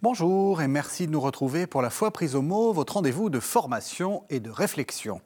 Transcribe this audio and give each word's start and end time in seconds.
Bonjour 0.00 0.62
et 0.62 0.68
merci 0.68 1.06
de 1.06 1.12
nous 1.12 1.20
retrouver 1.20 1.66
pour 1.66 1.82
la 1.82 1.90
foi 1.90 2.10
prise 2.12 2.34
au 2.34 2.40
mot, 2.40 2.72
votre 2.72 2.94
rendez-vous 2.94 3.28
de 3.28 3.40
formation 3.40 4.24
et 4.30 4.40
de 4.40 4.48
réflexion. 4.48 5.20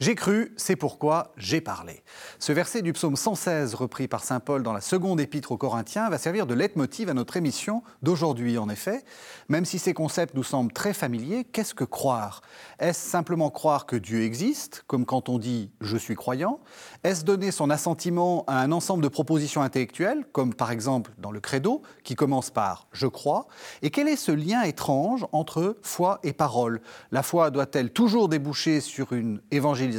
J'ai 0.00 0.14
cru, 0.14 0.54
c'est 0.56 0.76
pourquoi 0.76 1.34
j'ai 1.36 1.60
parlé. 1.60 2.02
Ce 2.38 2.52
verset 2.52 2.80
du 2.80 2.94
psaume 2.94 3.16
116, 3.16 3.74
repris 3.74 4.08
par 4.08 4.24
saint 4.24 4.40
Paul 4.40 4.62
dans 4.62 4.72
la 4.72 4.80
seconde 4.80 5.20
épître 5.20 5.52
aux 5.52 5.58
Corinthiens, 5.58 6.08
va 6.08 6.16
servir 6.16 6.46
de 6.46 6.54
leitmotiv 6.54 7.10
à 7.10 7.14
notre 7.14 7.36
émission 7.36 7.82
d'aujourd'hui. 8.00 8.56
En 8.56 8.70
effet, 8.70 9.04
même 9.50 9.66
si 9.66 9.78
ces 9.78 9.92
concepts 9.92 10.34
nous 10.34 10.42
semblent 10.42 10.72
très 10.72 10.94
familiers, 10.94 11.44
qu'est-ce 11.44 11.74
que 11.74 11.84
croire? 11.84 12.40
Est-ce 12.78 13.10
simplement 13.10 13.50
croire 13.50 13.84
que 13.84 13.94
Dieu 13.94 14.22
existe, 14.22 14.84
comme 14.86 15.04
quand 15.04 15.28
on 15.28 15.38
dit 15.38 15.70
je 15.82 15.98
suis 15.98 16.14
croyant 16.14 16.60
Est-ce 17.04 17.22
donner 17.22 17.50
son 17.50 17.68
assentiment 17.68 18.44
à 18.46 18.58
un 18.62 18.72
ensemble 18.72 19.02
de 19.02 19.08
propositions 19.08 19.60
intellectuelles, 19.60 20.24
comme 20.32 20.54
par 20.54 20.70
exemple 20.70 21.10
dans 21.18 21.30
le 21.30 21.40
credo, 21.40 21.82
qui 22.04 22.14
commence 22.14 22.48
par 22.48 22.88
je 22.92 23.06
crois 23.06 23.48
Et 23.82 23.90
quel 23.90 24.08
est 24.08 24.16
ce 24.16 24.32
lien 24.32 24.62
étrange 24.62 25.26
entre 25.32 25.76
foi 25.82 26.20
et 26.22 26.32
parole? 26.32 26.80
La 27.10 27.22
foi 27.22 27.50
doit-elle 27.50 27.92
toujours 27.92 28.30
déboucher 28.30 28.80
sur 28.80 29.12
une 29.12 29.42
évangélisation 29.50 29.89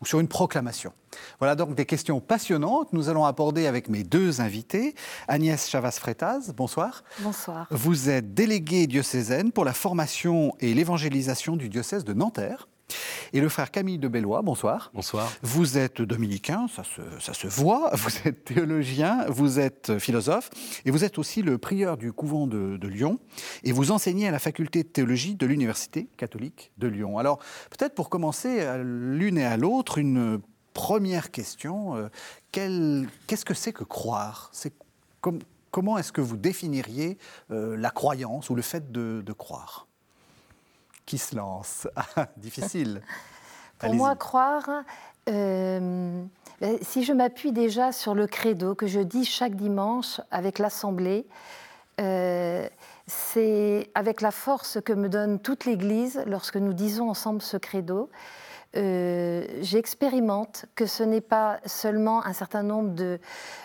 ou 0.00 0.06
sur 0.06 0.20
une 0.20 0.28
proclamation. 0.28 0.92
Voilà 1.38 1.54
donc 1.54 1.74
des 1.74 1.86
questions 1.86 2.20
passionnantes. 2.20 2.92
Nous 2.92 3.08
allons 3.08 3.24
aborder 3.24 3.66
avec 3.66 3.88
mes 3.88 4.04
deux 4.04 4.40
invités. 4.40 4.94
Agnès 5.26 5.68
Chavas-Frétaz, 5.68 6.52
bonsoir. 6.56 7.02
Bonsoir. 7.20 7.66
Vous 7.70 8.08
êtes 8.08 8.34
déléguée 8.34 8.86
diocésaine 8.86 9.52
pour 9.52 9.64
la 9.64 9.72
formation 9.72 10.54
et 10.60 10.74
l'évangélisation 10.74 11.56
du 11.56 11.68
diocèse 11.68 12.04
de 12.04 12.12
Nanterre. 12.12 12.68
Et 13.32 13.40
le 13.40 13.48
frère 13.48 13.70
Camille 13.70 13.98
de 13.98 14.08
Bellois, 14.08 14.42
bonsoir. 14.42 14.90
Bonsoir. 14.94 15.30
Vous 15.42 15.76
êtes 15.78 16.00
dominicain, 16.00 16.66
ça 16.74 16.82
se, 16.84 17.02
ça 17.20 17.34
se 17.34 17.46
voit, 17.46 17.90
vous 17.94 18.10
êtes 18.24 18.44
théologien, 18.44 19.26
vous 19.28 19.58
êtes 19.60 19.98
philosophe, 19.98 20.50
et 20.84 20.90
vous 20.90 21.04
êtes 21.04 21.18
aussi 21.18 21.42
le 21.42 21.58
prieur 21.58 21.96
du 21.96 22.12
couvent 22.12 22.46
de, 22.46 22.76
de 22.76 22.88
Lyon, 22.88 23.18
et 23.64 23.72
vous 23.72 23.90
enseignez 23.90 24.28
à 24.28 24.30
la 24.30 24.38
faculté 24.38 24.82
de 24.82 24.88
théologie 24.88 25.34
de 25.34 25.46
l'Université 25.46 26.08
catholique 26.16 26.72
de 26.78 26.86
Lyon. 26.88 27.18
Alors, 27.18 27.38
peut-être 27.70 27.94
pour 27.94 28.08
commencer 28.08 28.60
à 28.60 28.78
l'une 28.78 29.36
et 29.38 29.44
à 29.44 29.56
l'autre, 29.56 29.98
une 29.98 30.40
première 30.72 31.30
question. 31.30 31.96
euh, 31.96 32.08
quel- 32.52 33.08
Qu'est-ce 33.26 33.44
que 33.44 33.54
c'est 33.54 33.72
que 33.72 33.84
croire? 33.84 34.48
C'est 34.52 34.72
com- 35.20 35.40
Comment 35.70 35.98
est-ce 35.98 36.12
que 36.12 36.22
vous 36.22 36.36
définiriez 36.38 37.18
euh, 37.50 37.76
la 37.76 37.90
croyance 37.90 38.48
ou 38.48 38.54
le 38.54 38.62
fait 38.62 38.90
de, 38.90 39.22
de 39.24 39.32
croire? 39.34 39.87
Qui 41.08 41.16
se 41.16 41.34
lance 41.34 41.88
Difficile. 42.36 43.00
Pour 43.78 43.94
moi, 43.94 44.14
croire, 44.14 44.68
euh, 45.30 46.22
ben, 46.60 46.78
si 46.82 47.02
je 47.02 47.14
m'appuie 47.14 47.52
déjà 47.52 47.92
sur 47.92 48.14
le 48.14 48.26
credo 48.26 48.74
que 48.74 48.86
je 48.86 49.00
dis 49.00 49.24
chaque 49.24 49.54
dimanche 49.54 50.20
avec 50.30 50.58
l'Assemblée, 50.58 51.24
euh, 51.98 52.68
c'est 53.06 53.88
avec 53.94 54.20
la 54.20 54.30
force 54.30 54.82
que 54.84 54.92
me 54.92 55.08
donne 55.08 55.38
toute 55.38 55.64
l'Église 55.64 56.22
lorsque 56.26 56.56
nous 56.56 56.74
disons 56.74 57.08
ensemble 57.08 57.40
ce 57.40 57.56
credo. 57.56 58.10
Euh, 58.76 59.46
J'expérimente 59.60 60.66
que 60.74 60.86
ce 60.86 61.02
n'est 61.02 61.20
pas 61.20 61.60
seulement 61.64 62.24
un 62.24 62.32
certain 62.32 62.62
nombre 62.62 62.94
de, 62.94 63.18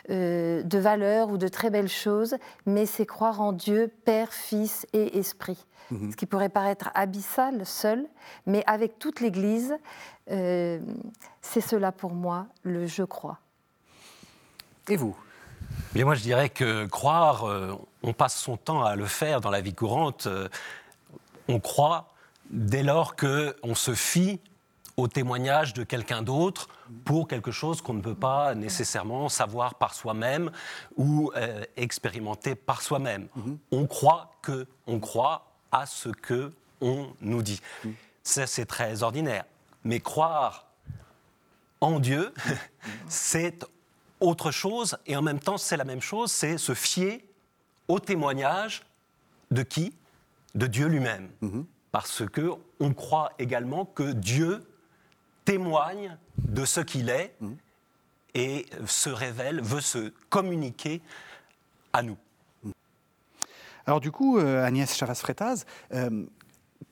euh, 0.10 0.64
de 0.64 0.78
valeurs 0.78 1.30
ou 1.30 1.38
de 1.38 1.48
très 1.48 1.70
belles 1.70 1.90
choses, 1.90 2.36
mais 2.66 2.86
c'est 2.86 3.06
croire 3.06 3.42
en 3.42 3.52
Dieu, 3.52 3.92
Père, 4.06 4.34
Fils 4.34 4.88
et 4.94 5.18
Esprit. 5.18 5.66
Mhm. 5.92 6.12
Ce 6.12 6.16
qui 6.16 6.26
pourrait 6.26 6.50
paraître 6.50 6.90
abyssal 6.96 7.66
seul, 7.66 8.08
mais 8.46 8.64
avec 8.68 9.00
toute 9.00 9.20
l'Église, 9.20 9.76
euh, 10.32 10.80
c'est 11.42 11.62
cela 11.62 11.92
pour 11.92 12.14
moi 12.14 12.48
le 12.64 12.88
je 12.88 13.04
crois. 13.04 13.40
Et 14.90 14.96
vous? 14.96 15.16
Bien, 15.94 16.06
moi, 16.06 16.16
je 16.16 16.22
dirais 16.22 16.50
que 16.50 16.86
croire, 16.86 17.46
euh, 17.46 17.74
on 18.04 18.14
passe 18.14 18.36
son 18.36 18.58
temps 18.58 18.84
à 18.84 18.96
le 18.96 19.06
faire 19.06 19.42
dans 19.42 19.52
la 19.52 19.62
vie 19.62 19.74
courante. 19.74 20.28
euh, 20.28 20.48
on 21.48 21.60
croit 21.60 22.14
dès 22.50 22.84
lors 22.84 23.16
qu'on 23.16 23.76
se 23.76 23.94
fie 23.94 24.40
au 24.98 25.08
témoignage 25.08 25.74
de 25.74 25.84
quelqu'un 25.84 26.22
d'autre 26.22 26.68
pour 27.06 27.28
quelque 27.28 27.52
chose 27.52 27.82
qu'on 27.82 27.96
ne 27.96 28.02
peut 28.02 28.16
pas 28.16 28.54
nécessairement 28.56 29.30
savoir 29.30 29.76
par 29.76 29.94
soi-même 29.94 30.52
ou 30.98 31.32
euh, 31.36 31.64
expérimenter 31.78 32.56
par 32.56 32.82
soi-même. 32.82 33.28
On 33.72 33.88
croit 33.88 34.32
que, 34.42 34.68
on 34.86 35.00
croit 35.00 35.48
à 35.72 35.86
ce 35.86 36.10
que 36.10 36.52
on 36.82 37.14
nous 37.22 37.42
dit. 37.42 37.62
Ça, 38.24 38.46
c'est 38.46 38.66
très 38.66 39.04
ordinaire. 39.04 39.46
Mais 39.84 40.00
croire 40.00 40.68
en 41.82 42.00
Dieu, 42.00 42.34
c'est 43.08 43.66
autre 44.20 44.52
chose, 44.52 44.98
et 45.06 45.16
en 45.18 45.22
même 45.22 45.40
temps, 45.40 45.58
c'est 45.58 45.76
la 45.76 45.84
même 45.84 46.02
chose, 46.02 46.32
c'est 46.32 46.58
se 46.58 46.74
fier 46.74 47.26
au 47.88 48.00
témoignage 48.00 48.84
de 49.52 49.64
qui? 49.64 49.94
De 50.56 50.68
Dieu 50.68 50.88
lui-même. 50.88 51.30
Parce 51.92 52.26
que 52.26 52.52
on 52.80 52.94
croit 52.94 53.32
également 53.40 53.86
que 53.86 54.14
Dieu 54.14 54.64
témoigne 55.46 56.18
de 56.38 56.66
ce 56.66 56.82
qu'il 56.82 57.10
est 57.10 57.36
et 58.34 58.66
se 58.88 59.10
révèle, 59.10 59.62
veut 59.62 59.82
se 59.82 60.12
communiquer 60.30 61.02
à 61.94 62.02
nous. 62.02 62.18
Alors 63.86 64.00
du 64.00 64.12
coup, 64.12 64.38
euh, 64.38 64.66
Agnès 64.66 64.96
Chavas-Frétaz, 64.96 65.66
euh, 65.94 66.26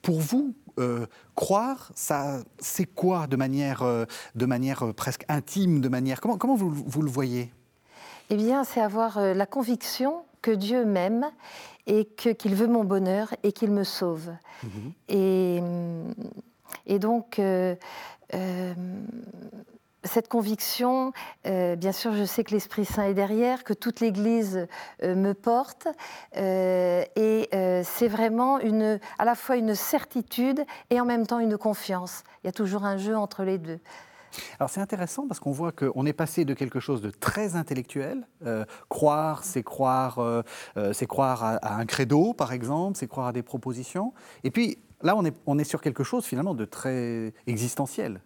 pour 0.02 0.20
vous, 0.20 0.54
euh, 0.78 1.06
croire, 1.34 1.90
ça, 1.94 2.40
c'est 2.58 2.86
quoi 2.86 3.26
de 3.26 3.36
manière, 3.36 3.82
euh, 3.82 4.04
de 4.34 4.46
manière 4.46 4.92
presque 4.94 5.24
intime, 5.28 5.80
de 5.80 5.88
manière 5.88 6.20
comment, 6.20 6.38
comment 6.38 6.54
vous, 6.54 6.70
vous 6.70 7.02
le 7.02 7.10
voyez? 7.10 7.52
Eh 8.30 8.36
bien, 8.36 8.64
c'est 8.64 8.80
avoir 8.80 9.18
euh, 9.18 9.34
la 9.34 9.46
conviction 9.46 10.24
que 10.42 10.50
Dieu 10.50 10.84
m'aime 10.84 11.30
et 11.86 12.04
que- 12.04 12.30
qu'il 12.30 12.54
veut 12.54 12.66
mon 12.68 12.84
bonheur 12.84 13.34
et 13.42 13.52
qu'il 13.52 13.70
me 13.70 13.84
sauve. 13.84 14.30
Et, 15.08 15.58
hum, 15.60 16.14
et 16.86 16.98
donc, 16.98 17.40
euh, 18.34 18.74
cette 20.04 20.28
conviction, 20.28 21.12
euh, 21.46 21.76
bien 21.76 21.92
sûr, 21.92 22.12
je 22.12 22.24
sais 22.24 22.42
que 22.42 22.50
l'Esprit 22.50 22.84
Saint 22.84 23.04
est 23.04 23.14
derrière, 23.14 23.62
que 23.62 23.72
toute 23.72 24.00
l'Église 24.00 24.66
euh, 25.02 25.14
me 25.14 25.32
porte, 25.32 25.86
et 26.34 27.48
c'est 27.84 28.08
vraiment 28.08 28.58
une, 28.58 28.98
à 29.18 29.24
la 29.24 29.34
fois 29.34 29.56
une 29.56 29.74
certitude 29.74 30.64
et 30.90 31.00
en 31.00 31.04
même 31.04 31.26
temps 31.26 31.38
une 31.38 31.56
confiance. 31.56 32.24
Il 32.42 32.46
y 32.46 32.50
a 32.50 32.52
toujours 32.52 32.84
un 32.84 32.96
jeu 32.96 33.16
entre 33.16 33.44
les 33.44 33.58
deux. 33.58 33.78
Alors 34.58 34.70
c'est 34.70 34.80
intéressant 34.80 35.28
parce 35.28 35.40
qu'on 35.40 35.52
voit 35.52 35.72
qu'on 35.72 36.06
est 36.06 36.14
passé 36.14 36.46
de 36.46 36.54
quelque 36.54 36.80
chose 36.80 37.02
de 37.02 37.10
très 37.10 37.54
intellectuel. 37.54 38.26
croire, 38.88 39.44
c'est 39.44 39.62
croire, 39.62 40.18
c'est 40.92 41.06
croire 41.06 41.44
à, 41.44 41.56
à 41.56 41.74
un 41.74 41.84
credo, 41.84 42.32
par 42.32 42.52
exemple, 42.52 42.96
c'est 42.96 43.08
croire 43.08 43.26
à 43.26 43.32
des 43.32 43.42
propositions. 43.42 44.14
Et 44.42 44.50
puis 44.50 44.78
là, 45.02 45.16
on 45.16 45.24
est, 45.24 45.34
on 45.46 45.58
est 45.58 45.64
sur 45.64 45.80
quelque 45.80 46.04
chose 46.04 46.24
finalement 46.24 46.54
de 46.54 46.64
très 46.64 47.32
existentiel. 47.46 48.20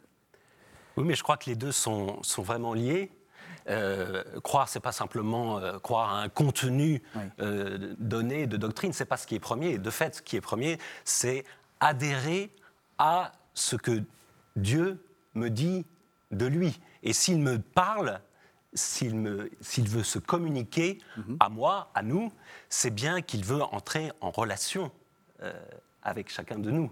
Oui, 0.96 1.04
mais 1.04 1.14
je 1.14 1.22
crois 1.22 1.36
que 1.36 1.50
les 1.50 1.56
deux 1.56 1.72
sont, 1.72 2.22
sont 2.22 2.42
vraiment 2.42 2.72
liés. 2.74 3.10
Euh, 3.68 4.22
croire, 4.42 4.68
c'est 4.68 4.80
pas 4.80 4.92
simplement 4.92 5.58
euh, 5.58 5.78
croire 5.78 6.14
à 6.14 6.22
un 6.22 6.28
contenu 6.28 7.02
Oui. 7.16 7.22
euh, 7.40 7.94
donné 7.98 8.46
de 8.46 8.56
doctrine, 8.56 8.92
c'est 8.92 9.04
pas 9.04 9.16
ce 9.16 9.26
qui 9.26 9.34
est 9.34 9.40
premier. 9.40 9.76
De 9.78 9.90
fait, 9.90 10.16
ce 10.16 10.22
qui 10.22 10.36
est 10.36 10.40
premier, 10.40 10.78
c'est 11.04 11.44
adhérer 11.80 12.50
à 12.98 13.32
ce 13.54 13.74
que 13.76 14.02
Dieu 14.54 15.04
me 15.34 15.50
dit 15.50 15.84
de 16.30 16.46
lui. 16.46 16.80
Et 17.02 17.12
s'il 17.12 17.40
me 17.40 17.58
parle, 17.58 18.20
s'il 18.72 19.14
veut 19.88 20.02
se 20.04 20.18
communiquer 20.18 20.98
à 21.40 21.48
moi, 21.48 21.90
à 21.94 22.02
nous, 22.02 22.32
c'est 22.68 22.90
bien 22.90 23.20
qu'il 23.20 23.44
veut 23.44 23.62
entrer 23.62 24.12
en 24.20 24.30
relation 24.30 24.90
euh, 25.42 25.52
avec 26.06 26.30
chacun 26.30 26.58
de 26.58 26.70
nous 26.70 26.90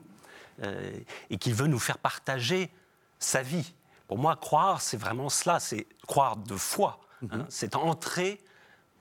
euh, 0.62 0.98
et 1.30 1.38
qu'il 1.38 1.54
veut 1.54 1.66
nous 1.66 1.78
faire 1.78 1.98
partager 1.98 2.70
sa 3.18 3.42
vie. 3.42 3.74
Pour 4.08 4.18
moi, 4.18 4.36
croire, 4.36 4.80
c'est 4.80 4.96
vraiment 4.96 5.30
cela, 5.30 5.60
c'est 5.60 5.86
croire 6.06 6.36
de 6.36 6.56
foi. 6.56 7.00
hein. 7.30 7.46
C'est 7.48 7.74
entrer 7.76 8.40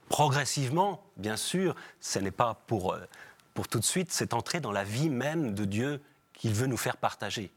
progressivement, 0.08 1.02
bien 1.16 1.36
sûr, 1.36 1.74
ce 2.00 2.18
n'est 2.18 2.30
pas 2.30 2.54
pour, 2.66 2.92
euh, 2.92 3.00
pour 3.52 3.68
tout 3.68 3.78
de 3.78 3.84
suite, 3.84 4.12
c'est 4.12 4.34
entrer 4.34 4.60
dans 4.60 4.72
la 4.72 4.84
vie 4.84 5.10
même 5.10 5.54
de 5.54 5.64
Dieu 5.64 6.02
qu'il 6.32 6.52
veut 6.52 6.66
nous 6.66 6.76
faire 6.76 6.96
partager. 6.96 7.52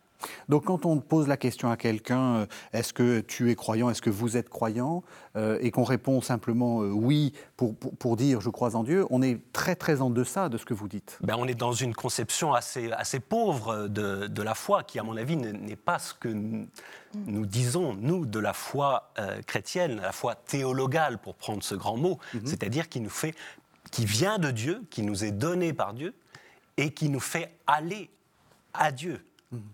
Donc 0.50 0.66
quand 0.66 0.86
on 0.86 1.00
pose 1.00 1.28
la 1.28 1.38
question 1.38 1.70
à 1.70 1.78
quelqu'un, 1.78 2.36
euh, 2.36 2.46
est-ce 2.74 2.94
que 2.94 3.20
tu 3.20 3.52
es 3.52 3.56
croyant, 3.56 3.90
est-ce 3.90 4.02
que 4.02 4.10
vous 4.10 4.38
êtes 4.38 4.50
croyant, 4.50 5.04
euh, 5.36 5.58
et 5.62 5.72
qu'on 5.72 5.84
répond 5.84 6.22
simplement 6.22 6.82
euh, 6.82 6.90
oui 6.90 7.34
pour, 7.56 7.76
pour, 7.76 8.18
dire 8.18 8.42
je 8.42 8.50
crois 8.50 8.76
en 8.76 8.84
Dieu, 8.84 9.06
on 9.10 9.22
est 9.22 9.40
très 9.54 9.76
très 9.76 10.02
en 10.02 10.10
deçà 10.10 10.50
de 10.50 10.58
ce 10.58 10.66
que 10.66 10.74
vous 10.74 10.88
dites. 10.88 11.18
Ben, 11.22 11.36
on 11.38 11.48
est 11.48 11.56
dans 11.56 11.74
une 11.74 11.94
conception 11.94 12.54
assez, 12.54 12.92
assez 12.92 13.20
pauvre 13.20 13.88
de, 13.88 14.28
de 14.28 14.42
la 14.42 14.56
foi 14.56 14.84
qui, 14.84 15.00
à 15.00 15.04
mon 15.04 15.18
avis, 15.18 15.36
n'est 15.36 15.76
pas 15.76 16.00
ce 16.00 16.14
que 16.14 16.30
nous, 16.30 17.46
disons, 17.46 17.96
nous, 17.96 18.26
de 18.26 18.40
la 18.40 18.54
foi 18.54 19.12
chrétienne, 19.46 20.00
la 20.02 20.12
foi 20.12 20.36
théologale, 20.36 21.18
pour 21.18 21.36
prendre 21.36 21.64
ce 21.64 21.76
grand 21.76 21.98
mot, 21.98 22.20
mhm. 22.34 22.46
c'est-à-dire 22.46 22.90
qui 22.90 23.00
nous 23.00 23.10
fait, 23.10 23.36
qui 23.92 24.06
vient 24.06 24.40
de 24.40 24.52
Dieu, 24.52 24.84
qui 24.90 25.04
nous 25.04 25.24
est 25.24 25.32
donné 25.32 25.74
par 25.74 25.94
Dieu, 25.94 26.14
et 26.78 26.94
qui 26.94 27.10
nous 27.10 27.20
fait 27.20 27.54
aller 27.66 28.10
à 28.74 28.92
Dieu 28.92 29.24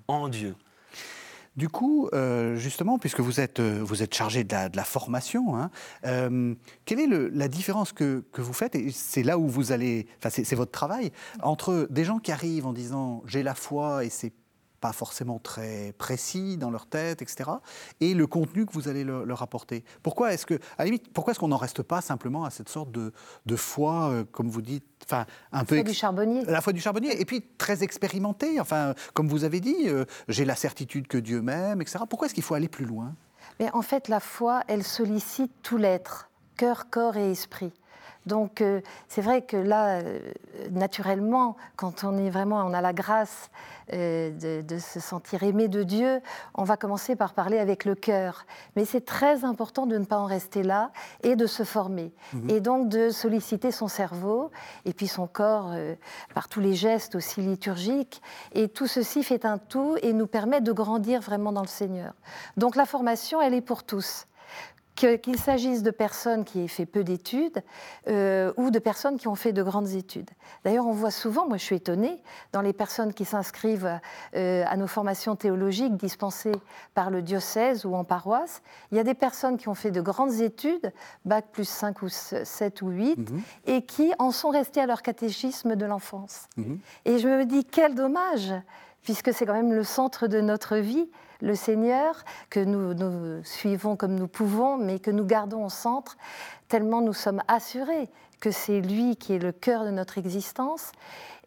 en 0.07 0.29
Dieu. 0.29 0.55
Du 1.55 1.69
coup, 1.69 2.09
euh, 2.13 2.55
justement, 2.55 2.97
puisque 2.97 3.19
vous 3.19 3.39
êtes, 3.39 3.59
euh, 3.59 3.79
vous 3.83 4.01
êtes 4.01 4.13
chargé 4.13 4.43
de 4.43 4.55
la, 4.75 4.83
formation, 4.83 5.55
hein, 5.55 5.69
euh, 6.05 6.55
quelle 6.85 6.99
est 6.99 7.07
la 7.07 7.47
différence 7.47 7.91
que, 7.91 8.23
que, 8.31 8.41
vous 8.41 8.53
faites, 8.53 8.73
et 8.73 8.89
c'est 8.89 9.21
là 9.21 9.37
où 9.37 9.47
vous 9.47 9.71
allez, 9.71 10.07
enfin 10.17 10.31
c'est 10.31 10.55
votre 10.55 10.71
travail, 10.71 11.11
entre 11.43 11.87
des 11.91 12.05
gens 12.05 12.17
qui 12.17 12.31
arrivent 12.31 12.65
en 12.65 12.73
disant 12.73 13.21
j'ai 13.27 13.43
la 13.43 13.53
foi 13.53 14.03
et 14.03 14.09
c'est 14.09 14.33
pas 14.83 14.91
forcément 14.91 15.39
très 15.39 15.93
précis 15.97 16.57
dans 16.57 16.69
leur 16.69 16.87
tête, 16.87 17.21
etc. 17.21 17.49
Et 18.01 18.13
le 18.13 18.27
contenu 18.27 18.65
que 18.65 18.73
vous 18.73 18.89
allez 18.89 19.05
leur, 19.05 19.41
apporter. 19.41 19.85
Pourquoi 20.01 20.33
est-ce 20.33 20.45
que, 20.45 20.59
à 20.77 20.83
limite, 20.83 21.07
pourquoi 21.13 21.31
est-ce 21.31 21.39
qu'on 21.39 21.47
n'en 21.47 21.57
reste 21.57 21.83
pas 21.83 22.01
simplement 22.01 22.43
à 22.43 22.49
cette 22.49 22.67
sorte 22.67 22.91
de, 22.91 23.13
de 23.45 23.55
foi, 23.55 24.09
euh, 24.09 24.25
comme 24.29 24.49
vous 24.49 24.61
dites, 24.61 24.83
enfin 25.05 25.25
un 25.53 25.63
peu 25.63 25.81
du 25.83 25.93
charbonnier. 25.93 26.43
La 26.43 26.59
foi 26.59 26.73
du 26.73 26.81
charbonnier, 26.81 27.21
et 27.21 27.23
puis 27.23 27.41
très 27.57 27.81
expérimenté. 27.81 28.59
Enfin, 28.59 28.93
comme 29.13 29.29
vous 29.29 29.45
avez 29.45 29.61
dit, 29.61 29.87
euh, 29.87 30.03
j'ai 30.27 30.43
la 30.43 30.57
certitude 30.57 31.07
que 31.07 31.17
Dieu 31.17 31.41
m'aime, 31.41 31.81
etc. 31.81 31.99
Pourquoi 32.09 32.25
est-ce 32.25 32.33
qu'il 32.33 32.43
faut 32.43 32.55
aller 32.55 32.67
plus 32.67 32.85
loin? 32.85 33.15
Mais 33.61 33.71
en 33.71 33.83
fait, 33.83 34.09
la 34.09 34.19
foi, 34.19 34.63
elle 34.67 34.83
sollicite 34.83 35.53
tout 35.61 35.77
l'être, 35.77 36.29
cœur, 36.57 36.89
corps 36.89 37.15
et 37.15 37.31
esprit. 37.31 37.71
Donc 38.25 38.61
euh, 38.61 38.81
c'est 39.07 39.21
vrai 39.21 39.41
que 39.41 39.57
là, 39.57 39.99
euh, 39.99 40.19
naturellement, 40.71 41.57
quand 41.75 42.03
on 42.03 42.17
est 42.17 42.29
vraiment, 42.29 42.63
on 42.65 42.73
a 42.73 42.81
la 42.81 42.93
grâce 42.93 43.49
euh, 43.93 44.61
de, 44.61 44.79
se 44.79 44.99
sentir 44.99 45.43
aimé 45.43 45.67
de 45.67 45.83
Dieu, 45.83 46.21
on 46.55 46.63
va 46.63 46.77
commencer 46.77 47.15
par 47.15 47.33
parler 47.33 47.59
avec 47.59 47.85
le 47.85 47.95
cœur. 47.95 48.45
Mais 48.75 48.85
c'est 48.85 49.05
très 49.05 49.43
important 49.43 49.85
de 49.85 49.97
ne 49.97 50.05
pas 50.05 50.17
en 50.17 50.25
rester 50.25 50.63
là 50.63 50.91
et 51.21 51.35
de 51.35 51.47
se 51.47 51.63
former. 51.63 52.13
Mhm. 52.33 52.49
Et 52.49 52.59
donc 52.61 52.89
de 52.89 53.09
solliciter 53.09 53.71
son 53.71 53.87
cerveau 53.87 54.51
et 54.85 54.93
puis 54.93 55.07
son 55.07 55.27
corps 55.27 55.73
par 56.33 56.47
tous 56.47 56.59
les 56.59 56.73
gestes 56.73 57.15
aussi 57.15 57.41
liturgiques. 57.41 58.21
Et 58.53 58.69
tout 58.69 58.87
ceci 58.87 59.23
fait 59.23 59.45
un 59.45 59.57
tout 59.57 59.97
et 60.01 60.13
nous 60.13 60.27
permet 60.27 60.61
de 60.61 60.71
grandir 60.71 61.21
vraiment 61.21 61.51
dans 61.51 61.61
le 61.61 61.67
Seigneur. 61.67 62.13
Donc 62.57 62.75
la 62.75 62.85
formation, 62.85 63.41
elle 63.41 63.53
est 63.53 63.61
pour 63.61 63.83
tous 63.83 64.27
qu'il 64.95 65.39
s'agisse 65.39 65.81
de 65.81 65.91
personnes 65.91 66.45
qui 66.45 66.61
aient 66.61 66.67
fait 66.67 66.85
peu 66.85 67.03
d'études 67.03 67.63
euh, 68.07 68.53
ou 68.57 68.69
de 68.69 68.79
personnes 68.79 69.17
qui 69.17 69.27
ont 69.27 69.35
fait 69.35 69.53
de 69.53 69.63
grandes 69.63 69.89
études. 69.89 70.29
D'ailleurs, 70.63 70.85
on 70.85 70.91
voit 70.91 71.11
souvent, 71.11 71.47
moi 71.47 71.57
je 71.57 71.63
suis 71.63 71.75
étonnée, 71.75 72.21
dans 72.51 72.61
les 72.61 72.73
personnes 72.73 73.13
qui 73.13 73.25
s'inscrivent 73.25 73.99
euh, 74.35 74.63
à 74.67 74.77
nos 74.77 74.87
formations 74.87 75.35
théologiques 75.35 75.95
dispensées 75.95 76.53
par 76.93 77.09
le 77.09 77.21
diocèse 77.21 77.85
ou 77.85 77.95
en 77.95 78.03
paroisse, 78.03 78.61
il 78.91 78.97
y 78.97 78.99
a 78.99 79.03
des 79.03 79.15
personnes 79.15 79.57
qui 79.57 79.67
ont 79.67 79.75
fait 79.75 79.91
de 79.91 80.01
grandes 80.01 80.41
études, 80.41 80.91
bac 81.25 81.45
plus 81.51 81.67
5 81.67 82.01
ou 82.03 82.09
7 82.09 82.81
ou 82.81 82.89
8, 82.89 83.31
mhm. 83.31 83.41
et 83.65 83.85
qui 83.85 84.13
en 84.19 84.31
sont 84.31 84.49
restées 84.49 84.81
à 84.81 84.85
leur 84.85 85.01
catéchisme 85.01 85.75
de 85.75 85.85
l'enfance. 85.85 86.47
Mhm. 86.57 86.79
Et 87.05 87.17
je 87.17 87.27
me 87.27 87.45
dis, 87.45 87.65
quel 87.65 87.95
dommage, 87.95 88.53
puisque 89.01 89.33
c'est 89.33 89.45
quand 89.45 89.53
même 89.53 89.73
le 89.73 89.83
centre 89.83 90.27
de 90.27 90.39
notre 90.39 90.77
vie 90.77 91.09
le 91.43 91.55
Seigneur, 91.55 92.23
que 92.49 92.61
nous, 92.61 93.43
suivons 93.43 93.95
comme 93.97 94.15
nous 94.15 94.29
pouvons, 94.29 94.77
mais 94.77 94.99
que 94.99 95.11
nous 95.11 95.25
gardons 95.25 95.65
au 95.65 95.69
centre, 95.69 96.17
tellement 96.69 97.01
nous 97.01 97.13
sommes 97.13 97.43
assurés 97.47 98.09
que 98.39 98.49
c'est 98.49 98.79
lui 98.79 99.17
qui 99.17 99.33
est 99.33 99.39
le 99.39 99.51
cœur 99.51 99.83
de 99.83 99.91
notre 99.91 100.17
existence. 100.17 100.93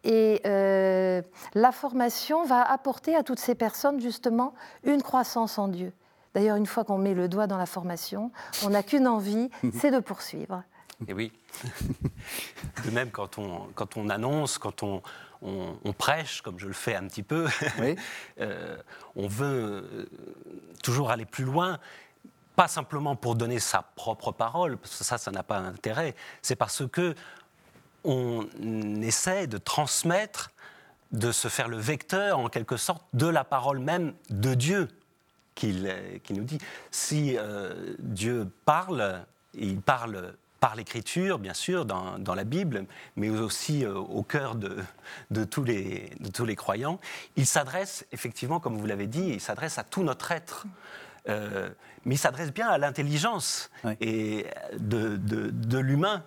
Et 0.05 0.43
euh, 0.47 1.23
la 1.55 1.73
formation 1.73 2.45
va 2.45 2.63
apporter 2.63 3.17
à 3.17 3.23
toutes 3.23 3.41
ces 3.41 3.55
personnes 3.55 4.01
justement 4.01 4.55
une 4.85 5.03
croissance 5.03 5.59
en 5.59 5.69
Dieu. 5.69 5.93
D'ailleurs, 6.35 6.57
une 6.57 6.67
fois 6.67 6.85
qu'on 6.85 6.99
met 6.99 7.15
le 7.15 7.29
doigt 7.29 7.47
dans 7.47 7.57
la 7.57 7.67
formation, 7.67 8.31
on 8.65 8.71
n'a 8.71 8.83
qu'une 8.83 9.09
envie, 9.09 9.51
c'est 9.73 9.91
de 9.91 9.99
poursuivre. 9.99 10.63
Et 11.09 11.15
oui. 11.15 11.33
De 12.85 12.91
même, 12.91 13.11
quand 13.11 13.39
on, 13.39 13.69
quand 13.75 13.97
on 13.97 14.09
annonce, 14.11 14.59
quand 14.59 14.83
on, 14.83 15.03
on, 15.43 15.93
prêche, 15.93 16.43
comme 16.43 16.59
je 16.59 16.67
le 16.67 16.73
fais 16.73 16.95
un 16.95 17.07
petit 17.07 17.23
peu, 17.23 17.47
euh, 18.41 18.77
on 19.15 19.29
veut 19.29 19.47
euh, 19.47 20.07
toujours 20.83 21.11
aller 21.11 21.25
plus 21.25 21.45
loin, 21.45 21.79
pas 22.55 22.69
simplement 22.69 23.17
pour 23.17 23.35
donner 23.35 23.59
sa 23.59 23.83
propre 23.83 24.33
parole, 24.33 24.77
parce 24.77 24.99
que 24.99 25.05
ça, 25.05 25.19
ça 25.19 25.31
n'a 25.31 25.43
pas 25.43 25.61
d'intérêt, 25.61 26.15
c'est 26.43 26.57
parce 26.57 26.87
que 26.89 27.15
on 28.05 28.47
essaie 29.03 29.47
de 29.47 29.59
transmettre, 29.59 30.51
de 31.13 31.33
se 31.33 31.49
faire 31.49 31.69
le 31.69 31.79
vecteur, 31.79 32.39
en 32.39 32.49
quelque 32.49 32.77
sorte, 32.77 33.03
de 33.15 33.27
la 33.27 33.45
parole 33.45 33.79
même 33.79 34.15
de 34.31 34.55
Dieu 34.55 34.89
qui, 35.57 35.73
nous 36.31 36.45
dit. 36.45 36.59
Si 36.91 37.37
euh, 37.37 37.95
Dieu 37.99 38.49
parle, 38.65 39.25
il 39.55 39.81
parle 39.81 40.35
par 40.67 40.75
l'écriture, 40.75 41.39
bien 41.39 41.55
sûr, 41.55 41.85
dans, 41.85 42.35
la 42.35 42.43
Bible, 42.43 42.87
mais 43.15 43.31
aussi 43.31 43.85
euh, 43.85 43.95
au 43.95 44.25
cœur 44.25 44.57
de, 44.57 44.79
de, 45.31 45.45
tous 45.45 45.63
les, 45.63 46.11
de 46.19 46.29
tous 46.29 46.45
les 46.45 46.57
croyants. 46.57 46.99
Il 47.37 47.47
s'adresse, 47.47 48.05
effectivement, 48.11 48.59
comme 48.59 48.77
vous 48.77 48.87
l'avez 48.87 49.07
dit, 49.07 49.29
il 49.35 49.41
s'adresse 49.41 49.79
à 49.79 49.85
tout 49.85 50.03
notre 50.03 50.33
être. 50.33 50.67
Euh, 51.29 51.69
mais 52.05 52.17
il 52.17 52.19
s'adresse 52.19 52.53
bien 52.53 52.67
à 52.67 52.79
l'intelligence 52.79 53.71
et 54.01 54.47
de, 54.77 55.17
de 55.17 55.79
l'humain. 55.79 56.25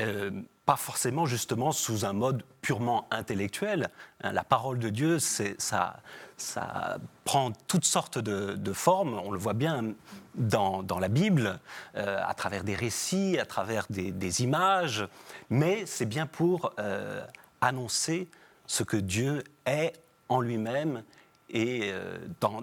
Euh, 0.00 0.32
pas 0.66 0.76
forcément 0.76 1.26
justement 1.26 1.70
sous 1.70 2.04
un 2.04 2.12
mode 2.12 2.42
purement 2.60 3.06
intellectuel. 3.12 3.88
Hein, 4.24 4.32
la 4.32 4.42
parole 4.42 4.80
de 4.80 4.88
Dieu, 4.88 5.20
ça, 5.20 6.00
ça 6.36 6.98
prend 7.24 7.52
toutes 7.68 7.84
sortes 7.84 8.18
de, 8.18 8.72
formes. 8.72 9.14
On 9.24 9.30
le 9.30 9.38
voit 9.38 9.54
bien 9.54 9.94
dans, 10.36 10.98
la 10.98 11.08
Bible, 11.08 11.58
euh, 11.96 12.20
à 12.24 12.34
travers 12.34 12.64
des 12.64 12.74
récits, 12.74 13.38
à 13.38 13.46
travers 13.46 13.86
des, 13.90 14.42
images. 14.42 15.06
Mais 15.50 15.86
c'est 15.86 16.06
bien 16.06 16.26
pour 16.26 16.72
euh, 16.78 17.24
annoncer 17.60 18.28
ce 18.66 18.82
que 18.82 18.96
Dieu 18.96 19.42
est 19.64 19.92
en 20.28 20.40
lui-même 20.40 21.02
et 21.50 21.90
euh, 21.92 22.18
dans, 22.40 22.62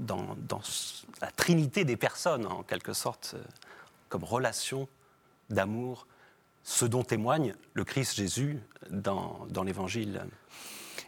la 1.21 1.31
trinité 1.31 1.85
des 1.85 1.97
personnes, 1.97 2.45
en 2.45 2.63
quelque 2.63 2.93
sorte, 2.93 3.35
comme 4.09 4.23
relation 4.23 4.87
d'amour 5.49 6.07
ce 6.63 6.85
dont 6.85 7.03
témoigne 7.03 7.55
le 7.73 7.83
Christ 7.83 8.15
Jésus 8.15 8.59
dans, 8.89 9.45
dans 9.49 9.63
l'Évangile. 9.63 10.25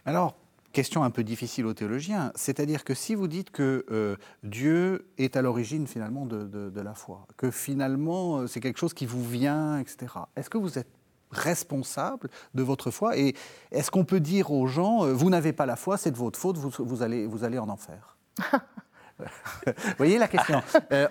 Alors, 0.04 0.36
question 0.72 1.04
un 1.04 1.10
peu 1.10 1.24
difficile 1.24 1.66
aux 1.66 1.74
théologiens, 1.74 2.32
c'est-à-dire 2.34 2.84
que 2.84 2.94
si 2.94 3.14
vous 3.14 3.28
dites 3.28 3.50
que 3.50 3.84
euh, 3.90 4.16
Dieu 4.42 5.08
est 5.18 5.36
à 5.36 5.42
l'origine 5.42 5.86
finalement 5.86 6.26
de, 6.26 6.44
de, 6.44 6.80
la 6.80 6.94
foi, 6.94 7.26
que 7.36 7.50
finalement 7.50 8.38
euh, 8.38 8.46
c'est 8.46 8.60
quelque 8.60 8.78
chose 8.78 8.94
qui 8.94 9.06
vous 9.06 9.24
vient, 9.24 9.78
etc., 9.78 10.12
est-ce 10.36 10.50
que 10.50 10.58
vous 10.58 10.78
êtes 10.78 10.90
responsable 11.30 12.30
de 12.54 12.62
votre 12.62 12.90
foi 12.90 13.16
et 13.16 13.34
est-ce 13.72 13.90
qu'on 13.90 14.04
peut 14.04 14.20
dire 14.20 14.52
aux 14.52 14.66
gens, 14.66 15.04
euh, 15.04 15.12
vous 15.12 15.30
n'avez 15.30 15.52
pas 15.52 15.66
la 15.66 15.76
foi, 15.76 15.96
c'est 15.96 16.10
de 16.10 16.16
votre 16.16 16.38
faute, 16.38 16.56
vous, 16.56 16.70
vous, 16.78 17.02
allez, 17.02 17.26
vous 17.26 17.44
allez 17.44 17.58
en 17.58 17.68
enfer? 17.68 18.16
Vous 19.18 19.96
voyez 19.96 20.18
la 20.18 20.28
question 20.28 20.62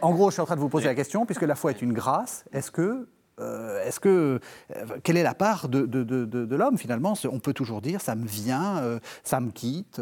En 0.04 0.14
gros, 0.14 0.30
je 0.30 0.34
suis 0.36 0.42
en 0.42 0.46
train 0.46 0.56
de 0.56 0.62
vous 0.62 0.70
poser 0.70 0.86
la 0.86 0.94
question, 0.94 1.26
puisque 1.26 1.42
la 1.42 1.56
foi 1.56 1.72
est 1.72 1.82
une 1.82 1.92
grâce, 1.92 2.46
est-ce 2.52 2.70
que 2.70 3.08
euh, 3.42 3.84
est-ce 3.84 4.00
que 4.00 4.40
euh, 4.76 4.86
quelle 5.04 5.18
est 5.18 5.24
la 5.24 5.36
part 5.36 5.68
de, 5.68 5.86
de, 5.86 6.56
l'homme 6.56 6.78
finalement? 6.78 7.16
On 7.26 7.40
peut 7.40 7.54
toujours 7.54 7.82
dire 7.82 8.00
ça 8.00 8.16
me 8.16 8.26
vient, 8.26 8.78
euh, 8.78 9.00
ça 9.24 9.42
me 9.42 9.52
quitte, 9.52 10.02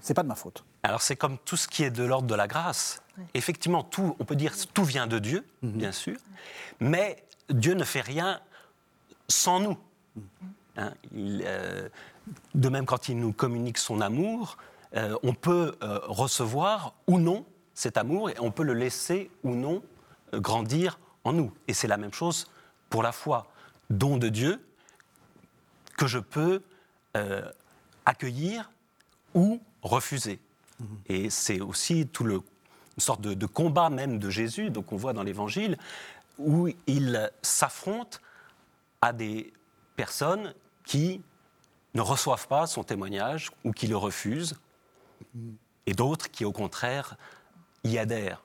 c'est 0.00 0.14
pas 0.14 0.22
de 0.22 0.28
ma 0.28 0.34
faute. 0.34 0.64
Alors 0.82 1.02
c'est 1.02 1.16
comme 1.16 1.36
tout 1.44 1.56
ce 1.56 1.68
qui 1.68 1.82
est 1.82 1.90
de 1.90 2.04
l'ordre 2.04 2.26
de 2.26 2.34
la 2.34 2.46
grâce. 2.46 3.02
Effectivement, 3.34 3.82
tout, 3.82 4.16
on 4.20 4.24
peut 4.24 4.36
dire 4.36 4.54
tout 4.72 4.84
vient 4.84 5.06
de 5.06 5.18
Dieu, 5.18 5.44
mhm. 5.62 5.72
bien 5.72 5.92
sûr, 5.92 6.16
mais 6.80 7.24
Dieu 7.50 7.74
ne 7.74 7.84
fait 7.84 8.00
rien 8.00 8.40
sans 9.28 9.60
nous. 9.60 9.76
Mhm. 10.16 10.22
Hein, 10.78 10.92
de 12.54 12.68
même, 12.68 12.84
quand 12.84 13.08
il 13.08 13.18
nous 13.18 13.32
communique 13.32 13.78
son 13.78 14.00
amour, 14.00 14.58
on 15.22 15.34
peut 15.34 15.74
recevoir 15.80 16.94
ou 17.06 17.18
non 17.18 17.44
cet 17.74 17.96
amour 17.96 18.30
et 18.30 18.34
on 18.40 18.50
peut 18.50 18.62
le 18.62 18.74
laisser 18.74 19.30
ou 19.42 19.54
non 19.54 19.82
grandir 20.34 20.98
nous. 21.32 21.52
Et 21.68 21.74
c'est 21.74 21.88
la 21.88 21.96
même 21.96 22.12
chose 22.12 22.50
pour 22.90 23.02
la 23.02 23.12
foi, 23.12 23.46
don 23.90 24.16
de 24.16 24.28
Dieu 24.28 24.64
que 25.96 26.06
je 26.06 26.18
peux 26.18 26.62
euh, 27.16 27.50
accueillir 28.04 28.70
ou 29.34 29.60
refuser. 29.82 30.40
Mhm. 30.80 30.86
Et 31.06 31.30
c'est 31.30 31.60
aussi 31.60 32.06
tout 32.06 32.24
le, 32.24 32.34
une 32.34 32.42
sorte 32.98 33.20
de, 33.20 33.46
combat 33.46 33.90
même 33.90 34.18
de 34.18 34.30
Jésus, 34.30 34.70
donc 34.70 34.92
on 34.92 34.96
voit 34.96 35.12
dans 35.12 35.22
l'Évangile, 35.22 35.78
où 36.38 36.68
il 36.86 37.30
s'affronte 37.42 38.20
à 39.00 39.12
des 39.12 39.52
personnes 39.96 40.54
qui 40.84 41.22
ne 41.94 42.02
reçoivent 42.02 42.46
pas 42.46 42.66
son 42.66 42.84
témoignage 42.84 43.50
ou 43.64 43.72
qui 43.72 43.86
le 43.86 43.96
refusent. 43.96 44.54
Mhm. 45.34 45.56
et 45.86 45.94
d'autres 45.94 46.30
qui, 46.30 46.44
au 46.44 46.52
contraire, 46.52 47.16
y 47.84 47.96
adhèrent. 47.96 48.42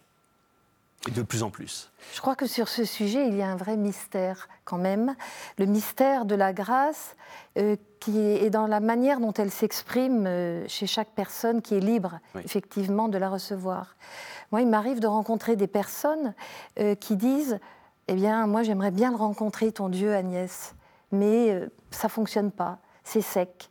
Et 1.07 1.11
de 1.11 1.23
plus 1.23 1.41
en 1.41 1.49
plus. 1.49 1.91
Je 2.13 2.21
crois 2.21 2.35
que 2.35 2.45
sur 2.45 2.67
ce 2.67 2.85
sujet, 2.85 3.27
il 3.27 3.35
y 3.35 3.41
a 3.41 3.47
un 3.47 3.55
vrai 3.55 3.75
mystère 3.75 4.47
quand 4.65 4.77
même. 4.77 5.15
Le 5.57 5.65
mystère 5.65 6.25
de 6.25 6.35
la 6.35 6.53
grâce 6.53 7.15
euh, 7.57 7.75
qui 7.99 8.19
est 8.19 8.51
dans 8.51 8.67
la 8.67 8.79
manière 8.79 9.19
dont 9.19 9.33
elle 9.33 9.49
s'exprime 9.49 10.27
euh, 10.27 10.63
chez 10.67 10.85
chaque 10.85 11.09
personne 11.15 11.63
qui 11.63 11.73
est 11.73 11.79
libre, 11.79 12.19
effectivement, 12.43 13.07
de 13.07 13.17
la 13.17 13.29
recevoir. 13.29 13.95
Moi, 14.51 14.61
il 14.61 14.67
m'arrive 14.67 14.99
de 14.99 15.07
rencontrer 15.07 15.55
des 15.55 15.65
personnes 15.65 16.35
euh, 16.79 16.93
qui 16.93 17.15
disent 17.15 17.59
Eh 18.07 18.13
bien, 18.13 18.45
moi, 18.45 18.61
j'aimerais 18.61 18.91
bien 18.91 19.09
le 19.09 19.17
rencontrer, 19.17 19.71
ton 19.71 19.89
Dieu, 19.89 20.13
Agnès, 20.13 20.75
mais 21.11 21.67
ça 21.89 22.07
ne 22.07 22.11
fonctionne 22.11 22.51
pas, 22.51 22.77
c'est 23.03 23.21
sec. 23.21 23.70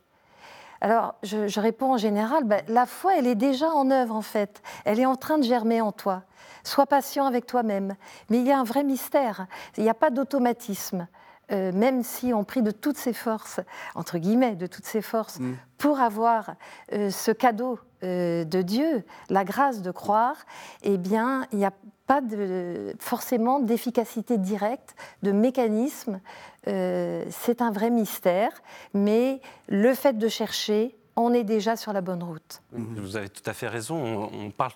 Alors, 0.80 1.14
je, 1.22 1.60
réponds 1.60 1.92
en 1.92 1.96
général, 1.98 2.44
ben, 2.44 2.62
la 2.68 2.86
foi, 2.86 3.16
elle 3.16 3.26
est 3.26 3.34
déjà 3.34 3.68
en 3.68 3.90
œuvre, 3.90 4.14
en 4.14 4.22
fait. 4.22 4.62
Elle 4.84 4.98
est 4.98 5.06
en 5.06 5.16
train 5.16 5.38
de 5.38 5.44
germer 5.44 5.80
en 5.80 5.92
toi. 5.92 6.22
Sois 6.64 6.86
patient 6.86 7.26
avec 7.26 7.46
toi-même. 7.46 7.96
Mais 8.28 8.38
il 8.38 8.46
y 8.46 8.52
a 8.52 8.58
un 8.58 8.64
vrai 8.64 8.82
mystère. 8.82 9.46
Il 9.76 9.82
n'y 9.82 9.90
a 9.90 9.94
pas 9.94 10.10
d'automatisme. 10.10 11.06
Euh, 11.52 11.72
même 11.72 12.02
si 12.02 12.32
on 12.32 12.44
prie 12.44 12.62
de 12.62 12.70
toutes 12.70 12.96
ses 12.96 13.12
forces, 13.12 13.60
entre 13.94 14.18
guillemets, 14.18 14.54
de 14.54 14.66
toutes 14.66 14.84
ses 14.84 15.02
forces, 15.02 15.40
mm. 15.40 15.56
pour 15.78 16.00
avoir 16.00 16.54
euh, 16.92 17.10
ce 17.10 17.30
cadeau 17.30 17.78
euh, 18.02 18.44
de 18.44 18.62
Dieu, 18.62 19.04
la 19.28 19.44
grâce 19.44 19.82
de 19.82 19.90
croire, 19.90 20.36
eh 20.82 20.96
bien, 20.96 21.46
il 21.52 21.58
n'y 21.58 21.64
a 21.64 21.72
pas 22.06 22.20
de, 22.20 22.94
forcément 22.98 23.60
d'efficacité 23.60 24.38
directe, 24.38 24.94
de 25.22 25.32
mécanisme. 25.32 26.20
C'est 26.64 27.62
un 27.62 27.70
vrai 27.70 27.88
mystère, 27.88 28.50
mais 28.92 29.40
le 29.68 29.94
fait 29.94 30.18
de 30.18 30.28
chercher, 30.28 30.94
on 31.16 31.32
est 31.32 31.44
déjà 31.44 31.76
sur 31.76 31.92
la 31.92 32.00
bonne 32.00 32.22
route. 32.22 32.62
Vous 32.72 33.16
avez 33.16 33.28
tout 33.28 33.48
à 33.48 33.54
fait 33.54 33.68
raison. 33.68 34.28
On, 34.32 34.50
parle 34.50 34.72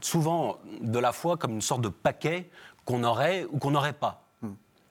souvent 0.00 0.56
de 0.80 0.98
la 0.98 1.12
foi 1.12 1.36
comme 1.36 1.52
une 1.52 1.60
sorte 1.60 1.82
de 1.82 1.88
paquet 1.88 2.50
qu'on 2.84 3.04
aurait 3.04 3.46
ou 3.52 3.58
qu'on 3.58 3.70
n'aurait 3.70 3.92
pas. 3.92 4.23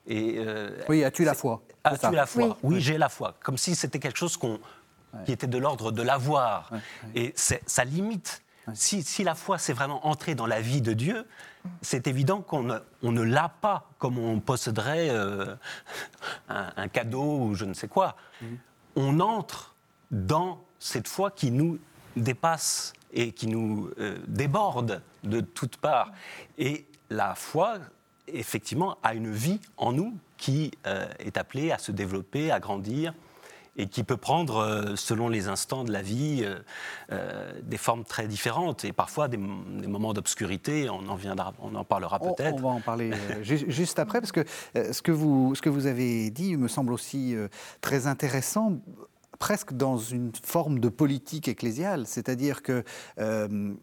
Et, 0.06 0.34
euh, 0.38 0.70
oui, 0.88 1.04
as-tu 1.04 1.24
la 1.24 1.34
foi? 1.34 1.62
As-tu 1.82 2.14
la 2.14 2.26
foi? 2.26 2.58
Oui, 2.62 2.80
j'ai 2.80 2.98
la 2.98 3.08
foi. 3.08 3.34
Comme 3.42 3.58
si 3.58 3.74
c'était 3.74 3.98
quelque 3.98 4.18
chose 4.18 4.38
qui 5.24 5.32
était 5.32 5.46
de 5.46 5.58
l'ordre 5.58 5.92
de 5.92 6.02
l'avoir. 6.02 6.70
Et 7.14 7.32
ça 7.36 7.84
limite. 7.84 8.42
Si, 8.72 9.24
la 9.24 9.34
foi, 9.34 9.58
c'est 9.58 9.74
vraiment 9.74 10.06
entrer 10.06 10.34
dans 10.34 10.46
la 10.46 10.60
vie 10.60 10.80
de 10.80 10.94
Dieu, 10.94 11.26
c'est 11.82 12.06
évident 12.06 12.40
qu'on 12.40 12.62
ne, 12.62 12.78
on 13.02 13.12
ne 13.12 13.22
l'a 13.22 13.48
pas 13.48 13.90
comme 13.98 14.18
on 14.18 14.40
posséderait 14.40 15.10
euh, 15.10 15.54
un, 16.48 16.88
cadeau 16.88 17.40
ou 17.40 17.54
je 17.54 17.64
ne 17.64 17.74
sais 17.74 17.88
quoi. 17.88 18.16
Mm. 18.40 18.46
On 18.96 19.20
entre 19.20 19.74
dans 20.10 20.62
cette 20.78 21.08
foi 21.08 21.30
qui 21.30 21.50
nous 21.50 21.78
dépasse 22.16 22.92
et 23.12 23.32
qui 23.32 23.46
nous 23.46 23.90
euh, 23.98 24.18
déborde 24.26 25.02
de 25.22 25.40
toutes 25.40 25.76
parts. 25.76 26.12
Et 26.58 26.86
la 27.10 27.34
foi, 27.34 27.78
effectivement, 28.28 28.96
a 29.02 29.14
une 29.14 29.32
vie 29.32 29.60
en 29.76 29.92
nous 29.92 30.14
qui 30.36 30.72
euh, 30.86 31.06
est 31.18 31.36
appelée 31.36 31.72
à 31.72 31.78
se 31.78 31.92
développer, 31.92 32.50
à 32.50 32.60
grandir 32.60 33.14
et 33.76 33.88
qui 33.88 34.04
peut 34.04 34.16
prendre, 34.16 34.58
euh, 34.58 34.94
selon 34.94 35.28
les 35.28 35.48
instants 35.48 35.82
de 35.82 35.90
la 35.90 36.00
vie, 36.00 36.46
euh, 37.10 37.52
des 37.62 37.76
formes 37.76 38.04
très 38.04 38.28
différentes 38.28 38.84
et 38.84 38.92
parfois 38.92 39.26
des, 39.26 39.36
moments 39.36 40.12
d'obscurité. 40.12 40.88
On 40.90 41.08
en 41.08 41.16
viendra, 41.16 41.52
on 41.58 41.74
en 41.74 41.84
parlera 41.84 42.20
peut-être. 42.20 42.54
On, 42.54 42.60
va 42.60 42.68
en 42.68 42.80
parler 42.80 43.10
juste 43.42 43.98
après 43.98 44.20
parce 44.20 44.32
que 44.32 44.44
ce 44.74 45.02
que 45.02 45.10
vous 45.10 45.56
ce 45.56 45.62
que 45.62 45.70
vous 45.70 45.86
avez 45.86 46.30
dit 46.30 46.56
me 46.56 46.68
semble 46.68 46.92
aussi 46.92 47.34
très 47.80 48.06
intéressant 48.06 48.78
presque 49.38 49.72
dans 49.72 49.98
une 49.98 50.32
forme 50.42 50.78
de 50.80 50.88
politique 50.88 51.48
ecclésiale, 51.48 52.06
c'est-à-dire 52.06 52.62
que 52.62 52.84
euh, 53.18 53.74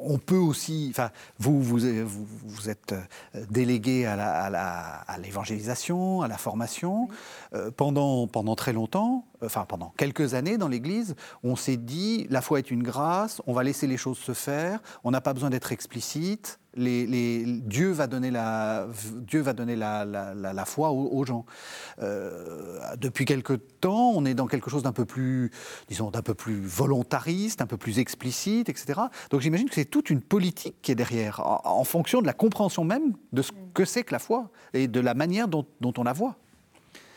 on 0.00 0.18
peut 0.18 0.36
aussi, 0.36 0.88
enfin, 0.90 1.10
vous, 1.38 1.60
vous, 1.62 1.78
vous, 1.78 2.70
êtes 2.70 2.92
euh, 2.92 3.44
délégué 3.50 4.06
à 4.06 5.16
l'évangélisation, 5.20 6.22
à, 6.22 6.26
à, 6.26 6.28
la 6.28 6.38
formation. 6.38 7.08
Euh, 7.54 7.70
pendant, 7.70 8.26
pendant 8.26 8.54
très 8.54 8.72
longtemps, 8.72 9.26
enfin 9.42 9.64
pendant 9.66 9.92
quelques 9.96 10.34
années 10.34 10.58
dans 10.58 10.68
l'Église, 10.68 11.16
on 11.42 11.56
s'est 11.56 11.76
dit 11.76 12.26
la 12.30 12.40
foi 12.40 12.58
est 12.58 12.70
une 12.70 12.82
grâce, 12.82 13.42
on 13.46 13.52
va 13.52 13.62
laisser 13.62 13.86
les 13.86 13.96
choses 13.96 14.18
se 14.18 14.32
faire, 14.32 14.80
on 15.02 15.10
n'a 15.10 15.20
pas 15.20 15.34
besoin 15.34 15.50
d'être 15.50 15.72
explicite, 15.72 16.58
les, 16.76 17.44
Dieu 17.46 17.90
va 17.92 18.06
donner 18.06 18.30
la, 18.30 18.86
Dieu 19.26 19.40
va 19.40 19.52
donner 19.52 19.76
la, 19.76 20.04
la, 20.04 20.64
foi 20.64 20.90
aux, 20.90 21.24
gens. 21.24 21.44
Euh, 22.00 22.78
depuis 22.96 23.24
quelque 23.24 23.54
temps, 23.54 24.12
on 24.14 24.24
est 24.24 24.34
dans 24.34 24.46
quelque 24.46 24.70
chose 24.70 24.82
d'un 24.82 24.92
peu 24.92 25.04
plus, 25.04 25.50
disons, 25.88 26.10
d'un 26.10 26.22
peu 26.22 26.34
plus 26.34 26.60
volontariste, 26.60 27.62
un 27.62 27.66
peu 27.66 27.76
plus 27.76 27.98
explicite, 27.98 28.68
etc. 28.68 29.00
Donc 29.30 29.40
j'imagine 29.40 29.68
que 29.68 29.74
c'est 29.74 29.84
toute 29.84 30.10
une 30.10 30.20
politique 30.20 30.76
qui 30.82 30.92
est 30.92 30.96
derrière, 30.96 31.40
en, 31.64 31.84
fonction 31.84 32.20
de 32.20 32.26
la 32.26 32.32
compréhension 32.32 32.84
même 32.84 33.14
de 33.32 33.42
ce 33.42 33.52
que 33.74 33.84
c'est 33.84 34.04
que 34.04 34.12
la 34.12 34.18
foi 34.18 34.50
et 34.72 34.88
de 34.88 35.00
la 35.00 35.14
manière 35.14 35.48
dont, 35.48 35.66
dont 35.80 35.92
on 35.98 36.04
la 36.04 36.12
voit. 36.12 36.36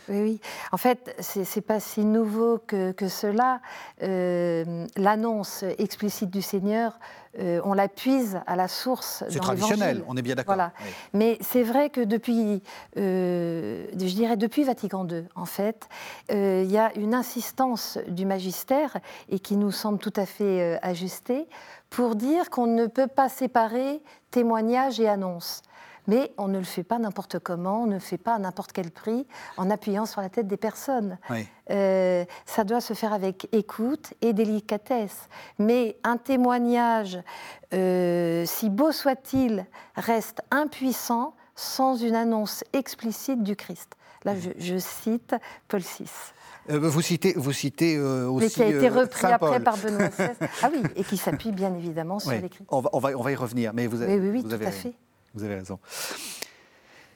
Oui, 0.10 0.22
oui. 0.22 0.42
En 0.72 0.78
fait, 0.78 1.16
ce 1.20 1.40
n'est 1.40 1.62
pas 1.62 1.80
si 1.80 2.06
nouveau 2.06 2.60
que, 2.60 2.94
cela. 3.08 3.62
Euh, 4.04 4.86
l'annonce 4.96 5.64
explicite 5.78 6.30
du 6.30 6.42
Seigneur, 6.42 7.00
euh, 7.40 7.62
on 7.64 7.74
la 7.74 7.88
puise 7.88 8.40
à 8.48 8.56
la 8.56 8.68
source. 8.68 9.24
C'est 9.30 9.40
traditionnel, 9.40 10.04
on 10.08 10.16
est 10.18 10.22
bien 10.22 10.36
d'accord. 10.36 10.56
Voilà. 10.56 10.72
Mais 11.14 11.38
c'est 11.42 11.64
vrai 11.64 11.90
que 11.90 12.02
depuis, 12.02 12.64
euh, 12.98 13.86
je 13.94 14.14
dirais 14.14 14.38
depuis 14.38 14.64
Vatican 14.64 15.08
II, 15.08 15.26
en 15.36 15.46
fait, 15.46 15.88
il 16.30 16.72
y 16.72 16.78
a 16.78 16.92
une 16.96 17.14
insistance 17.14 17.98
du 18.08 18.26
magistère 18.26 18.98
et 19.30 19.40
qui 19.40 19.58
nous 19.58 19.72
semble 19.72 20.00
tout 20.00 20.14
à 20.16 20.26
fait 20.26 20.80
ajustée 20.82 21.48
pour 21.90 22.16
dire 22.16 22.50
qu'on 22.50 22.68
ne 22.68 22.86
peut 22.86 23.08
pas 23.08 23.30
séparer 23.30 24.02
témoignage 24.32 25.00
et 25.00 25.08
annonce 25.08 25.62
mais 26.08 26.32
on 26.38 26.48
ne 26.48 26.58
le 26.58 26.64
fait 26.64 26.84
pas 26.84 26.98
n'importe 26.98 27.40
comment, 27.40 27.84
on 27.84 27.88
ne 27.88 27.96
le 27.96 28.00
fait 28.00 28.18
pas 28.18 28.36
à 28.36 28.40
n'importe 28.40 28.72
quel 28.72 28.92
prix, 28.92 29.28
en 29.58 29.70
appuyant 29.70 30.06
sur 30.06 30.22
la 30.22 30.30
tête 30.30 30.48
des 30.48 30.58
personnes. 30.58 31.18
Euh, 31.70 32.26
ça 32.46 32.64
doit 32.64 32.82
se 32.82 32.94
faire 32.94 33.14
avec 33.14 33.50
écoute 33.52 34.14
et 34.22 34.34
délicatesse. 34.34 35.28
Mais 35.60 35.98
un 36.04 36.18
témoignage, 36.18 37.20
euh, 37.74 38.46
si 38.46 38.70
beau 38.70 38.92
soit-il, 38.92 39.66
reste 39.96 40.42
impuissant 40.50 41.36
sans 41.56 41.98
une 41.98 42.16
annonce 42.16 42.64
explicite 42.72 43.44
du 43.44 43.56
Christ. 43.56 43.96
Là, 44.24 44.34
je, 44.58 44.78
cite 44.78 45.36
Paul 45.68 45.82
VI. 45.82 46.10
Euh, 46.70 46.80
vous 46.80 47.02
citez, 47.02 47.34
vous 47.36 47.54
citez 47.54 48.00
aussi. 48.00 48.46
Mais 48.46 48.50
qui 48.50 48.64
a 48.64 48.68
été 48.68 48.90
repris 48.90 49.28
après 49.28 49.60
par 49.62 49.78
Benoît 49.78 50.08
XVI. 50.10 50.32
Ah 50.64 50.70
oui, 50.72 50.82
et 50.96 51.04
qui 51.04 51.18
s'appuie 51.18 51.52
bien 51.52 51.74
évidemment 51.74 52.20
sur 52.20 52.32
l'écrit. 52.32 52.66
On 52.70 52.82
va, 52.82 52.90
on, 52.94 53.00
va, 53.00 53.10
on 53.18 53.22
va, 53.22 53.32
y 53.32 53.36
revenir, 53.36 53.74
mais 53.74 53.88
vous 53.88 54.02
avez, 54.02 54.20
oui, 54.20 54.30
oui, 54.30 54.42
vous 54.42 54.50
tout 54.50 54.56
à 54.56 54.72
fait. 54.72 54.94
Vous 55.34 55.44
avez 55.44 55.56
raison. 55.56 55.80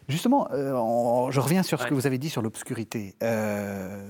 Justement, 0.08 0.50
euh, 0.52 1.32
je 1.32 1.40
reviens 1.40 1.64
sur 1.64 1.80
ce 1.82 1.88
que 1.88 1.94
vous 1.94 2.08
avez 2.08 2.18
dit 2.18 2.30
sur 2.30 2.42
l'obscurité. 2.42 3.16
Euh, 3.24 4.10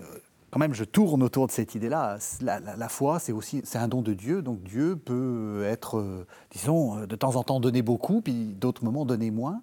quand 0.49 0.59
même, 0.59 0.73
je 0.73 0.83
tourne 0.83 1.21
autour 1.23 1.47
de 1.47 1.51
cette 1.51 1.75
idée-là. 1.75 2.17
La, 2.41 2.89
foi, 2.89 3.19
c'est 3.19 3.31
aussi 3.31 3.61
c'est 3.63 3.77
un 3.77 3.87
don 3.87 4.01
de 4.01 4.13
Dieu, 4.13 4.41
donc 4.41 4.63
Dieu 4.63 4.95
peut 4.95 5.63
être, 5.65 5.99
euh, 5.99 6.25
disons, 6.51 7.05
de 7.05 7.15
temps 7.15 7.35
en 7.35 7.43
temps 7.43 7.59
donner 7.59 7.81
beaucoup, 7.81 8.21
puis 8.21 8.55
d'autres 8.55 8.83
moments 8.83 9.05
donner 9.05 9.31
moins. 9.31 9.61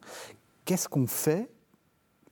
Qu'est-ce 0.64 0.88
qu'on 0.88 1.06
fait? 1.06 1.50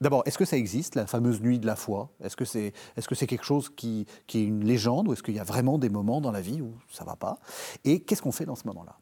D'abord, 0.00 0.22
est-ce 0.26 0.36
que 0.36 0.44
ça 0.44 0.56
existe, 0.58 0.94
la 0.94 1.06
fameuse 1.06 1.40
nuit 1.40 1.58
de 1.58 1.66
la 1.66 1.74
foi? 1.74 2.10
Est-ce 2.22 2.36
que 2.36 2.44
c'est 2.44 2.74
est 2.96 3.00
-ce 3.00 3.14
c'est 3.14 3.26
quelque 3.26 3.44
chose 3.44 3.70
qui, 3.74 4.06
qui 4.26 4.38
est 4.38 4.44
une 4.44 4.64
légende, 4.64 5.08
ou 5.08 5.14
est-ce 5.14 5.22
qu'il 5.22 5.34
y 5.34 5.40
a 5.40 5.44
vraiment 5.44 5.78
des 5.78 5.88
moments 5.88 6.20
dans 6.20 6.32
la 6.32 6.42
vie 6.42 6.60
où 6.60 6.74
ça 6.90 7.04
ne 7.04 7.08
va 7.08 7.16
pas? 7.16 7.38
Et 7.84 8.00
qu'est-ce 8.00 8.22
qu'on 8.22 8.32
fait 8.32 8.44
dans 8.44 8.56
ce 8.56 8.66
moment-là? 8.68 8.96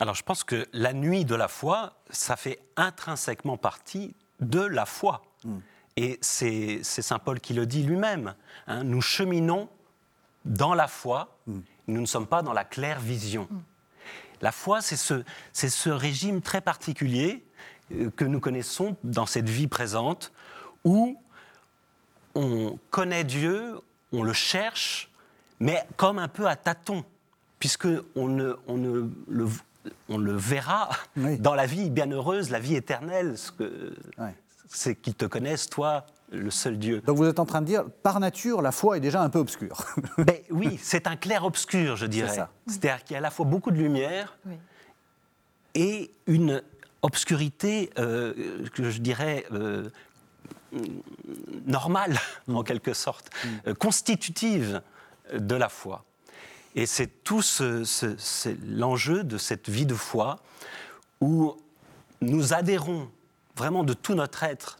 Alors 0.00 0.14
je 0.14 0.22
pense 0.22 0.44
que 0.44 0.66
la 0.72 0.92
nuit 0.92 1.24
de 1.24 1.34
la 1.34 1.48
foi, 1.48 1.94
ça 2.10 2.36
fait 2.36 2.58
intrinsèquement 2.76 3.56
partie 3.56 4.14
de 4.40 4.60
la 4.60 4.86
foi. 4.86 5.22
Hmm. 5.44 5.58
Et 5.96 6.18
c'est 6.20 6.82
Saint 6.82 7.18
Paul 7.18 7.40
qui 7.40 7.54
le 7.54 7.66
dit 7.66 7.82
lui-même. 7.82 8.34
Hein. 8.66 8.84
nous 8.84 9.00
cheminons 9.00 9.68
dans 10.44 10.74
la 10.74 10.88
foi, 10.88 11.38
hmm. 11.46 11.60
nous 11.88 12.00
ne 12.00 12.06
sommes 12.06 12.26
pas 12.26 12.42
dans 12.42 12.52
la 12.52 12.64
claire 12.64 13.00
vision. 13.00 13.48
Hmm. 13.50 13.60
La 14.42 14.52
foi, 14.52 14.82
c'est 14.82 14.96
ce, 14.96 15.24
ce, 15.54 15.88
régime 15.88 16.42
très 16.42 16.60
particulier 16.60 17.42
euh, 17.92 18.10
que 18.10 18.24
nous 18.24 18.40
connaissons 18.40 18.96
dans 19.02 19.24
cette 19.24 19.48
vie 19.48 19.66
présente, 19.66 20.30
où 20.84 21.18
on 22.34 22.78
connaît 22.90 23.24
Dieu, 23.24 23.80
on 24.12 24.22
le 24.22 24.34
cherche, 24.34 25.10
mais 25.58 25.82
comme 25.96 26.18
un 26.18 26.28
peu 26.28 26.46
à 26.46 26.54
tâtons 26.54 27.02
puisque 27.58 27.88
on 28.14 28.28
ne, 28.28 28.54
on 28.66 28.76
ne 28.76 29.08
le, 29.28 29.48
on 30.08 30.18
le 30.18 30.34
verra 30.34 30.90
dans 31.16 31.54
la 31.54 31.66
vie 31.66 31.90
bienheureuse, 31.90 32.50
la 32.50 32.60
vie 32.60 32.74
éternelle, 32.74 33.36
ce 33.38 33.52
que, 33.52 33.94
c'est 34.68 34.94
qu'ils 34.94 35.14
te 35.14 35.26
connaissent, 35.26 35.68
toi, 35.68 36.06
le 36.30 36.50
seul 36.50 36.78
Dieu. 36.78 37.00
Donc 37.06 37.16
vous 37.16 37.24
êtes 37.24 37.38
en 37.38 37.46
train 37.46 37.60
de 37.60 37.66
dire, 37.66 37.84
par 38.02 38.20
nature, 38.20 38.62
la 38.62 38.72
foi 38.72 38.96
est 38.96 39.00
déjà 39.00 39.22
un 39.22 39.30
peu 39.30 39.38
obscure. 39.38 39.84
ben, 40.18 40.36
oui, 40.50 40.78
c'est 40.82 41.06
un 41.06 41.16
clair-obscur, 41.16 41.96
je 41.96 42.06
dirais. 42.06 42.46
C'est-à-dire 42.66 43.04
qu'il 43.04 43.14
y 43.14 43.16
a 43.16 43.18
à 43.18 43.22
la 43.22 43.30
fois 43.30 43.46
beaucoup 43.46 43.70
de 43.70 43.78
lumière 43.78 44.36
et 45.74 46.10
une 46.26 46.62
obscurité, 47.02 47.90
euh, 47.98 48.66
que 48.74 48.90
je 48.90 48.98
dirais, 48.98 49.44
euh, 49.52 49.90
normale, 51.66 52.18
en 52.48 52.62
quelque 52.62 52.94
sorte, 52.94 53.30
mm. 53.30 53.48
euh, 53.68 53.74
constitutive 53.74 54.82
de 55.32 55.54
la 55.54 55.68
foi. 55.68 56.04
Et 56.76 56.86
c'est 56.86 57.24
tout 57.24 57.42
ce, 57.42 57.84
l'enjeu 58.66 59.24
de 59.24 59.38
cette 59.38 59.68
vie 59.68 59.86
de 59.86 59.94
foi 59.94 60.36
où 61.20 61.56
nous 62.20 62.52
adhérons 62.52 63.10
vraiment 63.56 63.82
de 63.82 63.94
tout 63.94 64.14
notre 64.14 64.42
être, 64.42 64.78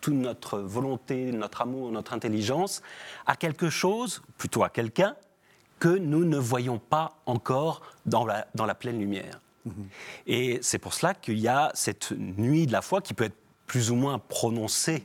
toute 0.00 0.14
notre 0.14 0.58
volonté, 0.58 1.30
notre 1.32 1.62
amour, 1.62 1.92
notre 1.92 2.14
intelligence 2.14 2.82
à 3.26 3.36
quelque 3.36 3.68
chose, 3.68 4.22
plutôt 4.38 4.64
à 4.64 4.70
quelqu'un, 4.70 5.14
que 5.78 5.88
nous 5.88 6.24
ne 6.24 6.38
voyons 6.38 6.78
pas 6.78 7.18
encore 7.26 7.82
dans 8.06 8.24
la, 8.24 8.46
dans 8.54 8.64
la 8.64 8.74
pleine 8.74 8.98
lumière. 8.98 9.40
Mhm. 9.66 9.88
Et 10.26 10.58
c'est 10.62 10.78
pour 10.78 10.94
cela 10.94 11.12
qu'il 11.12 11.38
y 11.38 11.48
a 11.48 11.70
cette 11.74 12.12
nuit 12.12 12.66
de 12.66 12.72
la 12.72 12.80
foi 12.80 13.02
qui 13.02 13.12
peut 13.12 13.24
être 13.24 13.36
plus 13.66 13.90
ou 13.90 13.94
moins 13.94 14.18
prononcée 14.18 15.04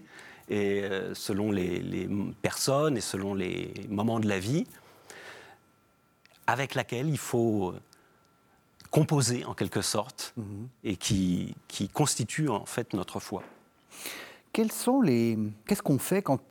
et, 0.50 0.84
euh, 0.84 1.14
selon 1.14 1.52
les, 1.52 2.08
personnes 2.42 2.98
et 2.98 3.02
selon 3.02 3.34
les 3.34 3.74
moments 3.90 4.20
de 4.20 4.28
la 4.28 4.40
vie, 4.40 4.66
avec 6.48 6.76
laquelle 6.76 7.10
il 7.10 7.18
faut 7.18 7.74
composer 8.90 9.46
en 9.46 9.54
quelque 9.54 9.82
sorte 9.82 10.34
mhm. 10.38 10.68
et 10.84 10.98
qui, 10.98 11.56
qui 11.68 11.88
constitue 11.88 12.50
en 12.50 12.66
fait 12.66 12.94
notre 12.94 13.20
foi. 13.20 13.44
Quels 14.54 14.72
sont 14.72 15.02
les... 15.02 15.40
Qu'est-ce 15.66 15.82
qu'on 15.82 15.98
fait 15.98 16.22
quand, 16.22 16.42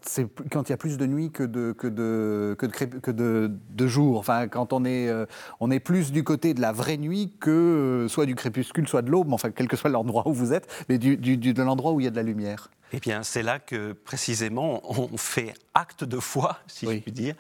quand 0.50 0.68
il 0.68 0.70
y 0.70 0.72
a 0.72 0.78
plus 0.78 0.96
de 0.96 1.04
nuit 1.04 1.30
que 1.30 1.42
de, 1.42 1.72
que 1.72 1.86
de, 1.86 2.56
que 2.58 2.64
de, 2.64 2.98
que 2.98 3.10
de, 3.10 3.50
de 3.68 3.86
jour? 3.86 4.18
Enfin, 4.18 4.48
quand 4.48 4.72
on 4.72 4.86
est, 4.86 5.08
euh, 5.08 5.26
on 5.60 5.70
est 5.70 5.80
plus 5.80 6.10
du 6.10 6.24
côté 6.24 6.54
de 6.54 6.62
la 6.62 6.72
vraie 6.72 6.96
nuit 6.96 7.30
que 7.40 7.50
euh, 7.50 8.08
soit 8.08 8.24
du 8.24 8.34
crépuscule, 8.34 8.88
soit 8.88 9.02
de 9.02 9.10
l'aube, 9.10 9.30
enfin, 9.34 9.50
quel 9.50 9.68
que 9.68 9.76
soit 9.76 9.90
l'endroit 9.90 10.26
où 10.26 10.32
vous 10.32 10.54
êtes, 10.54 10.86
mais 10.88 10.96
du, 10.96 11.18
du, 11.18 11.36
de 11.36 11.62
l'endroit 11.62 11.92
où 11.92 12.00
il 12.00 12.04
y 12.04 12.06
a 12.06 12.10
de 12.10 12.16
la 12.16 12.22
lumière. 12.22 12.70
Eh 12.94 13.00
bien, 13.00 13.22
c'est 13.22 13.42
là 13.42 13.58
que 13.58 13.92
précisément 13.92 14.80
on 14.84 15.18
fait 15.18 15.52
acte 15.74 16.02
de 16.02 16.18
foi, 16.18 16.58
si 16.66 16.86
je 16.86 17.00
puis 17.00 17.12
dire, 17.12 17.34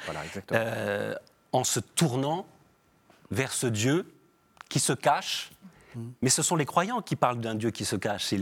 euh, 0.52 1.14
en 1.52 1.64
se 1.64 1.80
tournant 1.80 2.46
vers 3.30 3.52
ce 3.52 3.66
Dieu 3.66 4.12
qui 4.68 4.80
se 4.80 4.92
cache 4.92 5.50
mais 6.22 6.30
ce 6.30 6.42
sont 6.42 6.56
les 6.56 6.66
croyants 6.66 7.02
qui 7.02 7.16
parlent 7.16 7.40
d'un 7.40 7.54
Dieu 7.54 7.70
qui 7.70 7.84
se 7.84 7.96
cache. 7.96 8.32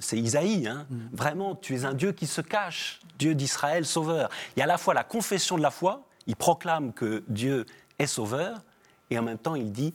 C'est 0.00 0.18
Isaïe. 0.18 0.66
Hein. 0.66 0.86
Vraiment, 1.12 1.54
tu 1.54 1.74
es 1.74 1.84
un 1.84 1.94
Dieu 1.94 2.12
qui 2.12 2.26
se 2.26 2.40
cache, 2.40 3.00
Dieu 3.18 3.34
d'Israël, 3.34 3.84
sauveur. 3.84 4.30
Il 4.56 4.60
y 4.60 4.62
a 4.62 4.64
à 4.64 4.68
la 4.68 4.78
fois 4.78 4.94
la 4.94 5.04
confession 5.04 5.56
de 5.56 5.62
la 5.62 5.70
foi, 5.70 6.06
il 6.26 6.36
proclame 6.36 6.92
que 6.92 7.22
Dieu 7.28 7.66
est 7.98 8.06
sauveur, 8.06 8.62
et 9.10 9.18
en 9.18 9.22
même 9.22 9.38
temps 9.38 9.54
il 9.54 9.72
dit, 9.72 9.94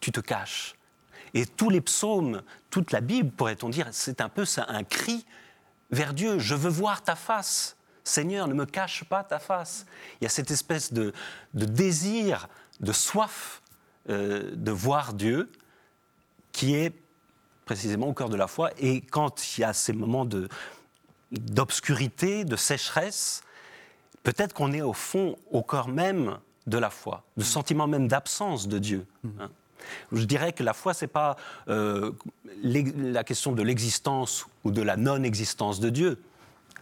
tu 0.00 0.10
te 0.10 0.20
caches. 0.20 0.74
Et 1.34 1.46
tous 1.46 1.70
les 1.70 1.80
psaumes, 1.80 2.42
toute 2.70 2.92
la 2.92 3.00
Bible, 3.00 3.30
pourrait-on 3.30 3.68
dire, 3.68 3.88
c'est 3.90 4.20
un 4.20 4.28
peu 4.28 4.44
ça, 4.44 4.66
un 4.68 4.84
cri 4.84 5.24
vers 5.90 6.14
Dieu. 6.14 6.38
Je 6.38 6.54
veux 6.54 6.70
voir 6.70 7.02
ta 7.02 7.16
face. 7.16 7.73
Seigneur, 8.04 8.48
ne 8.48 8.54
me 8.54 8.66
cache 8.66 9.04
pas 9.04 9.24
ta 9.24 9.38
face. 9.38 9.86
Il 10.20 10.24
y 10.24 10.26
a 10.26 10.30
cette 10.30 10.50
espèce 10.50 10.92
de, 10.92 11.12
désir, 11.54 12.48
de 12.80 12.92
soif 12.92 13.62
euh, 14.10 14.50
de 14.54 14.70
voir 14.70 15.14
Dieu, 15.14 15.50
qui 16.52 16.74
est 16.74 16.92
précisément 17.64 18.08
au 18.08 18.12
cœur 18.12 18.28
de 18.28 18.36
la 18.36 18.46
foi. 18.46 18.70
Et 18.78 19.00
quand 19.00 19.56
il 19.56 19.62
y 19.62 19.64
a 19.64 19.72
ces 19.72 19.94
moments 19.94 20.28
d'obscurité, 21.32 22.44
de 22.44 22.56
sécheresse, 22.56 23.42
peut-être 24.22 24.52
qu'on 24.52 24.72
est 24.72 24.82
au 24.82 24.92
fond, 24.92 25.36
au 25.50 25.62
cœur 25.62 25.88
même 25.88 26.38
de 26.66 26.76
la 26.76 26.90
foi, 26.90 27.24
de 27.38 27.42
sentiment 27.42 27.86
même 27.86 28.06
d'absence 28.06 28.68
de 28.68 28.78
Dieu. 28.78 29.06
Mm. 29.22 29.28
Hein. 29.40 29.50
Je 30.12 30.24
dirais 30.24 30.52
que 30.52 30.62
la 30.62 30.72
foi, 30.72 30.94
ce 30.94 31.04
n'est 31.04 31.10
pas 31.10 31.36
euh, 31.68 32.12
la 32.62 33.24
question 33.24 33.52
de 33.52 33.62
l'existence 33.62 34.46
ou 34.64 34.70
de 34.70 34.82
la 34.82 34.96
non-existence 34.96 35.80
de 35.80 35.90
Dieu. 35.90 36.22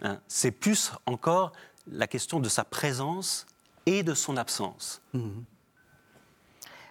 Hein. 0.03 0.19
C'est 0.29 0.51
plus 0.51 0.93
encore 1.07 1.53
la 1.91 2.07
question 2.07 2.41
de 2.41 2.49
sa 2.49 2.65
présence 2.65 3.47
et 3.87 4.03
de 4.03 4.15
son 4.15 4.37
absence. 4.37 5.03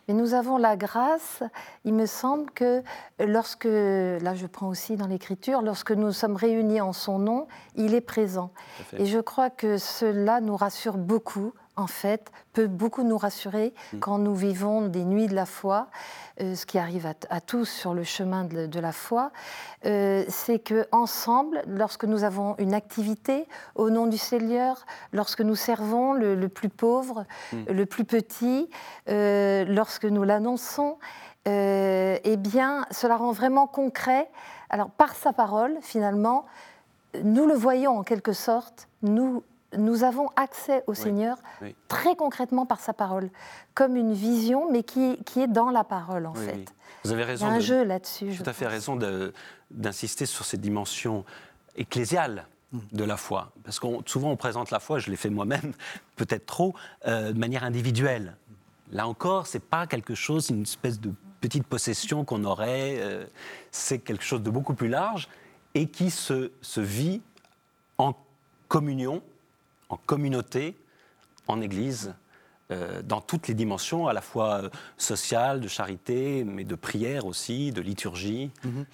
Mais 0.07 0.13
nous 0.13 0.33
avons 0.33 0.57
la 0.57 0.75
grâce, 0.75 1.43
il 1.85 1.93
me 1.93 2.05
semble 2.05 2.49
que 2.51 2.83
lorsque, 3.19 3.65
là 3.65 4.35
je 4.35 4.47
prends 4.47 4.67
aussi 4.67 4.95
dans 4.95 5.07
l'Écriture, 5.07 5.61
lorsque 5.61 5.91
nous 5.91 6.11
sommes 6.11 6.35
réunis 6.35 6.81
en 6.81 6.91
son 6.91 7.19
nom, 7.19 7.47
il 7.75 7.93
est 7.93 8.01
présent. 8.01 8.51
Et 8.97 9.05
je 9.05 9.19
crois 9.19 9.49
que 9.49 9.77
cela 9.77 10.41
nous 10.41 10.57
rassure 10.57 10.97
beaucoup 10.97 11.53
en 11.75 11.87
fait, 11.87 12.31
peut 12.53 12.67
beaucoup 12.67 13.03
nous 13.03 13.17
rassurer 13.17 13.73
mm. 13.93 13.99
quand 13.99 14.17
nous 14.17 14.35
vivons 14.35 14.87
des 14.87 15.05
nuits 15.05 15.27
de 15.27 15.35
la 15.35 15.45
foi, 15.45 15.87
euh, 16.41 16.55
ce 16.55 16.65
qui 16.65 16.77
arrive 16.77 17.11
à, 17.29 17.41
tous 17.41 17.65
sur 17.65 17.93
le 17.93 18.03
chemin 18.03 18.43
de, 18.43 18.79
la 18.79 18.91
foi, 18.91 19.31
euh, 19.85 20.23
c'est 20.27 20.59
que 20.59 20.87
ensemble, 20.91 21.61
lorsque 21.67 22.05
nous 22.05 22.23
avons 22.23 22.55
une 22.57 22.73
activité 22.73 23.47
au 23.75 23.89
nom 23.89 24.07
du 24.07 24.17
Seigneur, 24.17 24.85
lorsque 25.13 25.41
nous 25.41 25.55
servons 25.55 26.13
le, 26.13 26.47
plus 26.47 26.69
pauvre, 26.69 27.25
mm. 27.53 27.71
le 27.71 27.85
plus 27.85 28.05
petit, 28.05 28.69
euh, 29.09 29.65
lorsque 29.65 30.05
nous 30.05 30.23
l'annonçons, 30.23 30.97
eh 31.45 32.37
bien, 32.37 32.85
cela 32.91 33.17
rend 33.17 33.31
vraiment 33.31 33.65
concret. 33.65 34.29
Alors, 34.69 34.91
par 34.91 35.15
sa 35.15 35.33
parole, 35.33 35.75
finalement, 35.81 36.45
nous 37.23 37.47
le 37.47 37.55
voyons 37.55 37.97
en 37.97 38.03
quelque 38.03 38.31
sorte, 38.31 38.87
nous 39.01 39.43
nous 39.77 40.03
avons 40.03 40.29
accès 40.35 40.83
au 40.87 40.93
Seigneur 40.93 41.37
très 41.87 42.15
concrètement 42.15 42.65
par 42.65 42.79
sa 42.79 42.93
parole, 42.93 43.29
comme 43.73 43.95
une 43.95 44.13
vision, 44.13 44.71
mais 44.71 44.83
qui, 44.83 45.17
qui 45.23 45.41
est 45.41 45.47
dans 45.47 45.69
la 45.69 45.83
parole 45.83 46.25
en 46.25 46.33
fait. 46.33 46.73
Vous 47.03 47.11
avez 47.11 47.23
raison. 47.23 47.47
Il 47.47 47.49
y 47.49 47.51
a 47.51 47.55
un 47.55 47.59
jeu 47.59 47.83
là-dessus. 47.83 48.35
Tout 48.37 48.49
à 48.49 48.53
fait 48.53 48.67
raison 48.67 48.97
d'insister 49.71 50.25
sur 50.25 50.45
cette 50.45 50.61
dimension 50.61 51.25
ecclésiale 51.75 52.47
hmm. 52.71 52.79
de 52.91 53.03
la 53.03 53.17
foi. 53.17 53.51
Parce 53.63 53.79
que 53.79 53.87
souvent 54.05 54.31
on 54.31 54.37
présente 54.37 54.71
la 54.71 54.79
foi, 54.79 54.99
je 54.99 55.09
l'ai 55.09 55.17
fait 55.17 55.29
moi-même, 55.29 55.73
peut-être 56.15 56.45
trop, 56.45 56.75
euh, 57.07 57.31
de 57.31 57.39
manière 57.39 57.63
individuelle. 57.63 58.35
Là 58.91 59.07
encore, 59.07 59.47
c'est 59.47 59.63
pas 59.63 59.87
quelque 59.87 60.15
chose, 60.15 60.49
une 60.49 60.63
espèce 60.63 60.99
de 60.99 61.13
petite 61.39 61.65
possession 61.65 62.23
qu'on 62.25 62.43
aurait, 62.43 62.97
euh, 62.99 63.25
c'est 63.71 63.99
quelque 63.99 64.23
chose 64.23 64.43
de 64.43 64.49
beaucoup 64.49 64.73
plus 64.73 64.89
large 64.89 65.29
et 65.73 65.87
qui 65.87 66.11
se, 66.11 66.51
se 66.61 66.81
vit 66.81 67.21
en 67.97 68.13
communion 68.67 69.23
en 69.91 69.97
communauté, 69.97 70.77
en 71.47 71.61
Église, 71.61 72.13
euh, 72.71 73.01
dans 73.01 73.19
toutes 73.19 73.49
les 73.49 73.53
dimensions, 73.53 74.07
à 74.07 74.13
la 74.13 74.21
fois 74.21 74.63
euh, 74.63 74.69
sociales, 74.97 75.59
de 75.59 75.67
charité, 75.67 76.45
mais 76.45 76.63
de 76.63 76.75
prière 76.75 77.25
aussi, 77.25 77.71
de 77.71 77.81
liturgie. 77.81 78.51
Mhm. 78.63 78.85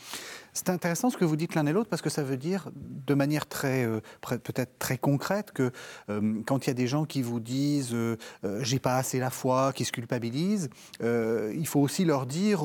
C'est 0.54 0.70
intéressant 0.70 1.12
ce 1.12 1.18
que 1.18 1.26
vous 1.26 1.36
dites 1.36 1.54
l'un 1.54 1.68
et 1.68 1.72
l'autre 1.72 1.90
parce 1.90 2.02
que 2.02 2.10
ça 2.10 2.24
veut 2.24 2.38
dire 2.38 2.70
de 2.74 3.14
manière 3.14 3.46
très 3.46 3.86
euh, 3.86 4.00
peut-être 4.22 4.80
très 4.80 4.98
concrète 4.98 5.52
que 5.52 5.72
quand 6.48 6.66
il 6.66 6.68
y 6.68 6.72
a 6.72 6.74
des 6.74 6.88
gens 6.88 7.06
qui 7.06 7.22
vous 7.22 7.40
disent 7.40 7.96
j'ai 8.62 8.80
pas 8.80 8.98
assez 8.98 9.20
la 9.20 9.30
foi, 9.30 9.72
qui 9.72 9.86
se 9.86 9.92
culpabilisent, 9.92 10.70
il 11.00 11.68
faut 11.68 11.80
aussi 11.80 12.06
leur 12.06 12.26
dire 12.26 12.64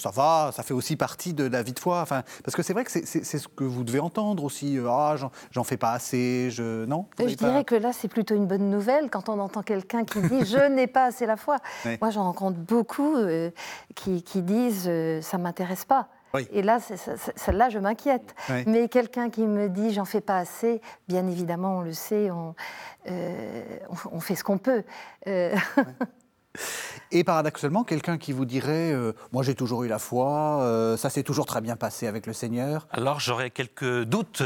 ça 0.00 0.10
va, 0.10 0.50
ça 0.52 0.62
fait 0.62 0.74
aussi 0.74 0.96
partie 0.96 1.34
de 1.34 1.44
la 1.44 1.62
vie 1.62 1.72
de 1.72 1.78
foi. 1.78 2.00
Enfin, 2.00 2.22
parce 2.44 2.56
que 2.56 2.62
c'est 2.62 2.72
vrai 2.72 2.84
que 2.84 2.90
c'est 2.90 3.24
ce 3.24 3.48
que 3.48 3.64
vous 3.64 3.84
devez 3.84 4.00
entendre 4.00 4.44
aussi. 4.44 4.78
Euh, 4.78 4.88
ah, 4.88 5.16
j'en 5.50 5.64
fais 5.64 5.76
pas 5.76 5.92
assez, 5.92 6.50
je 6.50 6.84
non? 6.84 7.06
Je 7.18 7.34
dirais 7.34 7.64
que 7.64 7.74
là, 7.74 7.92
c'est 7.92 8.08
plutôt 8.08 8.34
une 8.34 8.46
bonne 8.46 8.70
nouvelle 8.70 9.10
quand 9.10 9.28
on 9.28 9.38
entend 9.38 9.62
quelqu'un 9.62 10.04
qui 10.04 10.20
dit 10.20 10.44
je 10.44 10.68
n'ai 10.68 10.86
pas 10.86 11.04
assez 11.06 11.26
la 11.26 11.36
foi. 11.36 11.58
Moi, 12.00 12.10
j'en 12.10 12.24
rencontre 12.24 12.58
beaucoup 12.58 13.16
euh, 13.16 13.50
qui, 13.94 14.22
disent 14.42 14.86
euh, 14.88 15.20
ça 15.22 15.38
m'intéresse 15.38 15.84
pas. 15.84 16.08
Et 16.52 16.60
là, 16.60 16.80
celle-là, 17.36 17.70
je 17.70 17.78
m'inquiète. 17.78 18.34
Mais 18.66 18.88
quelqu'un 18.88 19.30
qui 19.30 19.46
me 19.46 19.70
dit 19.70 19.94
j'en 19.94 20.04
fais 20.04 20.20
pas 20.20 20.36
assez, 20.36 20.82
bien 21.08 21.26
évidemment, 21.28 21.78
on 21.78 21.80
le 21.80 21.94
sait, 21.94 22.30
on, 22.30 22.54
on, 23.06 24.20
fait 24.20 24.34
ce 24.34 24.44
qu'on 24.44 24.58
peut. 24.58 24.84
Et 27.12 27.24
paradoxalement, 27.24 27.84
quelqu'un 27.84 28.18
qui 28.18 28.32
vous 28.32 28.44
dirait 28.44 28.92
euh, 28.92 29.12
Moi 29.32 29.42
j'ai 29.42 29.54
toujours 29.54 29.84
eu 29.84 29.88
la 29.88 29.98
foi, 29.98 30.60
euh, 30.62 30.96
ça 30.96 31.10
s'est 31.10 31.22
toujours 31.22 31.46
très 31.46 31.60
bien 31.60 31.76
passé 31.76 32.06
avec 32.06 32.26
le 32.26 32.32
Seigneur. 32.32 32.86
Alors 32.90 33.20
j'aurais 33.20 33.50
quelques 33.50 34.02
doutes, 34.04 34.42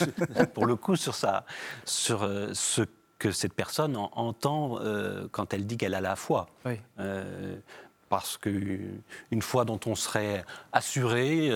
pour 0.54 0.66
le 0.66 0.76
coup, 0.76 0.96
sur, 0.96 1.14
ça, 1.14 1.44
sur 1.84 2.22
euh, 2.22 2.50
ce 2.54 2.82
que 3.18 3.32
cette 3.32 3.54
personne 3.54 3.96
entend 3.96 4.78
quand 5.32 5.52
elle 5.52 5.66
dit 5.66 5.76
qu'elle 5.76 5.94
a 5.94 6.00
la 6.00 6.14
foi. 6.14 6.46
parce 8.08 8.38
qu'une 8.38 9.42
foi 9.42 9.64
dont 9.64 9.80
on 9.86 9.96
serait 9.96 10.44
assuré 10.72 11.50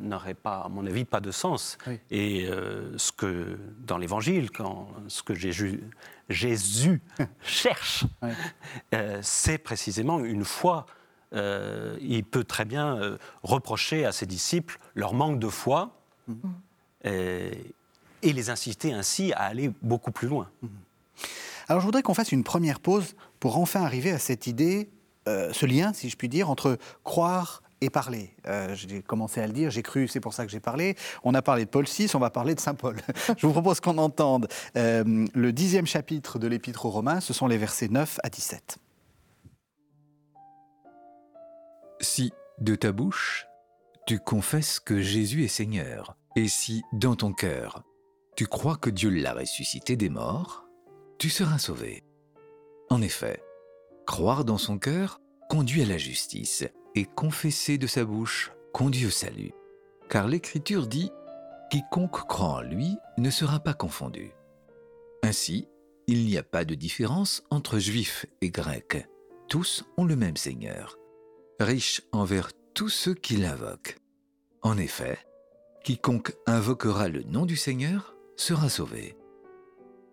n'aurait 0.00 0.34
pas, 0.34 0.60
à 0.60 0.68
mon 0.68 0.86
avis, 0.86 1.04
pas 1.04 1.20
de 1.20 1.30
sens. 1.30 1.78
Et 2.10 2.48
ce 2.96 3.12
que, 3.12 3.58
dans 3.80 3.98
l'Évangile, 3.98 4.48
ce 5.08 5.22
que 5.22 5.34
Jésus 6.28 7.02
cherche, 7.42 8.04
euh, 8.94 9.18
c'est 9.22 9.58
précisément 9.58 10.20
une 10.20 10.44
foi. 10.44 10.86
Euh, 11.32 11.96
il 12.00 12.24
peut 12.24 12.44
très 12.44 12.64
bien 12.64 12.96
euh, 12.96 13.18
reprocher 13.42 14.04
à 14.04 14.12
ses 14.12 14.26
disciples 14.26 14.78
leur 14.94 15.12
manque 15.12 15.40
de 15.40 15.48
foi 15.48 15.90
mm-hmm. 16.30 17.52
et 18.22 18.32
les 18.32 18.50
inciter 18.50 18.92
ainsi 18.92 19.32
à 19.32 19.42
aller 19.42 19.72
beaucoup 19.82 20.12
plus 20.12 20.28
loin. 20.28 20.48
Mm-hmm. 20.64 21.26
Alors 21.68 21.80
je 21.80 21.86
voudrais 21.86 22.02
qu'on 22.02 22.14
fasse 22.14 22.30
une 22.30 22.44
première 22.44 22.78
pause 22.78 23.16
pour 23.40 23.58
enfin 23.58 23.82
arriver 23.82 24.12
à 24.12 24.18
cette 24.18 24.46
idée, 24.46 24.88
ce 25.26 25.66
lien, 25.66 25.92
si 25.92 26.08
je 26.08 26.16
puis 26.16 26.28
dire, 26.28 26.48
entre 26.48 26.78
croire 27.02 27.62
et 27.80 27.90
parler. 27.90 28.34
Euh, 28.46 28.74
j'ai 28.74 29.02
commencé 29.02 29.40
à 29.40 29.46
le 29.46 29.52
dire, 29.52 29.70
j'ai 29.70 29.82
cru, 29.82 30.08
c'est 30.08 30.20
pour 30.20 30.34
ça 30.34 30.44
que 30.46 30.50
j'ai 30.50 30.60
parlé. 30.60 30.96
On 31.24 31.34
a 31.34 31.42
parlé 31.42 31.64
de 31.64 31.70
Paul 31.70 31.84
VI, 31.84 32.10
on 32.14 32.18
va 32.18 32.30
parler 32.30 32.54
de 32.54 32.60
Saint 32.60 32.74
Paul. 32.74 32.96
Je 33.36 33.46
vous 33.46 33.52
propose 33.52 33.80
qu'on 33.80 33.98
entende 33.98 34.48
euh, 34.76 35.26
le 35.34 35.52
dixième 35.52 35.86
chapitre 35.86 36.38
de 36.38 36.46
l'Épître 36.46 36.86
aux 36.86 36.90
Romains, 36.90 37.20
ce 37.20 37.32
sont 37.32 37.46
les 37.46 37.58
versets 37.58 37.88
9 37.88 38.18
à 38.22 38.30
17. 38.30 38.78
Si, 42.00 42.32
de 42.60 42.74
ta 42.74 42.92
bouche, 42.92 43.46
tu 44.06 44.18
confesses 44.18 44.80
que 44.80 45.00
Jésus 45.00 45.44
est 45.44 45.48
Seigneur, 45.48 46.16
et 46.36 46.48
si, 46.48 46.82
dans 46.92 47.16
ton 47.16 47.32
cœur, 47.32 47.82
tu 48.36 48.46
crois 48.46 48.76
que 48.76 48.90
Dieu 48.90 49.10
l'a 49.10 49.32
ressuscité 49.32 49.96
des 49.96 50.10
morts, 50.10 50.66
tu 51.18 51.30
seras 51.30 51.58
sauvé. 51.58 52.04
En 52.90 53.00
effet, 53.00 53.42
croire 54.06 54.44
dans 54.44 54.58
son 54.58 54.78
cœur 54.78 55.20
conduit 55.48 55.82
à 55.82 55.86
la 55.86 55.98
justice, 55.98 56.64
et 56.96 57.04
confesser 57.04 57.78
de 57.78 57.86
sa 57.86 58.04
bouche 58.04 58.50
conduit 58.72 59.06
au 59.06 59.10
salut. 59.10 59.52
Car 60.08 60.26
l'Écriture 60.26 60.86
dit 60.86 61.10
Quiconque 61.70 62.26
croit 62.26 62.46
en 62.46 62.60
lui 62.62 62.96
ne 63.18 63.30
sera 63.30 63.60
pas 63.60 63.74
confondu. 63.74 64.32
Ainsi, 65.22 65.68
il 66.06 66.24
n'y 66.24 66.38
a 66.38 66.42
pas 66.42 66.64
de 66.64 66.74
différence 66.74 67.42
entre 67.50 67.78
juifs 67.78 68.26
et 68.40 68.50
grecs. 68.50 69.06
Tous 69.48 69.84
ont 69.96 70.04
le 70.04 70.16
même 70.16 70.36
Seigneur, 70.36 70.96
riche 71.60 72.02
envers 72.12 72.50
tous 72.74 72.88
ceux 72.88 73.14
qui 73.14 73.36
l'invoquent. 73.36 73.96
En 74.62 74.78
effet, 74.78 75.18
quiconque 75.84 76.34
invoquera 76.46 77.08
le 77.08 77.22
nom 77.22 77.46
du 77.46 77.56
Seigneur 77.56 78.16
sera 78.36 78.68
sauvé. 78.68 79.16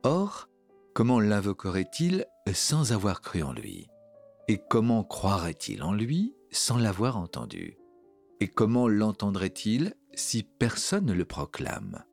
Or, 0.04 0.50
comment 0.94 1.20
l'invoquerait-il 1.20 2.26
sans 2.54 2.92
avoir 2.92 3.22
cru 3.22 3.42
en 3.42 3.54
lui? 3.54 3.88
Et 4.48 4.60
comment 4.70 5.04
croirait-il 5.04 5.84
en 5.84 5.94
lui? 5.94 6.36
Sans 6.54 6.78
l'avoir 6.78 7.18
entendu. 7.18 7.78
Et 8.40 8.48
comment 8.48 8.88
l'entendrait-il 8.88 9.94
si 10.14 10.44
personne 10.44 11.06
ne 11.06 11.14
le 11.14 11.26
proclame? 11.26 12.04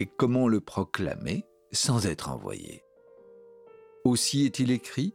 Et 0.00 0.06
comment 0.06 0.48
le 0.48 0.60
proclamer 0.60 1.44
sans 1.72 2.06
être 2.06 2.30
envoyé? 2.30 2.82
Aussi 4.04 4.44
est-il 4.44 4.70
écrit 4.70 5.14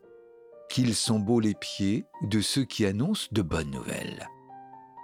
qu'ils 0.70 0.96
sont 0.96 1.20
beaux 1.20 1.40
les 1.40 1.56
pieds 1.56 2.06
de 2.24 2.42
ceux 2.42 2.64
qui 2.64 2.86
annoncent 2.86 3.28
de 3.32 3.42
bonnes 3.42 3.72
nouvelles. 3.72 4.28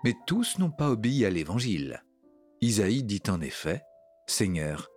Mais 0.04 0.13
tous 0.28 0.60
n'ont 0.60 0.71
pas 0.71 0.91
obéi 0.91 1.25
à 1.25 1.30
l'Évangile. 1.30 2.04
Isaïe 2.62 3.04
dit 3.04 3.23
en 3.28 3.41
effet, 3.41 3.82
Seigneur, 4.28 4.89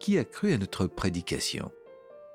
qui 0.00 0.18
a 0.18 0.24
cru 0.24 0.52
à 0.52 0.58
notre 0.58 0.86
prédication? 0.86 1.70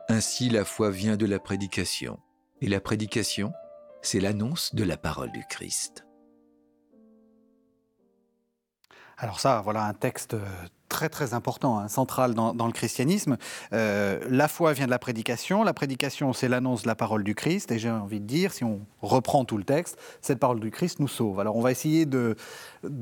Ainsi 0.08 0.50
la 0.50 0.64
foi 0.64 0.90
vient 0.90 1.18
de 1.18 1.26
la 1.26 1.40
prédication, 1.40 2.20
et 2.62 2.68
la 2.68 2.80
prédication, 2.80 3.52
c'est 4.06 4.20
l'annonce 4.20 4.76
de 4.76 4.84
la 4.84 4.98
parole 4.98 5.32
du 5.32 5.44
Christ. 5.50 6.06
Alors 9.18 9.40
ça, 9.40 9.62
voilà 9.64 9.86
un 9.86 9.94
texte 9.94 10.34
euh, 10.34 10.46
très 10.90 11.10
très 11.10 11.34
important, 11.34 11.80
hein, 11.80 11.88
central 11.88 12.34
dans, 12.34 12.54
le 12.54 12.72
christianisme. 12.72 13.38
Euh, 13.74 14.20
la 14.30 14.48
foi 14.48 14.74
vient 14.74 14.86
de 14.86 14.92
la 14.92 15.00
prédication, 15.00 15.64
la 15.64 15.74
prédication 15.74 16.34
c'est 16.34 16.50
l'annonce 16.50 16.84
de 16.84 16.88
la 16.88 16.96
parole 16.96 17.24
du 17.24 17.34
Christ, 17.34 17.72
et 17.72 17.80
j'ai 17.80 17.90
envie 17.90 18.20
de 18.20 18.26
dire, 18.26 18.52
si 18.54 18.64
on 18.64 18.82
reprend 19.02 19.46
tout 19.46 19.58
le 19.58 19.64
texte, 19.64 19.98
cette 20.22 20.38
parole 20.38 20.60
du 20.60 20.70
Christ 20.70 21.00
nous 21.00 21.08
sauve. 21.08 21.40
Alors 21.40 21.56
on 21.56 21.62
va 21.62 21.72
essayer 21.72 22.06
de, 22.06 22.36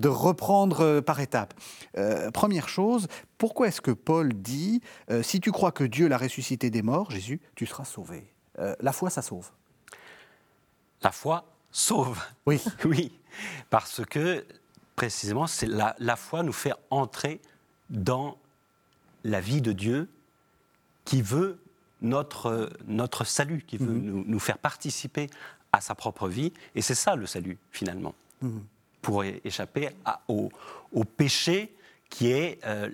reprendre 0.05 0.81
euh, 0.81 1.01
par 1.01 1.19
étapes. 1.19 1.53
première 2.33 2.69
chose, 2.69 3.07
pourquoi 3.37 3.67
est-ce 3.67 3.81
que 3.81 3.91
Paul 3.91 4.33
dit, 4.33 4.81
si 5.21 5.41
tu 5.41 5.51
crois 5.51 5.71
que 5.71 5.83
Dieu 5.83 6.07
l'a 6.07 6.17
ressuscité 6.17 6.69
des 6.69 6.81
morts, 6.81 7.11
Jésus, 7.11 7.41
tu 7.55 7.65
seras 7.65 7.83
sauvé 7.83 8.33
La 8.79 8.93
foi, 8.93 9.09
ça 9.09 9.21
sauve. 9.21 9.51
La 11.03 11.11
foi 11.11 11.45
sauve. 11.71 12.21
Oui. 12.45 12.61
oui. 12.85 13.11
Parce 13.69 14.05
que 14.05 14.45
précisément, 14.95 15.47
c'est 15.47 15.67
la, 15.67 15.95
la 15.99 16.15
foi 16.15 16.43
nous 16.43 16.53
fait 16.53 16.73
entrer 16.89 17.41
dans 17.89 18.37
la 19.23 19.41
vie 19.41 19.61
de 19.61 19.71
Dieu 19.71 20.09
qui 21.05 21.21
veut 21.21 21.59
notre, 22.01 22.69
notre 22.87 23.23
salut, 23.23 23.63
qui 23.65 23.77
veut 23.77 23.93
mhm. 23.93 24.25
nous, 24.27 24.39
faire 24.39 24.57
participer 24.57 25.29
à 25.71 25.81
sa 25.81 25.95
propre 25.95 26.27
vie. 26.27 26.53
Et 26.75 26.81
c'est 26.81 26.95
ça 26.95 27.15
le 27.15 27.25
salut, 27.25 27.57
finalement, 27.71 28.13
mhm. 28.41 28.63
pour 29.01 29.23
échapper 29.23 29.89
au, 30.27 30.51
péché 31.17 31.73
qui 32.09 32.27
est 32.31 32.59
euh, 32.65 32.89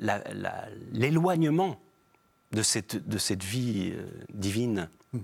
l'éloignement 0.93 1.79
de 2.51 2.61
cette, 2.61 3.07
de 3.07 3.17
cette 3.17 3.43
vie 3.43 3.91
euh, 3.93 4.07
divine. 4.33 4.89
Mhm. 5.11 5.21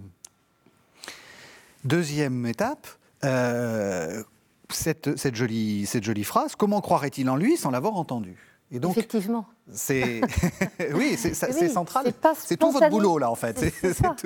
Deuxième 1.85 2.45
étape, 2.47 2.87
euh, 3.23 4.23
cette, 4.69 5.35
jolie, 5.35 5.85
cette 5.85 6.03
jolie 6.03 6.23
phrase, 6.23 6.55
comment 6.55 6.81
croirait-il 6.81 7.29
en 7.29 7.35
lui 7.35 7.57
sans 7.57 7.69
l'avoir 7.69 7.95
entendu 7.95 8.37
et 8.71 8.79
donc, 8.79 8.97
Effectivement. 8.97 9.45
C'est 9.71 10.21
oui, 10.95 11.15
c'est 11.17 11.33
central. 11.69 12.11
C'est 12.39 12.57
tout 12.57 12.71
votre 12.71 12.89
boulot 12.89 13.19
là 13.19 13.29
en 13.29 13.35
fait. 13.35 13.71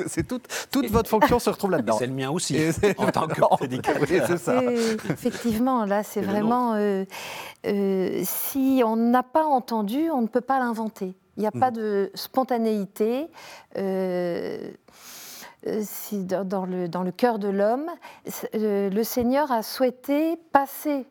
C'est 0.08 0.28
toute, 0.28 0.48
toute 0.72 0.90
votre 0.90 1.10
fonction 1.10 1.40
se 1.40 1.50
retrouve 1.50 1.72
là-dedans. 1.72 1.98
C'est 2.00 2.08
le 2.08 2.14
mien 2.14 2.30
aussi 2.30 2.58
en 2.98 3.12
tant 3.12 3.28
que 3.28 3.42
prédicateur. 3.58 4.02
Oui, 4.10 4.38
ça. 4.38 4.64
effectivement, 5.12 5.86
là 5.86 6.04
c'est 6.04 6.22
vraiment 6.22 6.76
euh, 6.76 7.04
euh, 7.66 8.22
si 8.24 8.82
on 8.86 8.96
n'a 8.96 9.24
pas 9.24 9.46
entendu, 9.46 10.10
on 10.10 10.22
ne 10.22 10.28
peut 10.28 10.42
pas 10.42 10.60
l'inventer. 10.60 11.14
Il 11.36 11.42
n'y 11.42 11.48
a 11.48 11.52
pas 11.52 11.72
mm. 11.72 11.76
de 11.76 12.12
spontanéité. 12.16 13.28
Euh, 13.78 14.72
dans, 15.64 16.66
le, 16.66 16.88
dans 16.88 17.04
le 17.04 17.12
cœur 17.12 17.40
de 17.40 17.48
l'homme, 17.48 17.90
euh, 18.56 18.90
le 18.90 19.04
Seigneur 19.04 19.52
a 19.52 19.64
souhaité 19.64 20.38
passer 20.52 21.06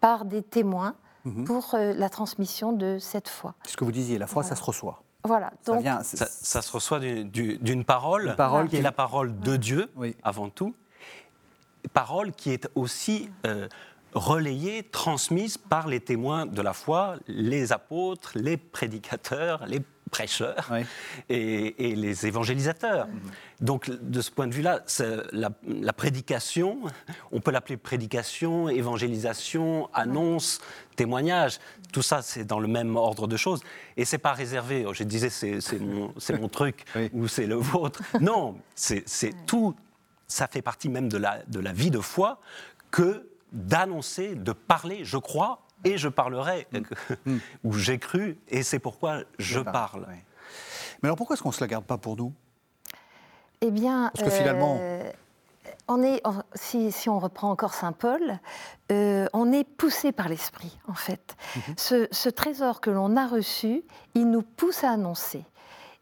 par 0.00 0.24
des 0.24 0.42
témoins 0.42 0.94
mhm. 1.24 1.44
pour 1.44 1.74
euh, 1.74 1.92
la 1.94 2.08
transmission 2.08 2.72
de 2.72 2.98
cette 2.98 3.28
foi. 3.28 3.54
C'est 3.64 3.72
ce 3.72 3.76
que 3.76 3.84
vous 3.84 3.92
disiez, 3.92 4.18
la 4.18 4.26
foi, 4.26 4.42
ça 4.42 4.56
se 4.56 4.62
reçoit. 4.62 5.02
Voilà. 5.24 5.52
Donc, 5.66 5.84
ça, 5.84 6.62
se 6.62 6.72
reçoit 6.72 7.00
d'une 7.00 7.84
parole, 7.84 8.34
parole, 8.36 8.68
qui 8.68 8.76
est 8.76 8.82
la 8.82 8.92
parole 8.92 9.38
de 9.40 9.56
Dieu, 9.56 9.90
avant 10.22 10.48
tout. 10.48 10.74
Parole 11.92 12.32
qui 12.32 12.50
est 12.50 12.68
aussi 12.74 13.28
relayée, 14.14 14.82
transmise 14.82 15.58
par 15.58 15.88
les 15.88 16.00
témoins 16.00 16.46
de 16.46 16.62
la 16.62 16.72
foi, 16.72 17.16
les 17.26 17.72
apôtres, 17.72 18.32
les 18.34 18.56
prédicateurs, 18.56 19.66
les 19.66 19.80
prêcheurs 20.08 20.70
et, 21.28 21.94
les 21.94 22.26
évangélisateurs. 22.26 23.06
Mhm. 23.06 23.20
Donc, 23.60 23.90
de 23.90 24.20
ce 24.20 24.30
point 24.30 24.46
de 24.46 24.54
vue-là, 24.54 24.82
la, 25.32 25.92
prédication, 25.92 26.80
on 27.30 27.40
peut 27.40 27.50
l'appeler 27.50 27.76
prédication, 27.76 28.68
évangélisation, 28.68 29.88
annonce, 29.92 30.60
témoignage. 30.96 31.58
Tout 31.92 32.02
ça, 32.02 32.22
c'est 32.22 32.44
dans 32.44 32.60
le 32.60 32.68
même 32.68 32.96
ordre 32.96 33.26
de 33.26 33.36
choses. 33.36 33.62
Et 33.96 34.04
c'est 34.04 34.18
pas 34.18 34.32
réservé. 34.32 34.86
Je 34.92 35.04
disais, 35.04 35.30
c'est 35.30 35.78
mon, 35.78 36.12
mon, 36.40 36.48
truc 36.48 36.84
ou 37.12 37.28
c'est 37.28 37.46
le 37.46 37.56
vôtre. 37.56 38.02
Non, 38.20 38.56
c'est 38.74 39.04
tout. 39.46 39.74
Ça 40.26 40.46
fait 40.46 40.62
partie 40.62 40.88
même 40.88 41.08
de 41.08 41.16
la, 41.16 41.42
de 41.46 41.60
la 41.60 41.72
vie 41.72 41.90
de 41.90 42.00
foi 42.00 42.40
que 42.90 43.27
d'annoncer, 43.52 44.34
de 44.34 44.52
parler, 44.52 45.04
je 45.04 45.16
crois, 45.16 45.62
et 45.84 45.98
je 45.98 46.08
parlerai, 46.08 46.66
mm. 47.24 47.36
ou 47.64 47.72
j'ai 47.74 47.98
cru, 47.98 48.38
et 48.48 48.62
c'est 48.62 48.78
pourquoi 48.78 49.22
je, 49.38 49.60
parle. 49.60 50.06
Mais 51.02 51.08
alors 51.08 51.16
pourquoi 51.16 51.34
est-ce 51.34 51.42
qu'on 51.42 51.50
ne 51.50 51.54
se 51.54 51.60
la 51.60 51.68
garde 51.68 51.84
pas 51.84 51.98
pour 51.98 52.16
nous? 52.16 52.32
Eh 53.60 53.70
bien, 53.70 54.10
parce 54.14 54.28
que 54.28 54.34
finalement, 54.34 54.78
euh, 54.80 55.10
on 55.88 56.02
est, 56.02 56.22
si, 56.54 57.08
on 57.08 57.18
reprend 57.18 57.50
encore 57.50 57.74
Saint 57.74 57.92
Paul, 57.92 58.38
euh, 58.92 59.26
on 59.32 59.52
est 59.52 59.64
poussé 59.64 60.12
par 60.12 60.28
l'esprit, 60.28 60.78
en 60.86 60.94
fait. 60.94 61.36
Mm-hmm. 61.56 62.08
ce, 62.12 62.28
trésor 62.28 62.80
que 62.80 62.90
l'on 62.90 63.16
a 63.16 63.26
reçu, 63.26 63.82
il 64.14 64.30
nous 64.30 64.42
pousse 64.42 64.84
à 64.84 64.90
annoncer. 64.90 65.44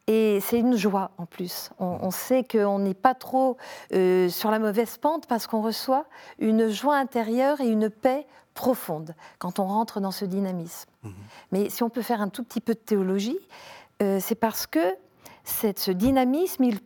Et 0.07 0.39
c'est 0.41 0.61
une 0.61 0.77
joie 0.77 1.11
en 1.19 1.27
plus. 1.27 1.71
On, 1.81 2.11
sait 2.13 2.45
qu'on 2.45 2.79
n'est 2.79 2.95
pas 2.95 3.15
trop 3.15 3.57
euh, 3.93 4.29
sur 4.29 4.53
la 4.53 4.61
mauvaise 4.61 4.99
pente 4.99 5.27
parce 5.27 5.49
qu'on 5.49 5.63
reçoit 5.63 6.07
une 6.39 6.69
joie 6.69 6.97
intérieure 6.97 7.61
et 7.61 7.67
une 7.67 7.91
paix 7.91 8.27
profonde 8.55 9.15
quand 9.39 9.59
on 9.59 9.67
rentre 9.67 10.01
dans 10.01 10.13
ce 10.13 10.25
dynamisme. 10.25 10.89
Mhm. 11.03 11.13
Mais 11.51 11.71
si 11.71 11.83
on 11.83 11.91
peut 11.91 12.03
faire 12.03 12.21
un 12.21 12.29
tout 12.29 12.45
petit 12.45 12.61
peu 12.61 12.75
de 12.75 12.79
théologie, 12.79 13.39
euh, 14.01 14.19
c'est 14.21 14.37
parce 14.37 14.67
que 14.69 14.95
ce 15.47 15.91
dynamisme, 15.91 16.65
il 16.65 16.81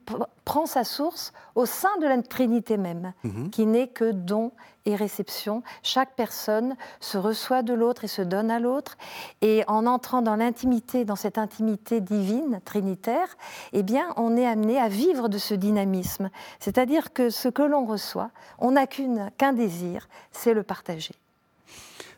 prend 0.44 0.66
sa 0.66 0.84
source 0.84 1.32
au 1.54 1.66
sein 1.66 1.96
de 2.00 2.06
la 2.06 2.20
Trinité 2.22 2.76
même, 2.76 3.12
mhm. 3.24 3.50
qui 3.50 3.66
n'est 3.66 3.88
que 3.88 4.12
don 4.12 4.52
et 4.86 4.94
réception. 4.94 5.62
Chaque 5.82 6.14
personne 6.14 6.76
se 7.00 7.18
reçoit 7.18 7.62
de 7.62 7.74
l'autre 7.74 8.04
et 8.04 8.08
se 8.08 8.22
donne 8.22 8.50
à 8.50 8.60
l'autre. 8.60 8.96
Et 9.40 9.64
en 9.66 9.86
entrant 9.86 10.22
dans 10.22 10.36
l'intimité, 10.36 11.04
dans 11.04 11.16
cette 11.16 11.38
intimité 11.38 12.00
divine, 12.00 12.60
trinitaire, 12.64 13.36
eh 13.72 13.82
bien, 13.82 14.12
on 14.16 14.36
est 14.36 14.46
amené 14.46 14.78
à 14.78 14.88
vivre 14.88 15.28
de 15.28 15.38
ce 15.38 15.54
dynamisme. 15.54 16.30
C'est-à-dire 16.58 17.12
que 17.12 17.30
ce 17.30 17.48
que 17.48 17.62
l'on 17.62 17.86
reçoit, 17.86 18.30
on 18.58 18.72
n'a 18.72 18.86
qu'un 18.86 19.52
désir, 19.52 20.08
c'est 20.32 20.54
le 20.54 20.62
partager. 20.62 21.14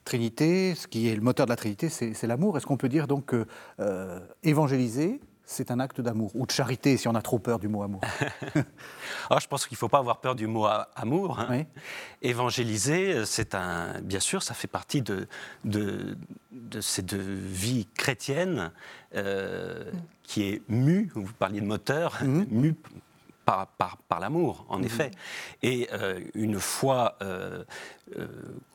Trinité, 0.05 0.75
ce 0.75 0.89
qui 0.89 1.09
est 1.09 1.15
le 1.15 1.21
moteur 1.21 1.47
de 1.47 1.51
la 1.51 1.57
Trinité, 1.57 1.89
c'est 1.89 2.27
l'amour. 2.27 2.57
Est-ce 2.57 2.67
qu'on 2.67 2.77
peut 2.77 2.89
dire 2.89 3.07
donc 3.07 3.27
que 3.27 3.47
euh, 3.79 4.19
évangéliser, 4.43 5.21
c'est 5.53 5.71
un 5.71 5.79
acte 5.81 6.01
d'amour 6.01 6.31
ou 6.35 6.47
de 6.47 6.51
charité 6.51 6.97
si 6.97 7.07
on 7.09 7.15
a 7.15 7.23
trop 7.23 7.39
peur 7.39 7.59
du 7.59 7.69
mot 7.69 7.83
amour 7.83 8.01
Alors, 9.31 9.41
je 9.41 9.47
pense 9.49 9.67
qu'il 9.67 9.75
ne 9.77 9.79
faut 9.79 9.89
pas 9.89 9.99
avoir 9.99 10.21
peur 10.21 10.35
du 10.35 10.47
mot 10.47 10.67
amour. 10.97 11.39
hein. 11.39 11.47
Oui. 11.51 11.67
Évangéliser, 12.23 13.25
c'est 13.27 13.55
un, 13.55 14.01
bien 14.01 14.21
sûr, 14.21 14.43
ça 14.43 14.55
fait 14.55 14.69
partie 14.69 15.03
de, 15.03 15.27
de, 15.65 16.17
de 16.51 16.81
cette 16.81 17.15
vie 17.15 17.87
chrétienne 17.95 18.73
euh, 19.15 19.85
qui 20.23 20.45
est 20.45 20.63
mue, 20.69 21.11
vous 21.15 21.33
parliez 21.35 21.61
de 21.61 21.67
moteur, 21.67 22.19
mue 22.23 22.75
par, 23.45 23.67
par, 23.67 23.97
par 23.99 24.21
l'amour, 24.21 24.65
en 24.69 24.83
effet. 24.83 25.11
Et 25.63 25.89
euh, 25.93 26.21
une 26.35 26.59
foi 26.61 27.17
euh, 27.23 27.65
euh, 28.17 28.27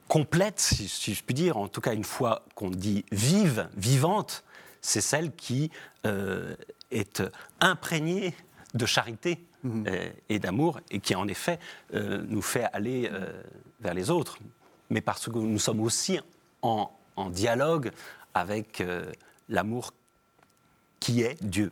complète, 0.07 0.59
si, 0.59 0.87
si 0.87 1.13
je 1.13 1.23
puis 1.23 1.33
dire, 1.33 1.57
en 1.57 1.67
tout 1.67 1.81
cas 1.81 1.93
une 1.93 2.03
foi 2.03 2.43
qu'on 2.55 2.69
dit 2.69 3.05
vive, 3.11 3.69
vivante, 3.75 4.43
c'est 4.81 5.01
celle 5.01 5.31
qui 5.35 5.71
euh, 6.05 6.55
est 6.91 7.23
imprégnée 7.59 8.33
de 8.73 8.85
charité 8.85 9.45
euh, 9.65 10.09
et 10.29 10.39
d'amour 10.39 10.79
et 10.91 10.99
qui 10.99 11.15
en 11.15 11.27
effet 11.27 11.59
euh, 11.93 12.23
nous 12.27 12.41
fait 12.41 12.65
aller 12.73 13.09
vers 13.79 13.93
les 13.93 14.09
autres, 14.09 14.37
mais 14.89 15.01
parce 15.01 15.27
que 15.27 15.37
nous 15.37 15.59
sommes 15.59 15.81
aussi 15.81 16.19
en, 16.61 16.89
en 17.15 17.29
dialogue 17.29 17.91
avec 18.33 18.83
l'amour 19.49 19.93
qui 20.99 21.21
est 21.21 21.41
Dieu. 21.43 21.71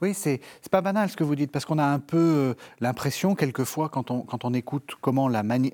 Oui, 0.00 0.14
c'est 0.14 0.40
pas 0.70 0.80
banal 0.80 1.10
ce 1.10 1.16
que 1.16 1.24
vous 1.24 1.36
dites, 1.36 1.52
parce 1.52 1.66
qu'on 1.66 1.78
a 1.78 1.84
un 1.84 1.98
peu 1.98 2.54
l'impression, 2.80 3.34
quelquefois, 3.34 3.90
quand 3.90 4.10
on, 4.10 4.22
quand 4.22 4.44
on 4.46 4.54
écoute 4.54 4.94
comment 5.02 5.28
la 5.28 5.42
mani 5.42 5.70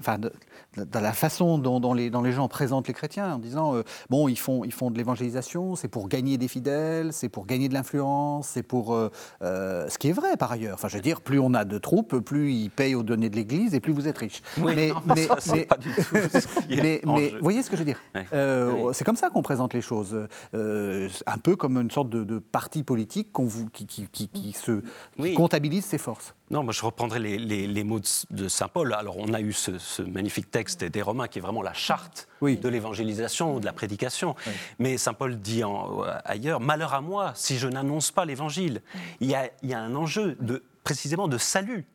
de 0.77 0.99
la 0.99 1.13
façon 1.13 1.59
dont, 1.59 1.81
dont 1.81 1.93
les, 1.95 2.09
dont 2.11 2.23
les 2.23 2.33
gens 2.33 2.49
présentent 2.49 2.89
les 2.89 2.95
chrétiens, 2.95 3.35
en 3.35 3.39
disant, 3.39 3.75
euh, 3.75 3.83
bon, 4.11 4.29
ils 4.29 4.39
font, 4.39 4.65
ils 4.65 4.73
font 4.73 4.91
de 4.91 4.97
l'évangélisation, 4.97 5.77
c'est 5.77 5.89
pour 5.89 6.09
gagner 6.09 6.39
des 6.39 6.49
fidèles, 6.49 7.13
c'est 7.13 7.29
pour 7.29 7.45
gagner 7.47 7.69
de 7.69 7.75
l'influence, 7.75 8.47
c'est 8.49 8.63
pour... 8.63 8.95
euh, 8.95 9.11
euh, 9.43 9.89
ce 9.89 9.99
qui 9.99 10.09
est 10.09 10.13
vrai, 10.13 10.37
par 10.39 10.51
ailleurs. 10.53 10.75
Enfin, 10.75 10.89
je 10.89 10.97
veux 10.97 11.03
dire, 11.03 11.21
plus 11.21 11.39
on 11.39 11.53
a 11.55 11.65
de 11.65 11.79
troupes, 11.79 12.19
plus 12.21 12.53
ils 12.53 12.71
payent 12.71 12.95
aux 12.95 13.03
données 13.03 13.29
de 13.31 13.37
l'Église, 13.37 13.75
et 13.75 13.81
plus 13.81 13.93
vous 13.93 14.09
êtes 14.09 14.19
riche. 14.19 14.43
mais, 14.59 14.93
mais- 15.07 15.27
ça, 15.27 15.37
c'est 15.41 15.53
mais- 15.53 15.65
pas 15.67 15.77
du 15.77 15.91
tout 15.95 16.03
ce 16.13 16.67
qui 16.67 16.75
est 16.75 16.83
mais, 16.83 17.01
en 17.07 17.17
mais 17.17 17.29
jeu. 17.31 17.37
vous 17.37 17.43
voyez 17.43 17.63
ce 17.63 17.69
que 17.71 17.77
je 17.77 17.83
veux 17.83 17.87
dire 17.87 17.99
Ouais. 18.15 18.27
Oui. 18.33 18.91
C'est 18.95 19.05
comme 19.05 19.17
ça 19.17 19.29
qu'on 19.31 19.43
présente 19.43 19.75
les 19.75 19.83
choses. 19.83 20.17
Un 20.55 21.39
peu 21.43 21.57
comme 21.57 21.77
une 21.79 21.91
sorte 21.91 22.09
de, 22.09 22.25
de 22.25 22.39
parti 22.39 22.83
politique 22.83 23.29
vous, 23.39 23.69
qui, 23.71 23.87
qui, 23.87 24.07
qui, 24.11 24.29
qui 24.29 24.53
se, 24.53 24.83
Oui. 25.19 25.35
comptabilise 25.35 25.85
ses 25.85 25.99
forces. 25.99 26.35
Non, 26.51 26.63
moi 26.63 26.73
je 26.73 26.83
reprendrai 26.85 27.19
les, 27.19 27.39
les- 27.39 27.67
les 27.67 27.85
mots 27.85 27.99
de, 28.01 28.07
de 28.37 28.49
saint 28.49 28.69
Paul. 28.69 28.93
Alors 28.93 29.17
on 29.19 29.33
a 29.33 29.41
eu 29.41 29.53
ce, 29.53 29.79
ce 29.79 30.03
magnifique 30.03 30.51
texte 30.51 30.62
des 30.65 31.03
Romains 31.03 31.29
qui 31.29 31.39
est 31.39 31.43
vraiment 31.43 31.63
la 31.63 31.73
charte 31.73 32.29
Oui. 32.41 32.57
de 32.57 32.69
l'évangélisation, 32.69 33.59
de 33.61 33.65
la 33.65 33.73
prédication. 33.73 34.35
Mais 34.79 34.99
saint 34.99 35.15
Paul 35.15 35.39
dit 35.41 35.65
en- 35.65 36.03
ailleurs 36.25 36.61
Malheur 36.61 36.95
à 36.95 37.01
moi 37.01 37.33
si 37.35 37.59
je 37.59 37.69
n'annonce 37.69 38.11
pas 38.11 38.25
l'évangile. 38.25 38.83
Il, 39.21 39.29
y 39.31 39.35
a- 39.35 39.51
il 39.63 39.71
y 39.71 39.75
a 39.75 39.81
un 39.81 39.95
enjeu 39.95 40.37
de, 40.41 40.63
précisément 40.85 41.29
de 41.29 41.39
salut. 41.39 41.87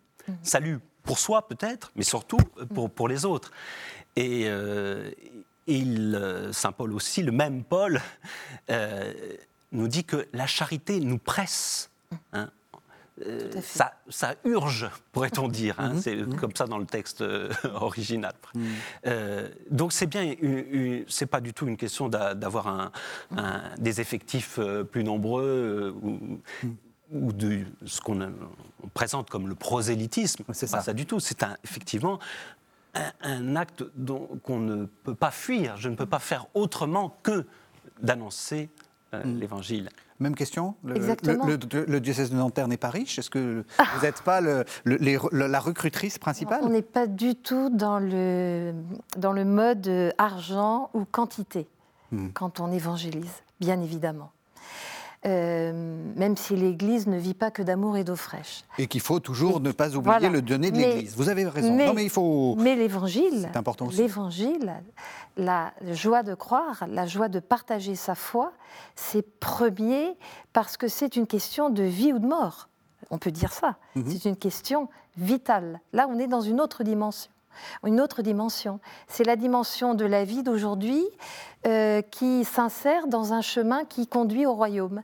Salut 0.44 0.80
pour 1.04 1.20
soi 1.20 1.48
peut-être, 1.48 1.92
mais 1.96 2.04
surtout 2.04 2.38
pour, 2.74 2.90
pour 2.90 3.08
les 3.08 3.24
autres. 3.26 3.52
Et, 4.18 4.44
euh, 4.48 5.10
il, 5.68 6.16
euh, 6.16 6.52
saint 6.54 6.72
Paul 6.72 6.94
aussi, 6.94 7.24
le 7.24 7.32
même 7.32 7.64
Paul, 7.64 8.02
euh, 8.70 9.14
nous 9.72 9.88
dit 9.88 10.04
que 10.06 10.28
la 10.34 10.48
charité 10.48 11.00
nous 11.00 11.18
presse. 11.18 11.90
hein. 12.34 12.50
Euh, 13.26 13.50
ça, 13.64 13.94
ça 14.10 14.36
urge, 14.46 14.88
pourrait-on 15.12 15.48
dire. 15.48 15.76
hein. 15.80 15.94
C'est 16.00 16.18
comme 16.38 16.56
ça 16.56 16.68
dans 16.68 16.78
le 16.78 16.86
texte 16.86 17.22
euh, 17.22 17.50
original. 17.74 18.34
Euh, 19.08 19.50
donc 19.72 19.92
c'est 19.92 20.06
bien, 20.06 20.36
c'est 21.08 21.26
pas 21.26 21.42
du 21.42 21.52
tout 21.54 21.68
une 21.68 21.78
question 21.78 22.10
d'a- 22.10 22.36
d'avoir 22.36 22.68
un- 22.68 22.92
un- 23.36 23.62
des 23.80 24.02
effectifs 24.02 24.60
euh, 24.60 24.84
plus 24.84 25.04
nombreux 25.04 25.96
ou, 26.04 26.20
ou 27.12 27.34
de 27.34 27.62
ce 27.86 28.02
qu'on 28.02 28.32
présente 28.94 29.30
comme 29.32 29.48
le 29.48 29.56
prosélytisme. 29.56 30.44
C'est 30.54 30.70
Pas 30.70 30.82
ça. 30.82 30.94
du 30.94 31.06
tout. 31.08 31.20
C'est 31.20 31.44
effectivement 31.64 32.20
un, 32.94 33.12
un 33.22 33.56
acte 33.56 33.84
qu'on 34.44 34.60
ne 34.60 34.86
peut 34.86 35.16
pas 35.16 35.32
fuir. 35.32 35.76
Je 35.78 35.90
ne 35.90 35.96
peux 35.96 36.06
pas 36.06 36.20
faire 36.20 36.46
autrement 36.54 37.18
que 37.24 37.46
d'annoncer 38.02 38.70
l'évangile. 39.24 39.90
Même 40.20 40.36
question 40.36 40.76
le, 40.84 40.96
Exactement. 40.96 41.46
le- 41.46 41.58
le- 41.72 41.86
le 41.86 42.00
diocèse 42.00 42.32
de 42.32 42.36
Nanterre 42.36 42.68
n'est 42.68 42.78
pas 42.78 42.90
riche 42.90 43.20
Est-ce 43.20 43.30
que 43.30 43.64
vous 43.80 44.02
n'êtes 44.02 44.22
pas 44.24 44.42
les- 44.42 45.18
la 45.32 45.60
recrutrice 45.60 46.18
principale? 46.18 46.62
On 46.64 46.70
n'est 46.70 46.82
pas 46.82 47.06
du 47.08 47.36
tout 47.36 47.70
dans 47.70 48.00
le, 48.00 48.74
dans 49.18 49.32
le 49.34 49.46
mode 49.46 49.88
euh, 49.88 50.12
argent 50.18 50.90
ou 50.94 51.06
quantité 51.06 51.68
Hmm. 52.12 52.30
quand 52.34 52.62
on 52.62 52.72
évangélise, 52.72 53.44
bien 53.60 53.82
évidemment. 53.82 54.32
Euh, 55.26 55.74
même 56.16 56.38
si 56.38 56.56
l'Église 56.56 57.08
ne 57.08 57.18
vit 57.18 57.34
pas 57.34 57.50
que 57.50 57.64
d'amour 57.64 57.98
et 57.98 58.04
d'eau 58.04 58.16
fraîche. 58.16 58.64
Et 58.78 58.86
qu'il 58.88 59.02
faut 59.02 59.20
toujours 59.20 59.60
ne 59.60 59.72
pas 59.72 59.88
oublier 59.96 60.04
Voilà. 60.04 60.30
le 60.30 60.42
donner 60.44 60.70
de 60.72 60.78
l'Église. 60.78 61.16
Vous 61.18 61.28
avez 61.30 61.46
raison. 61.48 61.74
mais- 61.76 61.88
non, 61.88 61.94
mais 61.94 62.04
il 62.04 62.10
faut. 62.10 62.56
Mais 62.60 62.76
l'Évangile, 62.76 63.50
C'est 63.52 63.58
important 63.58 63.88
aussi. 63.88 63.98
l'Évangile, 63.98 64.74
la 65.36 65.74
joie 65.92 66.22
de 66.22 66.36
croire, 66.36 66.86
la 66.88 67.08
joie 67.08 67.30
de 67.30 67.40
partager 67.40 67.96
sa 67.96 68.14
foi, 68.14 68.54
c'est 68.96 69.24
premier 69.40 70.16
parce 70.54 70.78
que 70.78 70.88
c'est 70.88 71.16
une 71.16 71.26
question 71.28 71.70
de 71.72 71.84
vie 71.84 72.14
ou 72.14 72.20
de 72.20 72.28
mort. 72.28 72.70
On 73.10 73.18
peut 73.18 73.32
dire 73.32 73.54
ça. 73.54 73.76
Mhm. 73.96 74.06
C'est 74.12 74.30
une 74.30 74.38
question 74.38 74.88
vitale. 75.18 75.82
Là, 75.94 76.08
on 76.10 76.20
est 76.20 76.28
dans 76.28 76.42
une 76.42 76.62
autre 76.62 76.84
dimension. 76.84 77.32
Une 77.86 78.02
autre 78.02 78.22
dimension. 78.22 78.80
C'est 79.08 79.24
la 79.24 79.36
dimension 79.36 79.94
de 79.94 80.06
la 80.06 80.24
vie 80.24 80.44
d'aujourd'hui 80.44 81.04
euh, 81.66 82.02
qui 82.02 82.44
s'insère 82.44 83.08
dans 83.08 83.34
un 83.34 83.42
chemin 83.42 83.86
qui 83.86 84.08
conduit 84.08 84.46
au 84.46 84.54
royaume, 84.54 85.02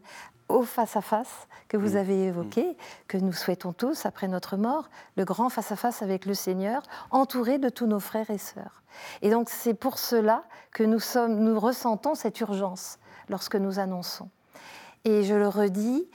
au 0.50 0.64
face-à-face 0.64 1.48
que 1.68 1.78
vous 1.78 1.96
avez 1.96 2.26
évoqué, 2.26 2.78
que 3.08 3.18
nous 3.18 3.34
souhaitons 3.34 3.74
tous 3.74 4.06
après 4.06 4.28
notre 4.28 4.58
mort, 4.58 4.90
le 5.18 5.26
grand 5.26 5.50
face-à-face 5.50 6.02
avec 6.02 6.26
le 6.26 6.34
Seigneur, 6.34 6.84
entouré 7.10 7.58
de 7.58 7.70
tous 7.70 7.88
nos 7.88 8.00
frères 8.00 8.30
et 8.30 8.38
sœurs. 8.38 8.84
Et 9.22 9.32
donc 9.32 9.50
c'est 9.50 9.74
pour 9.74 9.98
cela 9.98 10.44
que 10.72 10.84
nous, 10.84 11.00
sommes, 11.00 11.40
nous 11.40 11.60
ressentons 11.60 12.14
cette 12.14 12.40
urgence 12.40 13.00
lorsque 13.30 13.56
nous 13.56 13.80
annonçons. 13.80 14.30
Et 15.06 15.24
je 15.24 15.34
le 15.34 15.48
redis, 15.48 16.08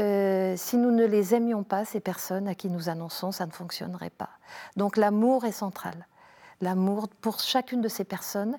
euh, 0.00 0.54
si 0.56 0.76
nous 0.76 0.90
ne 0.90 1.06
les 1.06 1.34
aimions 1.34 1.62
pas, 1.62 1.84
ces 1.84 2.00
personnes 2.00 2.48
à 2.48 2.54
qui 2.54 2.68
nous 2.68 2.88
annonçons, 2.88 3.32
ça 3.32 3.46
ne 3.46 3.52
fonctionnerait 3.52 4.10
pas. 4.10 4.30
Donc 4.76 4.96
l'amour 4.96 5.44
est 5.44 5.52
central. 5.52 6.06
L'amour 6.60 7.08
pour 7.08 7.40
chacune 7.40 7.80
de 7.82 7.88
ces 7.88 8.04
personnes, 8.04 8.56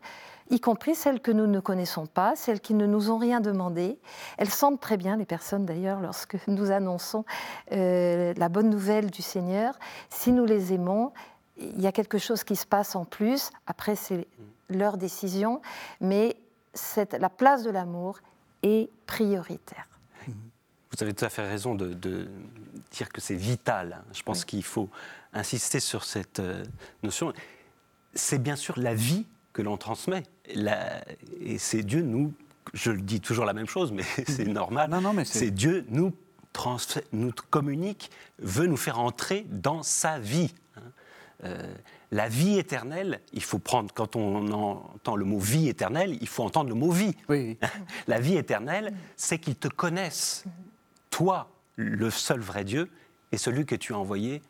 y 0.49 0.59
compris 0.59 0.95
celles 0.95 1.19
que 1.19 1.31
nous 1.31 1.47
ne 1.47 1.59
connaissons 1.59 2.05
pas, 2.05 2.35
celles 2.35 2.59
qui 2.59 2.73
ne 2.73 2.85
nous 2.85 3.11
ont 3.11 3.17
rien 3.17 3.39
demandé. 3.39 3.99
Elles 4.37 4.49
sentent 4.49 4.79
très 4.79 4.97
bien, 4.97 5.15
les 5.17 5.25
personnes 5.25 5.65
d'ailleurs, 5.65 5.99
lorsque 5.99 6.37
nous 6.47 6.71
annonçons 6.71 7.25
euh, 7.71 8.33
la 8.35 8.49
bonne 8.49 8.69
nouvelle 8.69 9.11
du 9.11 9.21
Seigneur. 9.21 9.77
Si 10.09 10.31
nous 10.31 10.45
les 10.45 10.73
aimons, 10.73 11.11
il 11.57 11.81
y 11.81 11.87
a 11.87 11.91
quelque 11.91 12.17
chose 12.17 12.43
qui 12.43 12.55
se 12.55 12.65
passe 12.65 12.95
en 12.95 13.05
plus. 13.05 13.49
Après, 13.65 13.95
c'est 13.95 14.27
leur 14.69 14.97
décision, 14.97 15.61
mais 16.01 16.37
la 17.11 17.29
place 17.29 17.63
de 17.63 17.71
l'amour 17.71 18.19
est 18.63 18.89
prioritaire. 19.05 19.87
Vous 20.91 21.03
avez 21.03 21.13
tout 21.13 21.25
à 21.25 21.29
fait 21.29 21.47
raison 21.47 21.75
de, 21.75 21.93
de 21.93 22.27
dire 22.91 23.09
que 23.09 23.19
c'est 23.21 23.35
vital. 23.35 24.03
Je 24.13 24.23
pense 24.23 24.45
qu'il 24.45 24.63
faut 24.63 24.89
insister 25.33 25.79
sur 25.79 26.03
cette 26.03 26.39
euh, 26.39 26.63
notion. 27.03 27.33
C'est 28.13 28.41
bien 28.41 28.55
sûr 28.55 28.79
la 28.79 28.93
vie 28.95 29.25
que 29.53 29.61
l'on 29.61 29.77
transmet. 29.77 30.23
La- 30.55 31.03
et 31.41 31.57
c'est 31.57 31.83
Dieu 31.83 32.01
nous, 32.01 32.33
je 32.73 32.91
le 32.91 33.01
dis 33.01 33.19
toujours 33.19 33.45
la 33.45 33.53
même 33.53 33.67
chose, 33.67 33.91
mais 33.91 34.03
c'est 34.27 34.45
normal. 34.47 34.89
Non, 34.89 35.01
non, 35.01 35.13
mais 35.13 35.25
c'est- 35.25 35.51
Dieu 35.51 35.85
nous, 35.89 36.13
transfère- 36.53 37.03
nous 37.11 37.31
communique, 37.49 38.09
veut 38.39 38.65
nous 38.67 38.77
faire 38.77 38.99
entrer 38.99 39.45
dans 39.49 39.83
sa 39.83 40.19
vie. 40.19 40.53
hein. 40.77 40.81
Euh, 41.43 41.73
la 42.09 42.29
vie 42.29 42.57
éternelle, 42.57 43.19
il 43.33 43.43
faut 43.43 43.59
prendre, 43.59 43.93
quand 43.93 44.15
on 44.15 44.51
entend 44.53 45.17
le 45.17 45.25
mot 45.25 45.37
vie 45.39 45.67
éternelle, 45.67 46.17
il 46.21 46.27
faut 46.29 46.43
entendre 46.43 46.69
le 46.69 46.75
mot 46.75 46.89
vie. 46.89 47.13
Oui. 47.27 47.57
La 48.07 48.19
vie 48.21 48.37
éternelle, 48.37 48.93
c'est 49.17 49.37
qu'ils 49.37 49.57
te 49.57 49.67
connaissent, 49.67 50.45
toi, 51.17 51.49
le 51.77 52.11
seul 52.11 52.39
vrai 52.41 52.63
Dieu, 52.63 52.91
et 53.31 53.37
celui 53.37 53.65
que 53.65 53.73
tu 53.73 53.91
as 53.91 53.97
envoyé, 53.97 54.43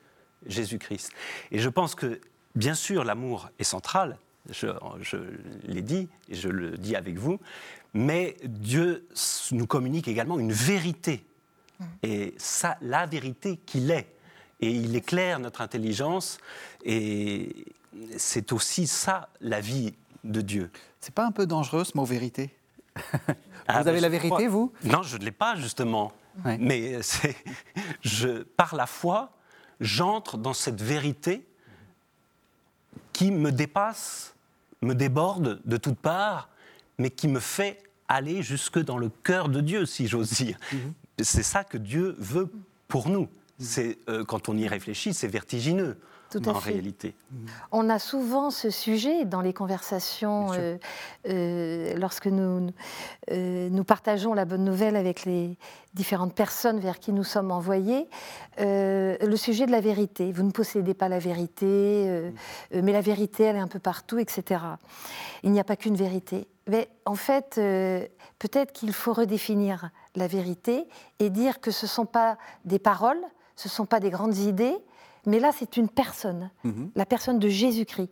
Jésus-Christ. 0.47 1.11
Et 1.51 1.59
je 1.59 1.69
pense 1.69 1.95
que, 1.95 2.19
bien 2.55 2.73
sûr, 2.73 3.05
l'amour 3.05 3.47
est 3.57 3.63
central, 3.63 4.17
je, 4.49 4.67
je 5.01 5.15
l'ai 5.63 5.81
dit, 5.81 6.09
et 6.27 6.35
je 6.35 6.49
le 6.49 6.77
dis 6.77 6.97
avec 6.97 7.17
vous, 7.17 7.39
mais 7.93 8.35
Dieu 8.43 9.07
nous 9.53 9.65
communique 9.65 10.09
également 10.09 10.37
une 10.39 10.51
vérité, 10.51 11.25
et 12.03 12.33
ça, 12.37 12.77
la 12.81 13.05
vérité 13.05 13.55
qu'il 13.65 13.89
est. 13.89 14.07
Et 14.59 14.69
il 14.71 14.93
éclaire 14.97 15.39
notre 15.39 15.61
intelligence, 15.61 16.37
et 16.83 17.63
c'est 18.17 18.51
aussi 18.51 18.87
ça, 18.87 19.29
la 19.39 19.61
vie 19.61 19.93
de 20.25 20.41
Dieu. 20.41 20.69
C'est 20.99 21.13
pas 21.13 21.25
un 21.25 21.31
peu 21.31 21.45
dangereux 21.45 21.85
ce 21.85 21.95
mot 21.95 22.03
vérité? 22.03 22.53
Ah, 23.69 23.79
Vous 23.79 23.83
ben, 23.83 23.89
avez 23.89 23.99
la 23.99 24.07
vérité, 24.07 24.29
crois- 24.29 24.47
vous? 24.47 24.71
Non, 24.85 25.03
je 25.03 25.17
ne 25.17 25.25
l'ai 25.25 25.31
pas, 25.31 25.55
justement. 25.57 26.13
Ouais. 26.45 26.57
Mais 26.59 27.01
c'est, 27.01 27.35
je, 28.01 28.43
par 28.43 28.75
la 28.75 28.85
foi, 28.85 29.31
j'entre 29.79 30.37
dans 30.37 30.53
cette 30.53 30.81
vérité 30.81 31.45
qui 33.13 33.31
me 33.31 33.51
dépasse, 33.51 34.35
me 34.81 34.93
déborde 34.93 35.61
de 35.65 35.77
toutes 35.77 35.99
parts, 35.99 36.49
mais 36.97 37.09
qui 37.09 37.27
me 37.27 37.39
fait 37.39 37.81
aller 38.07 38.41
jusque 38.41 38.79
dans 38.79 38.97
le 38.97 39.09
cœur 39.09 39.49
de 39.49 39.61
Dieu, 39.61 39.85
si 39.85 40.07
j'ose 40.07 40.31
dire. 40.33 40.57
c'est 41.19 41.43
ça 41.43 41.63
que 41.63 41.77
Dieu 41.77 42.15
veut 42.19 42.51
pour 42.87 43.09
nous. 43.09 43.27
C'est 43.59 43.97
euh, 44.07 44.23
quand 44.23 44.49
on 44.49 44.57
y 44.57 44.67
réfléchit, 44.67 45.13
c'est 45.13 45.27
vertigineux. 45.27 45.97
Tout 46.29 46.41
à 46.45 46.49
en 46.49 46.59
fait. 46.59 46.71
réalité. 46.71 47.15
On 47.71 47.89
a 47.89 47.99
souvent 47.99 48.49
ce 48.49 48.69
sujet 48.69 49.25
dans 49.25 49.41
les 49.41 49.53
conversations 49.53 50.51
euh, 50.53 50.77
euh, 51.27 51.93
lorsque 51.97 52.27
nous, 52.27 52.69
euh, 53.31 53.69
nous 53.69 53.83
partageons 53.83 54.33
la 54.33 54.45
bonne 54.45 54.63
nouvelle 54.63 54.95
avec 54.95 55.25
les 55.25 55.57
différentes 55.93 56.35
personnes 56.35 56.79
vers 56.79 56.99
qui 56.99 57.13
nous 57.13 57.23
sommes 57.23 57.51
envoyés. 57.51 58.07
le 58.57 59.35
sujet 59.35 59.65
de 59.65 59.71
la 59.71 59.81
vérité. 59.81 60.31
Vous 60.31 60.43
ne 60.43 60.51
possédez 60.51 60.93
pas 60.93 61.09
la 61.09 61.19
vérité, 61.19 62.31
mais 62.71 62.91
la 62.91 63.01
vérité, 63.01 63.43
elle 63.43 63.55
est 63.55 63.59
un 63.59 63.67
peu 63.67 63.79
partout, 63.79 64.19
etc. 64.19 64.61
Il 65.43 65.51
n'y 65.51 65.59
a 65.59 65.63
pas 65.63 65.75
qu'une 65.75 65.95
vérité. 65.95 66.47
Mais 66.67 66.89
en 67.05 67.15
fait, 67.15 67.55
euh, 67.57 68.05
peut-être 68.39 68.73
qu'il 68.73 68.93
faut 68.93 69.13
redéfinir 69.13 69.89
la 70.15 70.27
vérité 70.27 70.87
et 71.19 71.29
dire 71.29 71.61
que 71.61 71.71
ce 71.71 71.85
ne 71.85 71.89
sont 71.89 72.05
pas 72.05 72.37
des 72.65 72.79
paroles, 72.79 73.21
ce 73.55 73.67
ne 73.67 73.71
sont 73.71 73.85
pas 73.85 73.99
des 73.99 74.09
grandes 74.09 74.37
idées, 74.37 74.75
mais 75.27 75.39
là, 75.39 75.51
c'est 75.55 75.77
une 75.77 75.89
personne, 75.89 76.49
Mhm. 76.63 76.89
la 76.95 77.05
personne 77.05 77.37
de 77.37 77.47
Jésus-Christ. 77.49 78.09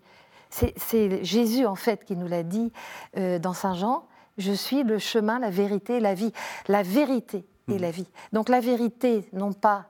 C'est- 0.51 1.23
Jésus, 1.23 1.65
en 1.65 1.75
fait, 1.75 2.05
qui 2.05 2.15
nous 2.15 2.27
l'a 2.27 2.43
dit 2.43 2.71
euh, 3.17 3.39
dans 3.39 3.53
Saint 3.53 3.73
Jean, 3.73 4.05
je 4.37 4.51
suis 4.53 4.83
le 4.83 4.99
chemin, 4.99 5.39
la 5.39 5.49
vérité 5.49 5.95
et 5.97 5.99
la 5.99 6.13
vie. 6.13 6.31
La 6.67 6.83
vérité 6.83 7.45
et 7.67 7.79
la 7.79 7.89
vie. 7.91 8.07
Donc 8.31 8.47
la 8.49 8.59
vérité, 8.59 9.27
non 9.33 9.51
pas 9.53 9.87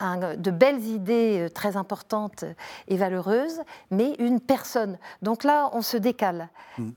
un- 0.00 0.34
de 0.34 0.50
belles 0.50 0.84
idées 0.84 1.38
euh, 1.42 1.48
très 1.48 1.76
importantes 1.76 2.44
et 2.88 2.96
valeureuses, 2.96 3.60
mais 3.92 4.14
une 4.18 4.40
personne. 4.40 4.98
Donc 5.22 5.44
là, 5.44 5.70
on 5.74 5.80
se 5.82 5.96
décale. 5.96 6.48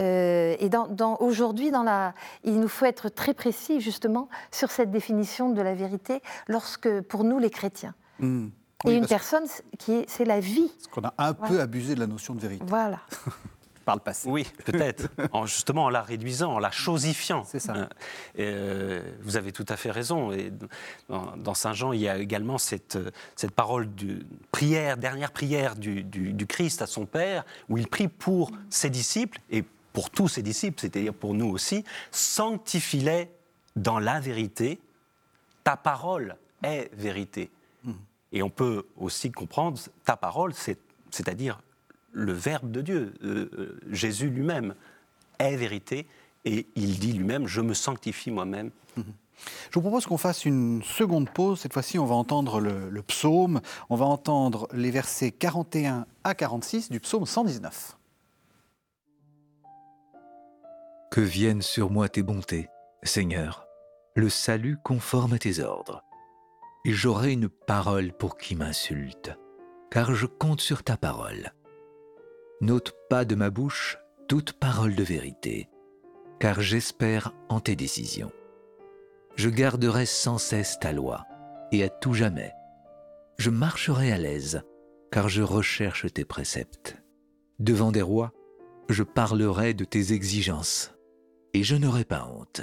Euh, 0.02 0.56
et 0.60 0.70
dans, 0.70 0.88
dans- 0.88 1.18
aujourd'hui, 1.20 1.70
dans 1.70 1.84
la, 1.84 2.14
il 2.44 2.60
nous 2.60 2.68
faut 2.68 2.86
être 2.86 3.10
très 3.10 3.36
précis 3.36 3.80
justement 3.80 4.28
sur 4.52 4.72
cette 4.72 4.90
définition 4.90 5.50
de 5.50 5.62
la 5.62 5.76
vérité, 5.76 6.22
lorsque 6.48 6.90
pour 7.02 7.24
nous 7.24 7.38
les 7.38 7.52
chrétiens. 7.52 7.94
Mhm. 8.20 8.50
Et 8.86 8.90
Oui, 8.90 8.94
une 8.96 9.00
parce 9.02 9.10
personne, 9.10 9.46
qui 9.78 9.92
est, 9.94 10.10
c'est 10.10 10.26
la 10.26 10.40
vie. 10.40 10.72
qu'on 10.92 11.04
a 11.04 11.14
un 11.18 11.34
peu 11.34 11.60
abusé 11.62 11.96
de 11.96 12.00
la 12.00 12.08
notion 12.08 12.34
de 12.36 12.40
vérité 12.42 12.64
Voilà. 12.68 13.00
par 13.86 13.96
le 13.96 14.02
passé. 14.02 14.28
Oui, 14.30 14.48
peut-être. 14.66 15.10
en, 15.32 15.46
justement 15.46 15.84
en 15.86 15.90
la 15.90 16.02
réduisant, 16.02 16.54
en 16.54 16.60
la 16.60 16.72
chosifiant. 16.72 17.44
C'est 17.44 17.60
ça. 17.60 17.74
Hein. 17.76 17.90
Euh, 18.40 19.02
vous 19.22 19.38
avez 19.38 19.52
tout 19.52 19.66
à 19.70 19.78
fait 19.78 19.92
raison. 19.92 20.32
Et 20.32 20.52
dans, 21.08 21.38
dans 21.38 21.54
Saint 21.54 21.74
Jean, 21.74 21.94
il 21.94 22.02
y 22.02 22.10
a 22.10 22.18
également 22.18 22.58
cette, 22.58 22.98
cette 23.36 23.52
parole 23.52 23.94
de 23.94 24.26
prière, 24.52 24.98
dernière 24.98 25.32
prière 25.32 25.76
du, 25.76 26.04
du- 26.04 26.34
du 26.34 26.48
Christ 26.48 26.82
à 26.82 26.88
son 26.88 27.06
Père, 27.06 27.44
où 27.70 27.78
il 27.78 27.88
prie 27.88 28.08
pour 28.08 28.52
ses 28.72 28.90
disciples 28.90 29.40
et 29.52 29.64
pour 29.94 30.10
tous 30.10 30.28
ses 30.30 30.42
disciples, 30.42 30.80
c'est-à-dire 30.82 31.14
pour 31.14 31.34
nous 31.36 31.48
aussi, 31.50 31.84
sanctifie-les 32.12 33.30
dans 33.76 34.00
la 34.00 34.20
vérité. 34.20 34.80
Ta 35.64 35.78
parole 35.78 36.36
est 36.64 36.90
vérité. 36.96 37.50
Et 38.36 38.44
on 38.44 38.50
peut 38.52 38.86
aussi 38.98 39.32
comprendre 39.32 39.80
ta 40.04 40.16
parole, 40.18 40.54
c'est- 40.54 40.80
c'est-à-dire 41.10 41.60
le 42.12 42.32
Verbe 42.34 42.70
de 42.70 42.82
Dieu. 42.82 43.14
Euh, 43.24 43.50
euh, 43.58 43.80
Jésus 43.92 44.30
lui-même 44.30 44.76
est 45.40 45.56
vérité 45.56 46.06
et 46.46 46.68
il 46.76 47.00
dit 47.00 47.14
lui-même 47.14 47.48
Je 47.48 47.62
me 47.62 47.74
sanctifie 47.74 48.30
moi-même. 48.32 48.70
Je 48.98 49.74
vous 49.74 49.82
propose 49.82 50.06
qu'on 50.06 50.18
fasse 50.18 50.46
une 50.46 50.82
seconde 50.84 51.30
pause. 51.30 51.60
Cette 51.60 51.74
fois-ci, 51.74 52.00
on 52.00 52.06
va 52.06 52.16
entendre 52.16 52.62
le, 52.62 52.90
le 52.90 53.02
psaume. 53.02 53.60
On 53.90 53.98
va 53.98 54.06
entendre 54.06 54.68
les 54.72 54.92
versets 54.92 55.32
41 55.32 56.06
à 56.24 56.36
46 56.36 56.90
du 56.90 57.00
psaume 57.02 57.26
119. 57.26 57.98
Que 61.12 61.20
viennent 61.22 61.62
sur 61.62 61.90
moi 61.90 62.08
tes 62.08 62.24
bontés, 62.24 62.68
Seigneur, 63.04 63.66
le 64.16 64.30
salut 64.30 64.78
conforme 64.84 65.34
à 65.34 65.40
tes 65.40 65.60
ordres. 65.60 66.02
J'aurai 66.88 67.34
une 67.34 67.50
parole 67.50 68.14
pour 68.14 68.38
qui 68.38 68.56
m'insulte, 68.56 69.36
car 69.90 70.14
je 70.14 70.28
compte 70.28 70.62
sur 70.62 70.84
ta 70.84 70.98
parole. 70.98 71.52
N'ôte 72.62 72.94
pas 73.10 73.26
de 73.26 73.34
ma 73.34 73.50
bouche 73.50 73.98
toute 74.28 74.54
parole 74.54 74.94
de 74.94 75.04
vérité, 75.04 75.68
car 76.40 76.62
j'espère 76.62 77.34
en 77.50 77.60
tes 77.60 77.76
décisions. 77.76 78.32
Je 79.36 79.50
garderai 79.50 80.06
sans 80.06 80.38
cesse 80.38 80.78
ta 80.80 80.94
loi, 80.94 81.26
et 81.72 81.84
à 81.84 81.90
tout 81.90 82.14
jamais. 82.14 82.54
Je 83.40 83.50
marcherai 83.50 84.12
à 84.12 84.20
l'aise, 84.20 84.62
car 85.12 85.28
je 85.28 85.42
recherche 85.42 86.14
tes 86.14 86.24
préceptes. 86.24 87.02
Devant 87.58 87.92
des 87.92 88.04
rois, 88.04 88.32
je 88.90 89.02
parlerai 89.02 89.74
de 89.74 89.86
tes 89.86 90.14
exigences, 90.14 90.94
et 91.56 91.64
je 91.64 91.76
n'aurai 91.76 92.06
pas 92.06 92.28
honte. 92.28 92.62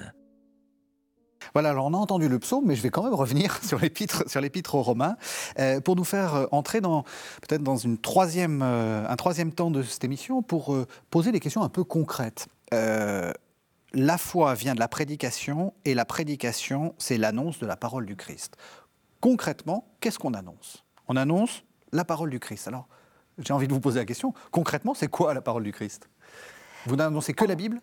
Voilà, 1.54 1.70
alors 1.70 1.86
on 1.86 1.94
a 1.94 1.96
entendu 1.96 2.28
le 2.28 2.38
psaume, 2.38 2.64
mais 2.66 2.76
je 2.76 2.82
vais 2.82 2.90
quand 2.90 3.02
même 3.02 3.14
revenir 3.14 3.58
sur 3.64 3.78
l'épître, 3.78 4.28
sur 4.28 4.40
l'épître 4.40 4.74
aux 4.74 4.82
Romains, 4.82 5.16
euh, 5.58 5.80
pour 5.80 5.96
nous 5.96 6.04
faire 6.04 6.34
euh, 6.34 6.46
entrer 6.52 6.80
dans 6.80 7.02
peut-être 7.42 7.62
dans 7.62 7.76
une 7.76 7.98
troisième, 7.98 8.62
euh, 8.62 9.06
un 9.08 9.16
troisième 9.16 9.52
temps 9.52 9.70
de 9.70 9.82
cette 9.82 10.04
émission 10.04 10.42
pour 10.42 10.76
poser 11.10 11.32
des 11.32 11.40
questions 11.40 11.62
un 11.62 11.68
peu 11.68 11.84
concrètes. 11.84 12.48
La 13.94 14.16
foi 14.16 14.54
vient 14.54 14.74
de 14.74 14.80
la 14.80 14.88
prédication, 14.88 15.74
et 15.84 15.92
la 15.94 16.06
prédication, 16.06 16.94
c'est 16.96 17.18
l'annonce 17.18 17.58
de 17.58 17.66
la 17.66 17.76
parole 17.76 18.06
du 18.06 18.16
Christ. 18.16 18.56
Concrètement, 19.20 19.86
qu'est-ce 20.00 20.18
qu'on 20.18 20.32
annonce? 20.32 20.84
On 21.08 21.16
annonce 21.16 21.62
la 21.92 22.06
parole 22.06 22.30
du 22.30 22.40
Christ. 22.40 22.68
Alors, 22.68 22.88
j'ai 23.38 23.52
envie 23.52 23.68
de 23.68 23.74
vous 23.74 23.80
poser 23.80 23.98
la 23.98 24.06
question, 24.06 24.32
concrètement, 24.50 24.94
c'est 24.94 25.08
quoi 25.08 25.34
la 25.34 25.42
parole 25.42 25.62
du 25.62 25.72
Christ? 25.72 26.08
Vous 26.86 26.96
n'annoncez 26.96 27.34
que 27.34 27.44
la 27.44 27.54
Bible? 27.54 27.80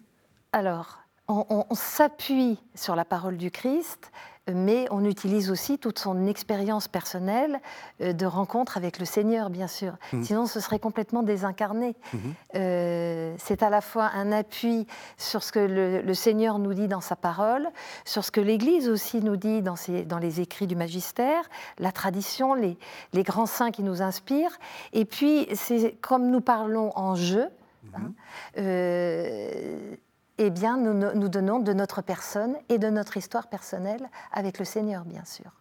Alors, 0.52 1.00
on, 1.30 1.46
on- 1.50 1.66
on 1.70 1.76
s'appuie 1.76 2.60
sur 2.76 2.96
la 2.98 3.06
parole 3.06 3.38
du 3.38 3.52
Christ, 3.52 4.12
mais 4.52 4.88
on 4.90 5.06
utilise 5.06 5.52
aussi 5.52 5.78
toute 5.78 6.00
son 6.00 6.26
expérience 6.26 6.88
personnelle 6.88 7.60
euh, 8.02 8.14
de 8.14 8.26
rencontre 8.26 8.78
avec 8.78 8.98
le 8.98 9.06
Seigneur, 9.06 9.52
bien 9.52 9.68
sûr. 9.68 9.94
Mhm. 10.12 10.24
Sinon, 10.24 10.46
ce 10.48 10.60
serait 10.60 10.80
complètement 10.80 11.22
désincarné. 11.22 11.96
Mhm. 12.14 12.20
Euh, 12.56 13.36
c'est 13.38 13.62
à 13.62 13.70
la 13.70 13.82
fois 13.82 14.10
un 14.16 14.32
appui 14.32 14.88
sur 15.18 15.44
ce 15.44 15.52
que 15.52 15.60
le, 15.60 16.02
le 16.02 16.14
Seigneur 16.16 16.58
nous 16.58 16.74
dit 16.74 16.88
dans 16.88 17.02
sa 17.02 17.16
parole, 17.16 17.70
sur 18.06 18.26
ce 18.26 18.32
que 18.32 18.42
l'Église 18.42 18.90
aussi 18.90 19.22
nous 19.22 19.36
dit 19.38 19.62
dans, 19.62 19.76
ses- 19.76 20.04
dans 20.04 20.18
les 20.18 20.42
écrits 20.42 20.66
du 20.66 20.76
magistère, 20.76 21.44
la 21.78 21.92
tradition, 21.92 22.56
les, 22.56 22.76
les 23.14 23.22
grands 23.24 23.46
saints 23.46 23.70
qui 23.70 23.84
nous 23.84 24.02
inspirent. 24.02 24.58
Et 24.94 25.06
puis, 25.06 25.48
c'est 25.54 25.92
comme 26.02 26.32
nous 26.32 26.42
parlons 26.42 26.92
en 26.98 27.14
jeu, 27.14 27.46
hein, 27.94 28.14
euh, 28.58 29.96
eh 30.40 30.50
bien, 30.50 30.78
nous, 30.78 30.94
nous 30.94 31.30
donnons 31.30 31.60
de 31.60 31.74
notre 31.74 32.02
personne 32.02 32.56
et 32.70 32.78
de 32.78 32.90
notre 32.90 33.18
histoire 33.18 33.48
personnelle 33.48 34.10
avec 34.32 34.58
le 34.58 34.66
Seigneur, 34.66 35.06
bien 35.06 35.26
sûr. 35.26 35.52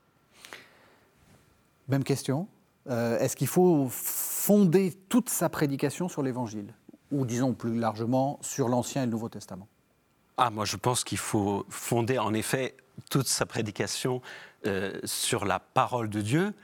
Même 1.88 2.04
question. 2.04 2.46
Euh, 2.88 3.18
Est-ce 3.18 3.36
qu'il 3.36 3.48
faut 3.48 3.88
fonder 3.90 4.92
toute 5.08 5.28
sa 5.28 5.48
prédication 5.48 6.08
sur 6.08 6.22
l'Évangile? 6.22 6.72
Ou 7.10 7.26
disons 7.26 7.54
plus 7.54 7.78
largement 7.78 8.38
sur 8.40 8.68
l'Ancien 8.68 9.02
et 9.02 9.06
le 9.06 9.10
Nouveau 9.10 9.28
Testament? 9.28 9.66
Ah, 10.36 10.50
moi 10.50 10.64
je 10.64 10.76
pense 10.76 11.02
qu'il 11.02 11.18
faut 11.18 11.66
fonder 11.68 12.18
en 12.18 12.32
effet 12.32 12.76
toute 13.10 13.26
sa 13.26 13.44
prédication 13.44 14.22
euh, 14.66 15.00
sur 15.04 15.44
la 15.44 15.58
parole 15.58 16.08
de 16.08 16.20
Dieu. 16.20 16.54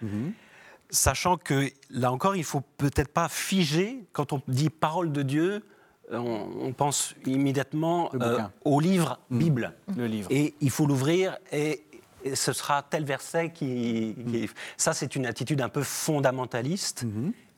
Sachant 0.90 1.37
que 1.37 1.68
là 1.90 2.12
encore, 2.12 2.37
il 2.37 2.44
faut 2.44 2.62
peut-être 2.77 3.12
pas 3.12 3.29
figer 3.29 4.07
quand 4.12 4.33
on 4.33 4.42
dit 4.46 4.70
parole 4.70 5.11
de 5.11 5.22
Dieu. 5.22 5.64
Euh, 6.12 6.18
On, 6.18 6.66
on 6.66 6.72
pense 6.72 7.14
immédiatement 7.26 8.10
euh, 8.20 8.38
au 8.64 8.80
livre 8.80 9.18
Bible. 9.30 9.72
Le 9.96 10.06
livre. 10.06 10.28
Et 10.30 10.54
il 10.60 10.70
faut 10.70 10.86
l'ouvrir 10.86 11.36
et, 11.52 11.84
et 12.24 12.34
ce 12.36 12.52
sera 12.52 12.82
tel 12.82 13.04
verset 13.04 13.50
qui. 13.50 14.14
qui- 14.30 14.50
Ça, 14.76 14.92
c'est 14.92 15.14
une 15.16 15.26
attitude 15.26 15.60
un 15.60 15.68
peu 15.68 15.82
fondamentaliste 15.82 17.04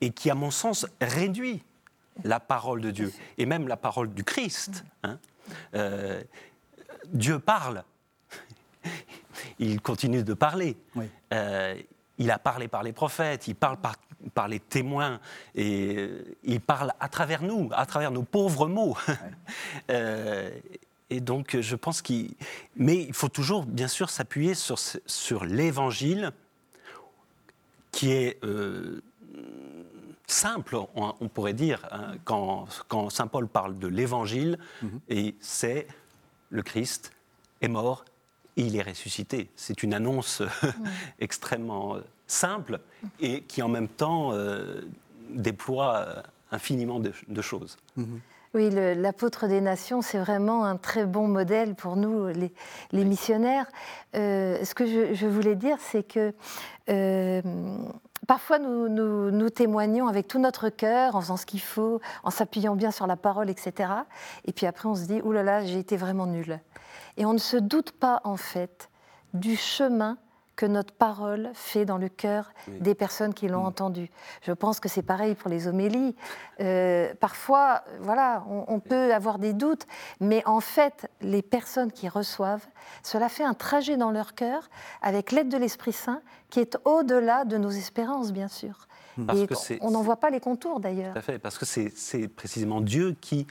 et 0.01 0.09
qui, 0.11 0.29
à 0.29 0.35
mon 0.35 0.51
sens, 0.51 0.85
réduit 1.01 1.63
la 2.23 2.39
parole 2.39 2.81
de 2.81 2.91
Dieu 2.91 3.11
et 3.37 3.45
même 3.45 3.67
la 3.67 3.77
parole 3.77 4.13
du 4.13 4.23
Christ. 4.23 4.83
hein. 5.03 5.19
Euh, 5.75 6.21
Dieu 7.13 7.39
parle. 7.39 7.83
Il 9.59 9.81
continue 9.81 10.23
de 10.23 10.33
parler. 10.33 10.77
Oui. 10.95 11.05
Euh, 11.33 11.75
il 12.19 12.31
a 12.31 12.39
parlé 12.39 12.67
par 12.67 12.81
les 12.81 12.93
prophètes, 12.93 13.47
il 13.47 13.53
parle 13.55 13.77
par, 13.77 13.95
par 14.33 14.47
les 14.47 14.59
témoins, 14.59 15.19
et 15.55 15.95
euh, 15.97 16.35
il 16.43 16.59
parle 16.59 16.93
à 16.99 17.09
travers 17.09 17.43
nous, 17.43 17.69
à 17.73 17.85
travers 17.85 18.11
nos 18.11 18.23
pauvres 18.23 18.67
mots. 18.67 18.97
Euh, 19.89 20.49
et 21.09 21.21
donc, 21.21 21.57
je 21.61 21.75
pense 21.75 22.01
qu'il. 22.01 22.33
Mais 22.75 23.03
il 23.03 23.13
faut 23.13 23.29
toujours, 23.29 23.65
bien 23.65 23.87
sûr, 23.87 24.09
s'appuyer 24.09 24.53
sur, 24.53 24.77
sur 24.77 25.45
l'évangile, 25.45 26.31
qui 27.91 28.11
est 28.11 28.43
euh, 28.43 29.01
simple, 30.27 30.75
on, 30.75 31.13
on 31.19 31.27
pourrait 31.29 31.53
dire, 31.53 31.87
hein, 31.91 32.15
quand, 32.25 32.67
quand 32.89 33.09
saint 33.09 33.27
Paul 33.27 33.47
parle 33.47 33.79
de 33.79 33.87
l'évangile, 33.87 34.59
et 35.07 35.35
c'est 35.39 35.87
le 36.49 36.61
Christ 36.61 37.13
est 37.61 37.67
mort 37.67 38.05
et 38.57 38.63
il 38.63 38.75
est 38.75 38.81
ressuscité. 38.81 39.49
C'est 39.55 39.83
une 39.83 39.93
annonce 39.93 40.41
extrêmement 41.19 41.97
simple 42.27 42.79
et 43.19 43.41
qui 43.41 43.61
en 43.61 43.69
même 43.69 43.87
temps 43.87 44.31
euh, 44.33 44.81
déploie 45.29 45.95
euh, 45.95 46.21
infiniment 46.51 46.99
de, 46.99 47.11
de 47.27 47.41
choses. 47.41 47.77
Oui, 48.53 48.69
l'apôtre 48.71 49.47
des 49.47 49.61
nations, 49.61 50.01
c'est 50.01 50.17
vraiment 50.17 50.65
un 50.65 50.77
très 50.77 51.05
bon 51.05 51.27
modèle 51.27 51.75
pour 51.75 51.95
nous, 51.95 52.27
les, 52.27 53.05
missionnaires. 53.05 53.67
Euh, 54.15 54.63
ce 54.63 54.73
que 54.73 55.13
je, 55.13 55.27
voulais 55.27 55.55
dire, 55.55 55.77
c'est 55.79 56.01
que 56.01 56.33
euh, 56.89 57.41
parfois 58.25 58.57
nous, 58.57 58.87
nous, 58.87 59.49
témoignons 59.49 60.07
avec 60.07 60.27
tout 60.27 60.39
notre 60.39 60.69
cœur, 60.69 61.15
en 61.15 61.21
faisant 61.21 61.37
ce 61.37 61.45
qu'il 61.45 61.61
faut, 61.61 61.99
en 62.23 62.31
s'appuyant 62.31 62.75
bien 62.75 62.91
sur 62.91 63.05
la 63.05 63.17
parole, 63.17 63.49
etc. 63.49 63.91
Et 64.45 64.53
puis 64.53 64.65
après, 64.65 64.87
on 64.87 64.95
se 64.95 65.05
dit, 65.05 65.21
oulala, 65.21 65.59
là 65.59 65.59
là, 65.59 65.65
j'ai 65.65 65.79
été 65.79 65.97
vraiment 65.97 66.25
nul. 66.25 66.59
Et 67.17 67.25
on 67.25 67.33
ne 67.33 67.39
se 67.39 67.57
doute 67.57 67.91
pas, 67.91 68.21
en 68.23 68.37
fait, 68.37 68.89
du 69.33 69.57
chemin 69.57 70.17
que 70.57 70.65
notre 70.65 70.93
parole 70.93 71.51
fait 71.53 71.85
dans 71.85 71.97
le 71.97 72.09
cœur 72.09 72.51
des 72.67 72.95
personnes 72.95 73.33
qui 73.33 73.47
l'ont 73.47 73.63
mm. 73.63 73.67
entendu. 73.67 74.09
Je 74.41 74.51
pense 74.51 74.81
que 74.81 74.89
c'est 74.89 75.03
pareil 75.03 75.35
pour 75.35 75.49
les 75.49 75.67
homélies. 75.67 76.15
Euh, 76.59 77.13
parfois, 77.19 77.83
voilà, 78.01 78.43
on, 78.49 78.79
peut 78.79 79.13
avoir 79.13 79.37
des 79.37 79.53
doutes, 79.53 79.85
mais 80.19 80.41
en 80.45 80.59
fait, 80.59 81.09
les 81.21 81.43
personnes 81.43 81.91
qui 81.91 82.09
reçoivent, 82.09 82.65
cela 83.03 83.29
fait 83.29 83.43
un 83.43 83.53
trajet 83.53 83.97
dans 83.97 84.11
leur 84.11 84.33
cœur 84.33 84.69
avec 85.01 85.31
l'aide 85.31 85.47
de 85.47 85.57
l'Esprit 85.57 85.93
Saint 85.93 86.21
qui 86.49 86.59
est 86.59 86.77
au-delà 86.85 87.45
de 87.45 87.57
nos 87.57 87.69
espérances, 87.69 88.33
bien 88.33 88.47
sûr. 88.47 88.87
Mm. 89.17 89.29
et 89.35 89.47
on 89.81 89.91
n'en 89.91 90.01
voit 90.01 90.17
pas 90.17 90.31
les 90.31 90.39
contours 90.39 90.79
d'ailleurs. 90.79 91.13
Tout 91.13 91.19
à 91.19 91.21
fait, 91.21 91.39
parce 91.39 91.57
que 91.57 91.65
c'est 91.65 92.27
précisément 92.27 92.81
Dieu 92.81 93.15
qui, 93.21 93.45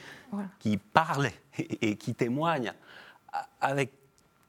qui 0.58 0.76
parle 0.76 1.26
et, 1.58 1.90
et, 1.90 1.96
qui 1.96 2.14
témoigne 2.14 2.72
avec 3.60 3.92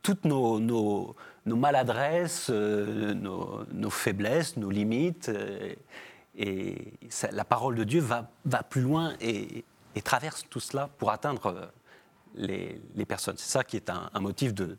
toutes 0.01 0.25
nos, 0.25 0.59
nos, 0.59 1.15
nos 1.47 1.55
maladresses, 1.55 2.49
euh, 2.49 3.13
nos, 3.13 3.89
faiblesses, 3.89 4.57
nos 4.57 4.69
limites. 4.69 5.29
Euh, 5.29 5.73
et 6.35 6.93
la 7.31 7.45
parole 7.45 7.75
de 7.75 7.83
Dieu 7.83 8.01
va, 8.01 8.29
va 8.45 8.61
plus 8.61 8.81
loin 8.81 9.13
et, 9.19 9.65
traverse 10.03 10.45
tout 10.47 10.59
cela 10.59 10.89
pour 10.99 11.09
atteindre 11.09 11.47
euh, 11.47 11.65
les, 12.35 12.79
les 12.93 13.05
personnes. 13.05 13.37
C'est 13.37 13.49
ça 13.49 13.63
qui 13.63 13.77
est 13.77 13.89
un, 13.89 14.19
motif 14.19 14.53
de, 14.53 14.77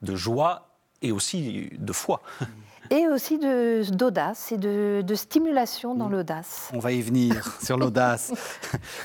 de, 0.00 0.16
joie 0.16 0.70
et 1.02 1.12
aussi 1.12 1.70
de 1.78 1.92
foi. 1.92 2.22
Et 2.90 3.06
aussi 3.08 3.38
d'audace 3.38 4.52
et 4.52 4.58
de, 4.58 5.14
stimulation 5.14 5.94
dans 5.94 6.08
mm. 6.08 6.12
l'audace. 6.12 6.70
On 6.72 6.78
va 6.78 6.92
y 6.92 7.00
venir 7.00 7.56
sur 7.62 7.78
l'audace. 7.78 8.32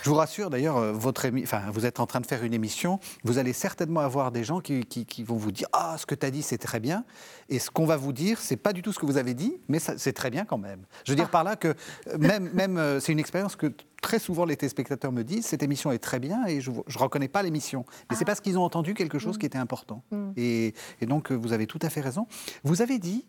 Je 0.04 0.10
vous 0.10 0.16
rassure 0.16 0.50
d'ailleurs, 0.50 0.78
euh, 0.78 0.92
votre 0.92 1.30
enfin, 1.44 1.62
vous 1.72 1.86
êtes 1.86 2.00
en 2.00 2.08
train 2.08 2.20
de 2.20 2.26
faire 2.26 2.44
une 2.44 2.54
émission, 2.54 3.00
vous 3.24 3.38
allez 3.38 3.54
certainement 3.54 4.00
avoir 4.00 4.32
des 4.32 4.44
gens 4.44 4.60
qui, 4.60 4.84
vont 5.24 5.36
vous 5.36 5.52
dire 5.52 5.68
Ah, 5.74 5.96
ce 5.98 6.06
que 6.06 6.16
tu 6.16 6.26
as 6.26 6.32
dit, 6.32 6.42
c'est 6.42 6.58
très 6.58 6.80
bien. 6.80 7.06
Et 7.50 7.60
ce 7.60 7.70
qu'on 7.70 7.86
va 7.86 7.98
vous 7.98 8.14
dire, 8.14 8.40
c'est 8.40 8.58
pas 8.58 8.74
du 8.74 8.82
tout 8.82 8.92
ce 8.92 9.00
que 9.00 9.06
vous 9.06 9.18
avez 9.18 9.34
dit, 9.34 9.60
mais 9.68 9.80
c'est 9.80 10.14
très 10.14 10.30
bien 10.30 10.46
quand 10.46 10.58
même. 10.58 10.82
Je 11.06 11.12
veux 11.12 11.16
dire 11.16 11.28
ah. 11.28 11.32
par 11.32 11.44
là 11.44 11.56
que 11.56 11.70
euh, 11.70 12.18
même, 12.18 12.50
même 12.54 12.78
euh, 12.78 13.00
c'est 13.00 13.12
une 13.12 13.20
expérience 13.20 13.56
que 13.56 13.72
très 14.02 14.20
souvent 14.20 14.46
les 14.46 14.56
téléspectateurs 14.56 15.12
me 15.12 15.24
disent 15.24 15.46
cette 15.46 15.62
émission 15.62 15.92
est 15.92 16.00
très 16.00 16.20
bien 16.20 16.46
et 16.48 16.62
je 16.62 16.72
ne 16.72 16.98
reconnais 16.98 17.28
pas 17.28 17.44
l'émission. 17.44 17.86
Mais 18.10 18.16
c'est 18.16 18.24
ah. 18.24 18.26
parce 18.26 18.42
qu'ils 18.42 18.58
ont 18.58 18.64
entendu 18.64 18.94
quelque 18.94 19.20
chose 19.20 19.36
mm. 19.36 19.40
qui 19.40 19.46
était 19.46 19.58
important. 19.58 20.04
Mm. 20.12 20.32
Et, 20.38 20.74
et, 21.02 21.06
donc 21.06 21.32
vous 21.32 21.54
avez 21.54 21.68
tout 21.68 21.80
à 21.82 21.90
fait 21.90 22.02
raison. 22.02 22.28
Vous 22.64 22.82
avez 22.82 22.98
dit 22.98 23.26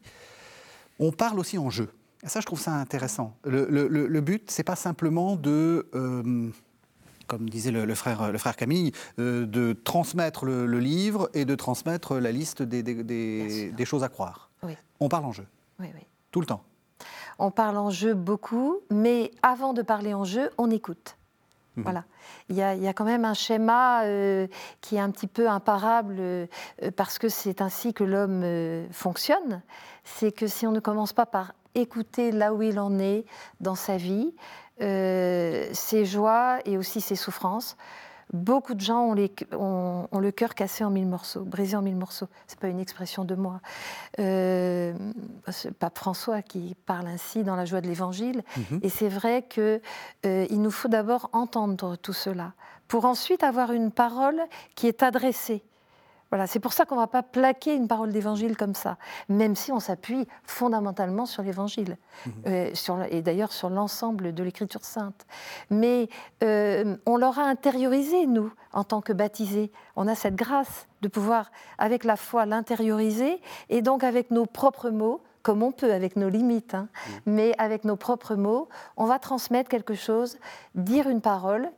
on 1.01 1.11
parle 1.11 1.41
aussi 1.41 1.59
en 1.59 1.71
jeu. 1.71 1.89
Et 2.23 2.29
ça, 2.29 2.41
je 2.41 2.47
trouve 2.47 2.61
ça 2.61 2.75
intéressant. 2.75 3.35
Le, 3.45 3.67
le, 3.69 3.89
le 3.89 4.21
but, 4.21 4.51
c'est 4.51 4.63
pas 4.63 4.77
simplement 4.77 5.37
de, 5.37 5.89
euh, 5.95 6.51
comme 7.27 7.49
disait 7.49 7.71
le, 7.71 7.95
frère, 7.95 8.31
le 8.31 8.39
frère 8.39 8.57
Camille, 8.57 8.93
euh, 9.19 9.47
de 9.47 9.73
transmettre 9.73 10.45
le, 10.45 10.67
livre 10.79 11.31
et 11.33 11.45
de 11.45 11.55
transmettre 11.55 12.17
la 12.17 12.33
liste 12.33 12.63
des, 12.63 12.83
des, 12.83 13.85
choses 13.85 14.05
à 14.05 14.09
croire. 14.09 14.51
On 14.99 15.09
parle 15.09 15.25
en 15.25 15.33
jeu. 15.33 15.47
Oui, 15.79 15.87
oui. 15.95 16.03
Tout 16.31 16.41
le 16.41 16.47
temps. 16.47 16.63
On 17.39 17.51
parle 17.51 17.79
en 17.79 17.89
jeu 17.89 18.13
beaucoup, 18.13 18.81
mais 18.91 19.31
avant 19.43 19.73
de 19.73 19.81
parler 19.81 20.13
en 20.13 20.25
jeu, 20.25 20.51
on 20.59 20.71
écoute. 20.71 21.17
Mhm. 21.81 21.85
Voilà. 21.85 22.05
Il 22.49 22.57
y, 22.57 22.63
a, 22.63 22.93
quand 22.93 23.05
même 23.05 23.25
un 23.25 23.35
schéma 23.35 24.03
euh, 24.05 24.49
qui 24.81 24.97
est 24.97 25.01
un 25.01 25.11
petit 25.11 25.29
peu 25.29 25.49
imparable 25.49 26.17
euh, 26.19 26.47
parce 26.97 27.19
que 27.19 27.29
c'est 27.29 27.61
ainsi 27.61 27.95
que 27.95 28.03
l'homme 28.03 28.43
euh, 28.43 28.87
fonctionne. 28.91 29.63
C'est 30.03 30.33
que 30.33 30.49
si 30.49 30.67
on 30.67 30.73
ne 30.73 30.81
commence 30.81 31.13
pas 31.13 31.27
par 31.27 31.53
écouter 31.77 32.33
là 32.33 32.53
où 32.53 32.63
il 32.63 32.81
en 32.81 32.99
est 32.99 33.25
dans 33.61 33.77
sa 33.77 33.97
vie, 33.97 34.35
ses 34.81 36.05
joies 36.05 36.59
et 36.65 36.79
aussi 36.79 37.01
ses 37.03 37.15
souffrances, 37.15 37.77
Beaucoup 38.33 38.75
de 38.75 38.81
gens 38.81 39.15
ont, 39.53 40.09
le 40.19 40.31
cœur 40.31 40.55
cassé 40.55 40.85
en 40.85 40.91
mille 40.91 41.07
morceaux, 41.07 41.43
brisé 41.43 41.77
en 41.77 41.83
mille 41.83 41.97
morceaux. 41.97 42.29
Ce 42.47 42.55
n'est 42.55 42.61
pas 42.61 42.69
une 42.69 42.81
expression 42.81 43.25
de 43.25 43.35
moi. 43.35 43.61
Euh, 44.19 44.95
c'est 45.49 45.73
Pape 45.73 45.99
François 45.99 46.43
qui 46.43 46.77
parle 46.87 47.09
ainsi 47.09 47.43
dans 47.43 47.57
la 47.57 47.65
joie 47.65 47.81
de 47.81 47.89
l'Évangile. 47.89 48.43
Mhm. 48.57 48.81
Et 48.83 48.89
c'est 48.89 49.09
vrai 49.09 49.45
qu'il 49.49 49.81
euh, 50.27 50.47
nous 50.51 50.71
faut 50.71 50.89
d'abord 50.89 51.29
entendre 51.33 51.97
tout 51.97 52.13
cela, 52.13 52.53
pour 52.89 53.05
ensuite 53.05 53.43
avoir 53.43 53.73
une 53.73 53.91
parole 53.91 54.41
qui 54.75 54.87
est 54.87 55.03
adressée 55.03 55.63
voilà, 56.31 56.47
c'est 56.47 56.61
pour 56.61 56.73
ça 56.73 56.85
qu'on 56.85 56.95
ne 56.95 57.01
va 57.01 57.07
pas 57.09 57.23
plaquer 57.23 57.75
une 57.75 57.89
parole 57.89 58.13
d'évangile 58.13 58.57
comme 58.57 58.75
ça, 58.75 58.99
même 59.29 59.57
si 59.57 59.73
on 59.73 59.81
s'appuie 59.81 60.29
fondamentalement 60.45 61.27
sur 61.27 61.43
l'évangile, 61.43 61.97
mhm. 62.27 62.33
euh, 62.47 63.07
et 63.11 63.21
d'ailleurs 63.23 63.53
sur 63.53 63.69
l'ensemble 63.69 64.33
de 64.33 64.43
l'écriture 64.43 64.85
sainte. 64.85 65.27
Mais 65.71 66.09
euh, 66.45 66.97
on 67.05 67.17
l'aura 67.17 67.43
intériorisé, 67.43 68.27
nous, 68.27 68.53
en 68.73 68.85
tant 68.85 69.01
que 69.01 69.13
baptisés. 69.13 69.73
On 69.97 70.07
a 70.07 70.15
cette 70.15 70.37
grâce 70.37 70.87
de 71.03 71.09
pouvoir, 71.09 71.51
avec 71.79 72.05
la 72.05 72.17
foi, 72.17 72.47
l'intérioriser, 72.47 73.41
et 73.69 73.83
donc 73.83 74.05
avec 74.05 74.31
nos 74.31 74.47
propres 74.47 74.91
mots, 74.91 75.23
comme 75.43 75.63
on 75.63 75.73
peut, 75.73 75.93
avec 75.93 76.15
nos 76.17 76.29
limites, 76.29 76.75
hein, 76.75 76.89
mhm. 77.09 77.21
mais 77.27 77.55
avec 77.59 77.85
nos 77.85 77.97
propres 77.97 78.37
mots, 78.37 78.69
on 78.97 79.07
va 79.07 79.19
transmettre 79.19 79.69
quelque 79.69 79.95
chose, 79.95 80.39
dire 80.77 81.09
une 81.09 81.21
parole 81.21 81.71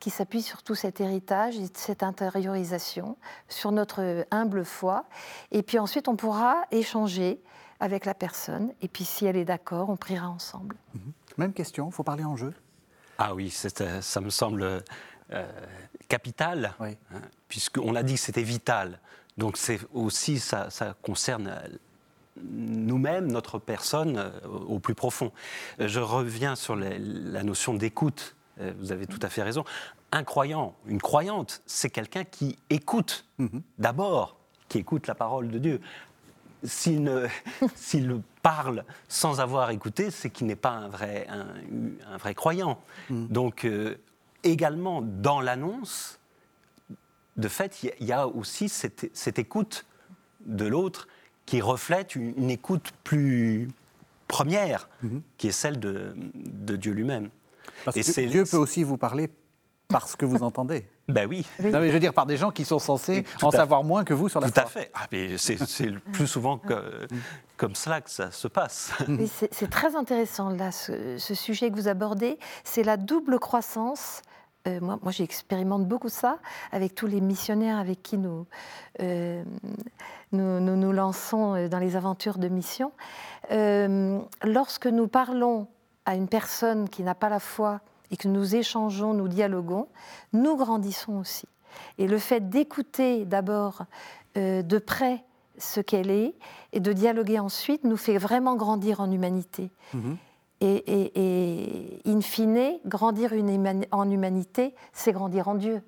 qui 0.00 0.10
s'appuie 0.10 0.42
sur 0.42 0.62
tout 0.62 0.74
cet 0.74 1.00
héritage 1.00 1.56
et 1.58 1.66
cette 1.74 2.02
intériorisation, 2.02 3.16
sur 3.48 3.72
notre 3.72 4.26
humble 4.30 4.64
foi. 4.64 5.04
Et 5.50 5.62
puis 5.62 5.78
ensuite, 5.78 6.08
on 6.08 6.16
pourra 6.16 6.62
échanger 6.70 7.40
avec 7.80 8.04
la 8.04 8.14
personne. 8.14 8.72
Et 8.82 8.88
puis 8.88 9.04
si 9.04 9.26
elle 9.26 9.36
est 9.36 9.44
d'accord, 9.44 9.90
on 9.90 9.96
priera 9.96 10.28
ensemble. 10.28 10.76
Mhm. 10.94 11.12
Même 11.38 11.52
question, 11.52 11.88
il 11.88 11.92
faut 11.92 12.02
parler 12.02 12.24
en 12.24 12.36
jeu 12.36 12.52
Ah 13.18 13.34
oui, 13.34 13.54
euh, 13.80 14.00
ça 14.00 14.20
me 14.20 14.30
semble 14.30 14.82
euh, 15.32 15.52
capital, 16.08 16.74
oui. 16.80 16.96
Hein, 17.14 17.20
puisqu'on 17.48 17.94
a 17.94 18.02
dit 18.02 18.14
que 18.14 18.20
c'était 18.20 18.42
vital. 18.42 18.98
Donc 19.36 19.56
c'est 19.56 19.78
aussi, 19.94 20.40
ça, 20.40 20.70
ça 20.70 20.96
concerne 21.02 21.60
nous-mêmes, 22.42 23.30
notre 23.30 23.58
personne, 23.58 24.16
euh, 24.18 24.30
au 24.46 24.78
plus 24.78 24.94
profond. 24.94 25.32
Je 25.78 26.00
reviens 26.00 26.56
sur 26.56 26.76
la 26.76 27.42
notion 27.42 27.74
d'écoute 27.74 28.34
euh, 28.34 28.37
vous 28.78 28.92
avez 28.92 29.06
tout 29.06 29.18
à 29.22 29.28
fait 29.28 29.42
raison. 29.42 29.64
Un 30.12 30.24
croyant, 30.24 30.74
une 30.86 31.00
croyante, 31.00 31.62
c'est 31.66 31.90
quelqu'un 31.90 32.24
qui 32.24 32.56
écoute 32.70 33.26
mhm. 33.38 33.62
d'abord, 33.78 34.36
qui 34.68 34.78
écoute 34.78 35.06
la 35.06 35.14
parole 35.14 35.48
de 35.48 35.58
Dieu. 35.58 35.80
S'il, 36.64 37.10
parle 38.42 38.84
sans 39.08 39.40
avoir 39.40 39.70
écouté, 39.70 40.10
c'est 40.10 40.30
qu'il 40.30 40.46
n'est 40.46 40.56
pas 40.56 40.70
un 40.70 40.88
vrai, 40.88 41.26
un, 41.28 42.16
vrai 42.16 42.34
croyant. 42.34 42.80
Mhm. 43.10 43.28
Donc, 43.28 43.64
euh, 43.64 43.96
également, 44.42 45.02
dans 45.02 45.40
l'annonce, 45.40 46.18
de 47.36 47.48
fait, 47.48 47.82
il 47.82 48.06
y, 48.06 48.12
a 48.12 48.26
aussi 48.26 48.68
cette, 48.68 49.38
écoute 49.38 49.84
de 50.46 50.66
l'autre 50.66 51.06
qui 51.46 51.60
reflète 51.60 52.16
une, 52.16 52.50
écoute 52.50 52.90
plus 53.04 53.68
première, 54.26 54.88
mhm. 55.02 55.22
qui 55.36 55.48
est 55.48 55.52
celle 55.52 55.78
de 55.78 56.76
Dieu 56.76 56.92
lui-même. 56.92 57.30
Parce 57.84 57.96
que 57.96 58.26
Dieu 58.26 58.44
peut 58.44 58.56
aussi 58.56 58.84
vous 58.84 58.96
parler 58.96 59.30
parce 59.88 60.16
que 60.16 60.26
vous 60.26 60.42
entendez. 60.42 60.86
Ben 61.08 61.26
oui. 61.26 61.46
mais 61.58 61.72
je 61.72 61.92
veux 61.94 62.00
dire 62.00 62.12
par 62.12 62.26
des 62.26 62.36
gens 62.36 62.50
qui 62.50 62.66
sont 62.66 62.78
censés 62.78 63.24
en 63.40 63.50
savoir 63.50 63.82
moins 63.82 64.04
que 64.04 64.12
vous 64.12 64.28
sur 64.28 64.40
la 64.40 64.50
Tout 64.50 64.60
à 64.60 64.66
fait. 64.66 64.90
Ah, 64.92 65.06
c'est 65.38 65.86
le 65.86 66.00
plus 66.00 66.26
souvent 66.26 66.58
que, 66.58 67.08
comme 67.56 67.74
cela 67.74 68.02
que 68.02 68.10
ça 68.10 68.30
se 68.30 68.46
passe. 68.46 68.92
C'est 69.50 69.70
très 69.70 69.96
intéressant 69.96 70.50
là, 70.50 70.70
ce, 70.70 71.16
sujet 71.16 71.70
que 71.70 71.76
vous 71.76 71.88
abordez. 71.88 72.38
C'est 72.62 72.82
la 72.82 72.98
double 72.98 73.38
croissance. 73.38 74.20
Euh, 74.66 74.80
moi, 74.82 74.98
moi 75.02 75.12
j'expérimente 75.12 75.88
beaucoup 75.88 76.10
ça 76.10 76.40
avec 76.72 76.94
tous 76.94 77.06
les 77.06 77.22
missionnaires 77.22 77.78
avec 77.78 78.02
qui 78.02 78.18
nous, 78.18 78.46
euh, 79.00 79.42
nous, 80.32 80.60
nous, 80.60 80.92
lançons 80.92 81.54
euh, 81.54 81.68
dans 81.68 81.78
les 81.78 81.96
aventures 81.96 82.36
de 82.36 82.48
mission. 82.48 82.92
lorsque 83.50 84.88
nous 84.88 85.08
parlons 85.08 85.68
à 86.08 86.14
une 86.14 86.26
personne 86.26 86.88
qui 86.88 87.02
n'a 87.02 87.14
pas 87.14 87.28
la 87.28 87.38
foi 87.38 87.82
et 88.10 88.16
que 88.16 88.28
nous 88.28 88.56
échangeons, 88.56 89.12
nous 89.12 89.28
dialoguons, 89.28 89.88
nous 90.32 90.56
grandissons 90.56 91.18
aussi. 91.18 91.46
Et 91.98 92.08
le 92.08 92.16
fait 92.16 92.48
d'écouter 92.48 93.26
d'abord 93.26 93.82
euh, 94.38 94.62
de 94.62 94.78
près 94.78 95.22
ce 95.58 95.82
qu'elle 95.82 96.10
est 96.10 96.32
et 96.72 96.80
de 96.80 96.94
dialoguer 96.94 97.38
ensuite 97.38 97.84
nous 97.84 97.98
fait 97.98 98.16
vraiment 98.16 98.56
grandir 98.56 99.00
en 99.00 99.10
humanité. 99.12 99.70
Mhm. 99.92 100.16
Et, 100.62 102.00
in 102.06 102.20
fine, 102.22 102.78
grandir 102.86 103.34
une 103.34 103.84
en 103.92 104.10
humanité, 104.10 104.74
c'est 104.94 105.12
grandir 105.12 105.46
en 105.48 105.56
Dieu. 105.56 105.82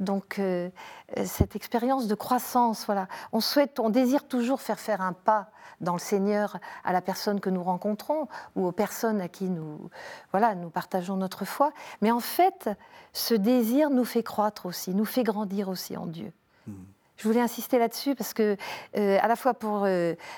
Donc 0.00 0.38
euh, 0.38 0.68
euh, 1.16 1.24
cette 1.24 1.56
expérience 1.56 2.06
de 2.06 2.14
croissance, 2.14 2.84
voilà, 2.86 3.08
on 3.32 3.40
souhaite, 3.40 3.80
on 3.80 3.88
désire 3.88 4.26
toujours 4.28 4.60
faire 4.60 4.78
faire 4.78 5.00
un 5.00 5.12
pas 5.12 5.50
dans 5.80 5.94
le 5.94 5.98
Seigneur 5.98 6.58
à 6.84 6.92
la 6.92 7.00
personne 7.00 7.40
que 7.40 7.50
nous 7.50 7.62
rencontrons 7.62 8.28
ou 8.56 8.66
aux 8.66 8.72
personnes 8.72 9.20
à 9.20 9.28
qui 9.28 9.44
nous, 9.44 9.90
voilà, 10.32 10.54
nous 10.54 10.70
partageons 10.70 11.16
notre 11.16 11.44
foi. 11.44 11.72
Mais 12.02 12.10
en 12.10 12.20
fait, 12.20 12.70
ce 13.12 13.34
désir 13.34 13.90
nous 13.90 14.04
fait 14.04 14.22
croître 14.22 14.66
aussi, 14.66 14.94
nous 14.94 15.04
fait 15.04 15.22
grandir 15.22 15.68
aussi 15.68 15.96
en 15.96 16.06
Dieu. 16.06 16.32
Hmm. 16.66 16.72
Je 17.16 17.28
voulais 17.28 17.40
insister 17.40 17.78
là-dessus 17.78 18.14
parce 18.14 18.34
que, 18.34 18.56
euh, 18.96 19.18
à 19.22 19.28
la 19.28 19.36
fois 19.36 19.54
pour 19.54 19.86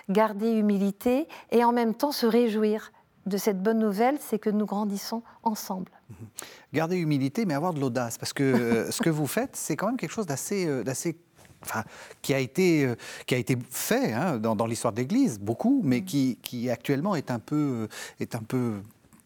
garder 0.08 0.52
humilité 0.52 1.26
et 1.50 1.64
en 1.64 1.72
même 1.72 1.94
temps 1.94 2.12
se 2.12 2.26
réjouir 2.26 2.92
de 3.28 3.36
cette 3.36 3.62
bonne 3.62 3.78
nouvelle, 3.78 4.18
c'est 4.20 4.38
que 4.38 4.50
nous 4.50 4.66
grandissons 4.66 5.22
ensemble. 5.42 5.90
Mhm. 6.10 6.26
Garder 6.72 6.96
humilité, 6.96 7.44
mais 7.44 7.54
avoir 7.54 7.74
de 7.74 7.80
l'audace, 7.80 8.18
parce 8.18 8.32
que 8.32 8.42
euh, 8.42 8.90
ce 8.90 9.02
que 9.02 9.10
vous 9.10 9.26
faites, 9.26 9.56
c'est 9.56 9.76
quand 9.76 9.86
même 9.86 9.96
quelque 9.96 10.12
chose 10.12 10.26
d'assez, 10.26 10.66
euh, 10.66 10.82
d'assez 10.82 11.16
Enfin, 11.60 11.82
qui, 12.22 12.32
a 12.34 12.38
été, 12.38 12.84
euh, 12.84 12.94
qui 13.26 13.34
a 13.34 13.38
été 13.38 13.58
fait 13.68 14.12
hein, 14.12 14.38
dans, 14.38 14.64
l'histoire 14.64 14.92
de 14.92 15.00
l'Église, 15.00 15.40
beaucoup, 15.40 15.80
mais 15.84 15.98
mhm. 15.98 16.04
qui, 16.04 16.38
qui, 16.40 16.70
actuellement 16.70 17.16
est 17.16 17.32
un 17.32 17.40
peu, 17.40 17.88
est 18.20 18.36
un 18.36 18.42
peu 18.42 18.74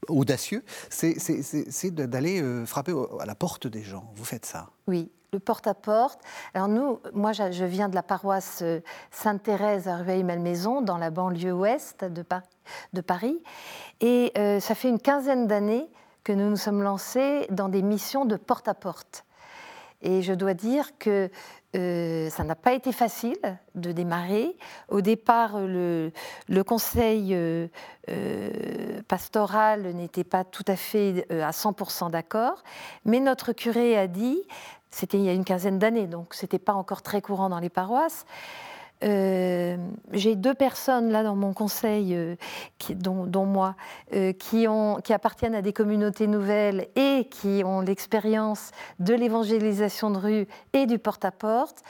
audacieux, 0.09 0.64
c'est, 0.88 1.14
d'aller 1.90 2.42
frapper 2.64 2.94
à 3.20 3.26
la 3.26 3.34
porte 3.34 3.66
des 3.66 3.82
gens. 3.82 4.11
Vous 4.16 4.24
faites 4.24 4.46
ça? 4.46 4.70
Oui, 4.86 5.11
le 5.34 5.38
porte-à-porte. 5.38 6.20
Alors 6.52 6.68
nous, 6.68 7.00
moi 7.14 7.32
je 7.32 7.64
viens 7.64 7.88
de 7.88 7.94
la 7.94 8.02
paroisse 8.02 8.62
Sainte-Thérèse 9.10 9.88
à 9.88 9.96
Rueil-Malmaison, 9.96 10.82
dans 10.82 10.98
la 10.98 11.10
banlieue 11.10 11.54
ouest 11.54 12.04
de 12.04 13.00
Paris. 13.00 13.42
Et 14.02 14.30
euh, 14.36 14.60
ça 14.60 14.74
fait 14.74 14.90
une 14.90 15.00
quinzaine 15.00 15.46
d'années 15.46 15.88
que 16.22 16.34
nous 16.34 16.50
nous 16.50 16.56
sommes 16.56 16.82
lancés 16.82 17.46
dans 17.48 17.70
des 17.70 17.80
missions 17.80 18.26
de 18.26 18.36
porte-à-porte. 18.36 19.24
Et 20.02 20.20
je 20.20 20.34
dois 20.34 20.52
dire 20.52 20.98
que 20.98 21.30
euh, 21.76 22.28
ça 22.28 22.44
n'a 22.44 22.54
pas 22.54 22.74
été 22.74 22.92
facile 22.92 23.38
de 23.74 23.90
démarrer. 23.90 24.54
Au 24.90 25.00
départ, 25.00 25.58
le, 25.58 26.12
conseil 26.66 27.30
euh, 27.32 27.68
pastoral 29.08 29.94
n'était 29.94 30.24
pas 30.24 30.44
tout 30.44 30.64
à 30.66 30.76
fait 30.76 31.26
à 31.30 31.52
100% 31.52 32.10
d'accord, 32.10 32.62
mais 33.06 33.20
notre 33.20 33.52
curé 33.52 33.96
a 33.96 34.08
dit, 34.08 34.42
c'était 34.93 35.18
il 35.18 35.24
y 35.24 35.28
a 35.28 35.32
une 35.32 35.45
quinzaine 35.45 35.80
d'années, 35.80 36.07
donc 36.07 36.34
ce 36.34 36.45
n'était 36.45 36.61
pas 36.61 36.74
encore 36.74 37.03
très 37.03 37.20
courant 37.20 37.49
dans 37.49 37.59
les 37.59 37.70
paroisses, 37.70 38.24
euh, 39.03 39.76
j'ai 40.12 40.36
deux 40.36 40.55
personnes 40.55 41.11
là 41.11 41.22
dans 41.22 41.34
mon 41.34 41.53
conseil, 41.53 42.14
euh, 42.14 42.36
dont, 42.90 43.47
moi, 43.47 43.74
euh, 44.14 44.32
qui, 44.32 44.66
appartiennent 45.12 45.55
à 45.55 45.62
des 45.62 45.72
communautés 45.72 46.26
nouvelles 46.26 46.88
et 46.95 47.28
qui 47.30 47.62
ont 47.64 47.80
l'expérience 47.80 48.70
de 49.01 49.14
l'évangélisation 49.14 50.11
de 50.11 50.18
rue 50.18 50.47
et 50.72 50.86
du 50.86 50.99
porte-à-porte. 50.99 51.82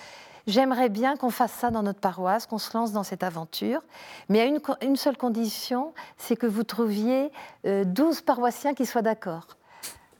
J'aimerais 0.46 0.88
bien 0.88 1.16
qu'on 1.16 1.30
fasse 1.30 1.52
ça 1.52 1.70
dans 1.70 1.82
notre 1.82 2.00
paroisse, 2.00 2.46
qu'on 2.46 2.58
se 2.58 2.76
lance 2.76 2.92
dans 2.92 3.04
cette 3.04 3.22
aventure, 3.22 3.80
mais 4.28 4.40
à 4.40 4.44
une, 4.44 4.58
une 4.80 4.96
seule 4.96 5.16
condition, 5.16 5.92
c'est 6.16 6.34
que 6.34 6.46
vous 6.46 6.64
trouviez 6.64 7.30
12 7.64 8.22
paroissiens 8.22 8.74
qui 8.74 8.84
soient 8.84 9.02
d'accord. 9.02 9.46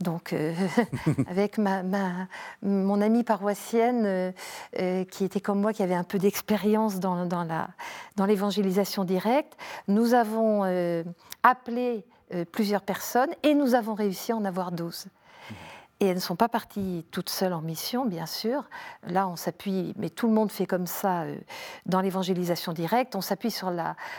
Donc, 0.02 0.32
euh, 0.32 0.52
avec 1.28 1.58
ma, 1.58 1.82
mon 2.62 3.00
amie 3.00 3.24
paroissienne, 3.24 4.04
euh, 4.04 4.32
euh, 4.78 5.04
qui 5.04 5.24
était 5.24 5.40
comme 5.40 5.60
moi, 5.60 5.72
qui 5.72 5.82
avait 5.82 5.94
un 5.94 6.04
peu 6.04 6.18
d'expérience 6.18 7.00
dans, 7.00 7.26
dans 7.26 8.26
l'évangélisation 8.26 9.04
directe, 9.04 9.56
nous 9.88 10.14
avons 10.14 10.64
appelé 11.42 12.04
plusieurs 12.50 12.82
personnes 12.82 13.30
et 13.42 13.54
nous 13.54 13.74
avons 13.74 13.94
réussi 13.94 14.32
à 14.32 14.36
en 14.36 14.44
avoir 14.44 14.72
12. 14.72 15.06
Et 16.00 16.06
elles 16.06 16.16
ne 16.16 16.20
sont 16.20 16.36
pas 16.36 16.48
parties 16.48 17.06
toutes 17.12 17.30
seules 17.30 17.52
en 17.52 17.60
mission, 17.60 18.04
bien 18.04 18.26
sûr. 18.26 18.68
Là, 19.06 19.28
on 19.28 19.36
s'appuie, 19.36 19.94
mais 19.96 20.10
tout 20.10 20.26
le 20.26 20.32
monde 20.32 20.50
fait 20.50 20.66
comme 20.66 20.86
ça 20.86 21.22
euh, 21.22 21.36
dans 21.86 22.00
l'évangélisation 22.00 22.72
directe. 22.72 23.14
On 23.14 23.20
s'appuie 23.20 23.52
sur 23.52 23.72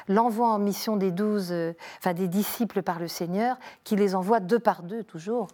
l'envoi 0.07 0.47
en 0.47 0.59
mission 0.59 0.95
des 0.95 1.11
douze, 1.11 1.51
euh, 1.51 1.73
enfin 1.99 2.13
des 2.13 2.29
disciples 2.29 2.83
par 2.83 2.99
le 2.99 3.09
Seigneur, 3.09 3.57
qui 3.83 3.97
les 3.97 4.15
envoie 4.15 4.39
deux 4.39 4.59
par 4.59 4.83
deux 4.83 5.03
toujours. 5.03 5.47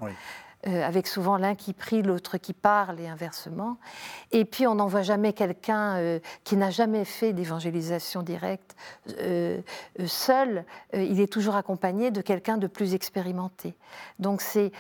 Euh, 0.68 0.84
avec 0.84 1.08
souvent 1.08 1.38
l'un 1.38 1.56
qui 1.56 1.72
prie, 1.72 2.02
l'autre 2.02 2.38
qui 2.38 2.52
parle 2.52 3.00
et 3.00 3.08
inversement. 3.08 3.78
Et 4.34 4.44
puis 4.44 4.68
on 4.68 4.76
n'envoie 4.76 5.04
jamais 5.04 5.32
quelqu'un 5.32 5.96
euh, 5.96 6.20
qui 6.44 6.58
n'a 6.58 6.70
jamais 6.70 7.06
fait 7.06 7.32
d'évangélisation 7.32 8.24
directe 8.24 8.76
euh, 9.22 9.62
seul. 10.06 10.66
il 10.94 11.22
est 11.22 11.32
toujours 11.32 11.56
accompagné 11.56 12.12
de 12.12 12.20
quelqu'un 12.20 12.58
de 12.58 12.68
plus 12.68 12.94
expérimenté. 12.94 13.74
Donc 14.20 14.42
c'est, 14.42 14.74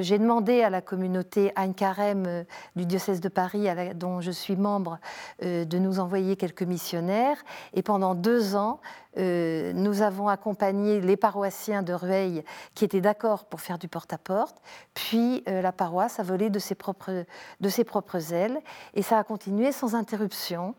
j'ai 0.00 0.18
demandé 0.18 0.62
à 0.62 0.70
la 0.70 0.80
communauté 0.80 1.52
Anne 1.54 1.74
Carême 1.74 2.44
du 2.74 2.84
diocèse 2.84 3.20
de 3.20 3.28
Paris, 3.28 3.68
dont 3.94 4.20
je 4.20 4.32
suis 4.32 4.56
membre, 4.56 4.98
de 5.42 5.78
nous 5.78 6.00
envoyer 6.00 6.34
quelques 6.34 6.62
missionnaires. 6.62 7.36
Et 7.74 7.82
pendant 7.82 8.16
deux 8.16 8.56
ans, 8.56 8.80
euh, 9.18 9.72
nous 9.72 10.02
avons 10.02 10.28
accompagné 10.28 11.00
les 11.00 11.16
paroissiens 11.16 11.82
de 11.82 11.92
Rueil 11.92 12.44
qui 12.74 12.84
étaient 12.84 13.00
d'accord 13.00 13.44
pour 13.44 13.60
faire 13.60 13.78
du 13.78 13.88
porte-à-porte, 13.88 14.56
puis 14.94 15.44
euh, 15.48 15.62
la 15.62 15.72
paroisse 15.72 16.18
a 16.18 16.22
volé 16.22 16.50
de 16.50 16.58
ses, 16.58 16.74
propres, 16.74 17.24
de 17.60 17.68
ses 17.68 17.84
propres 17.84 18.32
ailes, 18.32 18.60
et 18.94 19.02
ça 19.02 19.18
a 19.18 19.24
continué 19.24 19.72
sans 19.72 19.94
interruption. 19.94 20.74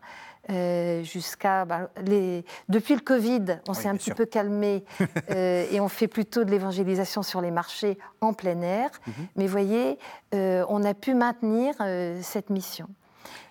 Euh, 0.48 1.02
jusqu'à 1.02 1.64
bah, 1.64 1.90
les... 2.02 2.44
depuis 2.68 2.94
le 2.94 3.00
Covid, 3.00 3.58
on 3.66 3.74
s'est 3.74 3.88
un 3.88 3.96
petit 3.96 4.12
peu 4.12 4.26
calmé 4.26 4.84
et 5.28 5.80
on 5.80 5.88
fait 5.88 6.06
plutôt 6.06 6.44
de 6.44 6.52
l'évangélisation 6.52 7.24
sur 7.24 7.40
les 7.40 7.50
marchés 7.50 7.98
en 8.20 8.32
plein 8.32 8.60
air. 8.60 8.90
Mhm. 9.08 9.14
Mais 9.34 9.46
voyez, 9.48 9.98
on 10.32 10.84
a 10.84 10.94
pu 10.94 11.14
maintenir 11.14 11.74
cette 12.22 12.50
mission. 12.50 12.86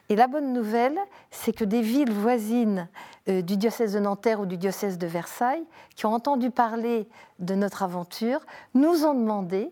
Et 0.10 0.16
la 0.16 0.28
bonne 0.28 0.54
nouvelle, 0.54 1.00
c'est 1.32 1.54
que 1.54 1.64
des 1.64 1.82
villes 1.82 2.12
voisines 2.12 2.88
euh, 3.28 3.42
du 3.42 3.58
diocèse 3.58 3.94
de 3.94 4.00
Nanterre 4.00 4.40
ou 4.40 4.46
du 4.46 4.58
diocèse 4.58 4.98
de 4.98 5.08
Versailles, 5.08 5.64
qui 5.96 6.06
ont 6.06 6.14
entendu 6.14 6.52
parler 6.52 7.08
de 7.40 7.56
notre 7.56 7.82
aventure, 7.82 8.42
nous 8.76 9.06
ont 9.06 9.16
demandé 9.16 9.72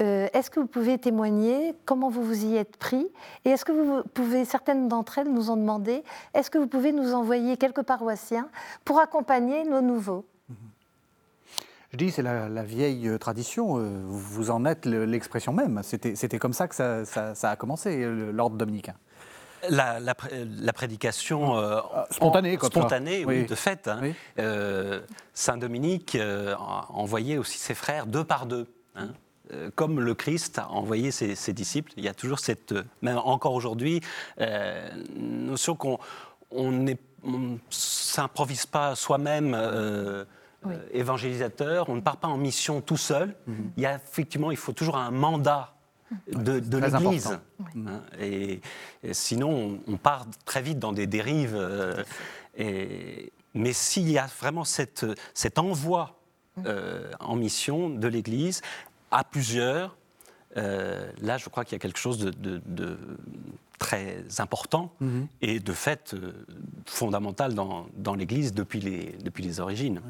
euh, 0.00 0.26
est-ce 0.32 0.50
que 0.50 0.58
vous 0.58 0.66
pouvez 0.66 0.98
témoigner 0.98 1.74
comment 1.84 2.08
vous 2.08 2.22
vous 2.22 2.46
y 2.46 2.56
êtes 2.56 2.78
pris? 2.78 3.06
Et 3.44 3.50
est-ce 3.50 3.64
que 3.64 3.72
vous 3.72 4.02
pouvez, 4.14 4.44
certaines 4.44 4.88
d'entre 4.88 5.18
elles 5.18 5.30
nous 5.30 5.50
ont 5.50 5.56
demandé, 5.56 6.02
est-ce 6.32 6.50
que 6.50 6.58
vous 6.58 6.66
pouvez 6.66 6.92
nous 6.92 7.12
envoyer 7.12 7.56
quelques 7.58 7.82
paroissiens 7.82 8.48
pour 8.84 8.98
accompagner 8.98 9.64
nos 9.64 9.82
nouveaux? 9.82 10.24
Je 11.92 11.98
dis, 11.98 12.10
c'est 12.10 12.22
la, 12.22 12.62
vieille 12.64 13.06
euh, 13.06 13.18
tradition, 13.18 13.76
vous 14.08 14.50
en 14.50 14.64
êtes 14.64 14.86
l'expression 14.86 15.52
même. 15.52 15.80
C'était 15.84 16.38
comme 16.38 16.54
ça 16.54 16.66
que 16.66 16.74
ça 16.74 17.50
a 17.50 17.56
commencé, 17.56 18.04
l'ordre 18.32 18.56
dominicain 18.56 18.94
la, 19.70 20.72
prédication 20.72 21.56
euh, 21.58 21.80
ah, 21.94 22.06
spontanée, 22.10 22.58
spontanée 22.60 23.24
oui. 23.24 23.46
de 23.46 23.54
fait. 23.54 23.88
Hein. 23.88 24.12
Euh, 24.38 25.00
Saint 25.32 25.56
Dominique 25.56 26.14
euh, 26.14 26.54
envoyait 26.88 27.38
aussi 27.38 27.58
ses 27.58 27.74
frères 27.74 28.06
deux 28.06 28.24
par 28.24 28.46
deux. 28.46 28.66
Hein. 28.96 29.08
Comme 29.74 30.00
le 30.00 30.14
Christ 30.14 30.58
a 30.58 30.70
envoyé 30.70 31.10
ses, 31.10 31.52
disciples, 31.52 31.92
il 31.98 32.04
y 32.04 32.08
a 32.08 32.14
toujours 32.14 32.38
cette, 32.38 32.74
même 33.02 33.18
encore 33.18 33.52
aujourd'hui, 33.52 34.00
notion 35.14 35.76
qu'on 35.76 35.98
ne 36.54 36.94
s'improvise 37.68 38.64
pas 38.64 38.94
soi-même 38.96 39.54
évangélisateur, 40.92 41.90
on 41.90 41.96
ne 41.96 42.00
part 42.00 42.16
pas 42.16 42.28
en 42.28 42.38
mission 42.38 42.80
tout 42.80 42.96
seul. 42.96 43.36
Mm-hmm. 43.46 43.52
Il 43.76 43.82
y 43.82 43.86
a 43.86 43.96
effectivement, 43.96 44.50
il 44.50 44.56
faut 44.56 44.72
toujours 44.72 44.96
un 44.96 45.10
mandat 45.10 45.73
de, 46.32 46.78
l'Église. 46.78 47.38
Hein, 47.76 48.02
et, 48.20 48.60
sinon, 49.12 49.80
on, 49.86 49.96
part 49.96 50.26
très 50.44 50.62
vite 50.62 50.78
dans 50.78 50.92
des 50.92 51.06
dérives. 51.06 51.54
Euh, 51.54 52.02
et, 52.56 53.32
mais 53.54 53.72
s'il 53.72 54.10
y 54.10 54.18
a 54.18 54.26
vraiment 54.26 54.64
cette, 54.64 55.06
cet 55.32 55.58
envoi 55.58 56.18
euh, 56.66 57.10
en 57.20 57.36
mission 57.36 57.90
de 57.90 58.08
l'Église 58.08 58.62
à 59.10 59.24
plusieurs, 59.24 59.96
euh, 60.56 61.10
là, 61.20 61.38
je 61.38 61.48
crois 61.48 61.64
qu'il 61.64 61.72
y 61.72 61.76
a 61.76 61.80
quelque 61.80 61.98
chose 61.98 62.18
de, 62.18 62.98
très 63.78 64.24
important 64.38 64.92
mhm. 65.00 65.26
et 65.42 65.60
de 65.60 65.72
fait 65.72 66.16
fondamental 66.86 67.54
dans, 67.54 67.86
dans 67.96 68.14
l'Église 68.14 68.54
depuis 68.54 68.80
les, 68.80 69.16
depuis 69.22 69.42
les 69.42 69.60
origines. 69.60 70.00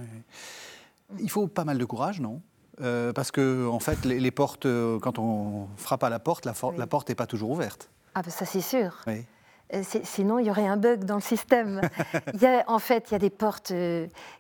Il 1.19 1.31
faut 1.31 1.47
pas 1.47 1.65
mal 1.65 1.79
de 1.79 1.85
courage, 1.85 2.21
non? 2.21 2.41
Euh, 2.81 3.12
parce 3.12 3.31
que, 3.31 3.68
en 3.68 3.79
fait, 3.79 4.05
les, 4.05 4.31
portes, 4.31 4.66
euh, 4.66 4.99
quand 4.99 5.18
on 5.18 5.68
frappe 5.77 6.05
à 6.05 6.11
la 6.11 6.18
porte, 6.18 6.45
la, 6.45 6.55
la 6.77 6.87
porte 6.87 7.09
n'est 7.09 7.14
pas 7.14 7.27
toujours 7.27 7.51
ouverte. 7.51 7.91
Ah, 8.14 8.22
ben 8.22 8.31
ça, 8.31 8.45
c'est 8.45 8.61
sûr. 8.61 9.03
Oui. 9.07 9.25
Euh, 9.72 9.83
sinon, 10.05 10.39
il 10.39 10.47
y 10.47 10.51
aurait 10.51 10.66
un 10.66 10.77
bug 10.77 11.05
dans 11.05 11.14
le 11.14 11.20
système. 11.20 11.81
il 12.35 12.41
y 12.41 12.47
a, 12.47 12.64
en 12.66 12.79
fait, 12.79 13.11
il 13.11 13.12
y 13.12 13.14
a 13.14 13.18
des 13.18 13.31
portes 13.31 13.72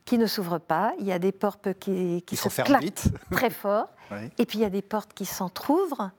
qui 0.04 0.18
ne 0.18 0.26
s'ouvrent 0.26 0.58
pas, 0.60 0.92
il 0.98 1.06
y 1.06 1.12
a 1.12 1.18
des 1.18 1.32
portes 1.32 1.78
qui, 1.78 2.22
qui 2.22 2.36
se 2.36 2.48
claquent 2.48 2.92
très 3.30 3.50
fort, 3.50 3.88
et 4.38 4.46
puis 4.46 4.58
il 4.58 4.62
y 4.62 4.66
a 4.66 4.70
des 4.70 4.82
portes 4.82 5.14
qui 5.14 5.24
s'entr'ouvrent, 5.24 6.10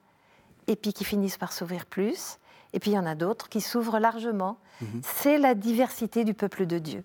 et 0.68 0.76
puis 0.76 0.94
qui 0.94 1.04
finissent 1.04 1.38
par 1.38 1.54
s'ouvrir 1.54 1.86
plus, 1.86 2.40
et 2.74 2.80
puis 2.80 2.92
il 2.92 2.94
y 2.96 3.00
en 3.00 3.06
a 3.06 3.16
d'autres 3.16 3.48
qui 3.48 3.62
s'ouvrent 3.62 4.00
largement. 4.00 4.58
Mhm. 4.82 5.02
C'est 5.04 5.38
la 5.38 5.54
diversité 5.54 6.24
du 6.26 6.34
peuple 6.34 6.66
de 6.66 6.80
Dieu. 6.80 7.04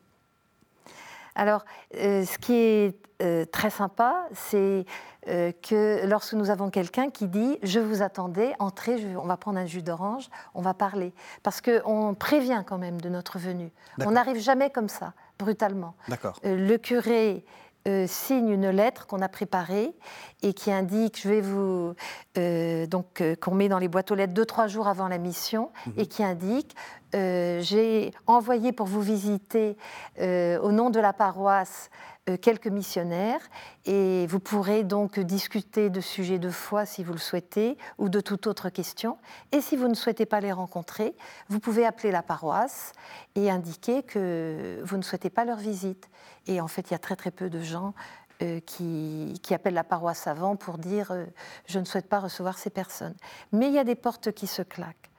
Alors, 1.34 1.64
euh, 1.96 2.24
ce 2.24 2.38
qui 2.38 2.54
est 2.54 2.94
euh, 3.22 3.44
très 3.44 3.70
sympa, 3.70 4.26
c'est 4.32 4.84
euh, 5.28 5.52
que 5.62 6.06
lorsque 6.06 6.32
nous 6.32 6.50
avons 6.50 6.70
quelqu'un 6.70 7.10
qui 7.10 7.26
dit 7.28 7.58
Je 7.62 7.78
vous 7.80 8.02
attendais, 8.02 8.54
entrez, 8.58 8.98
je- 8.98 9.08
on 9.16 9.26
va 9.26 9.36
prendre 9.36 9.58
un 9.58 9.66
jus 9.66 9.82
d'orange, 9.82 10.28
on 10.54 10.62
va 10.62 10.72
parler. 10.74 11.12
Parce 11.42 11.60
qu'on 11.60 12.14
prévient 12.18 12.62
quand 12.66 12.78
même 12.78 13.00
de 13.00 13.08
notre 13.08 13.38
venue. 13.38 13.70
On 14.06 14.12
n'arrive 14.12 14.38
jamais 14.40 14.70
comme 14.70 14.88
ça, 14.88 15.12
brutalement. 15.38 15.94
D'accord. 16.08 16.38
Le 16.42 16.76
curé 16.78 17.44
euh, 17.88 18.04
signe 18.06 18.50
une 18.50 18.68
lettre 18.68 19.06
qu'on 19.06 19.22
a 19.22 19.28
préparée 19.28 19.94
et 20.42 20.52
qui 20.52 20.70
indique, 20.70 21.18
je 21.18 21.28
vais 21.30 21.40
vous, 21.40 21.94
euh, 22.36 22.86
donc 22.86 23.22
euh, 23.22 23.34
qu'on 23.36 23.54
met 23.54 23.70
dans 23.70 23.78
les 23.78 23.88
boîtes 23.88 24.10
aux 24.10 24.14
lettres 24.14 24.34
deux 24.34 24.44
trois 24.44 24.66
jours 24.66 24.86
avant 24.86 25.08
la 25.08 25.16
mission 25.16 25.70
et 25.96 26.06
qui 26.06 26.22
indique, 26.22 26.76
j'ai 27.12 28.12
envoyé 28.26 28.72
pour 28.72 28.86
vous 28.86 29.00
visiter 29.00 29.76
au 30.20 30.72
nom 30.72 30.90
de 30.90 31.00
la 31.00 31.12
paroisse 31.12 31.90
quelques 32.36 32.66
missionnaires 32.66 33.40
et 33.86 34.26
vous 34.26 34.40
pourrez 34.40 34.84
donc 34.84 35.18
discuter 35.20 35.90
de 35.90 36.00
sujets 36.00 36.38
de 36.38 36.50
foi 36.50 36.86
si 36.86 37.04
vous 37.04 37.12
le 37.12 37.18
souhaitez 37.18 37.78
ou 37.98 38.08
de 38.08 38.20
toute 38.20 38.46
autre 38.46 38.68
question. 38.68 39.18
Et 39.52 39.60
si 39.60 39.76
vous 39.76 39.88
ne 39.88 39.94
souhaitez 39.94 40.26
pas 40.26 40.40
les 40.40 40.52
rencontrer, 40.52 41.14
vous 41.48 41.60
pouvez 41.60 41.86
appeler 41.86 42.10
la 42.10 42.22
paroisse 42.22 42.92
et 43.34 43.50
indiquer 43.50 44.02
que 44.02 44.80
vous 44.84 44.96
ne 44.96 45.02
souhaitez 45.02 45.30
pas 45.30 45.44
leur 45.44 45.58
visite. 45.58 46.08
Et 46.46 46.60
en 46.60 46.68
fait, 46.68 46.90
il 46.90 46.92
y 46.92 46.96
a 46.96 46.98
très 46.98 47.16
très 47.16 47.30
peu 47.30 47.50
de 47.50 47.60
gens 47.60 47.94
euh, 48.42 48.60
qui, 48.60 49.38
qui 49.42 49.52
appellent 49.52 49.74
la 49.74 49.84
paroisse 49.84 50.26
avant 50.26 50.56
pour 50.56 50.78
dire 50.78 51.10
euh, 51.10 51.26
je 51.66 51.78
ne 51.78 51.84
souhaite 51.84 52.08
pas 52.08 52.20
recevoir 52.20 52.56
ces 52.56 52.70
personnes. 52.70 53.14
Mais 53.52 53.68
il 53.68 53.74
y 53.74 53.78
a 53.78 53.84
des 53.84 53.94
portes 53.94 54.32
qui 54.32 54.46
se 54.46 54.62
claquent. 54.62 55.09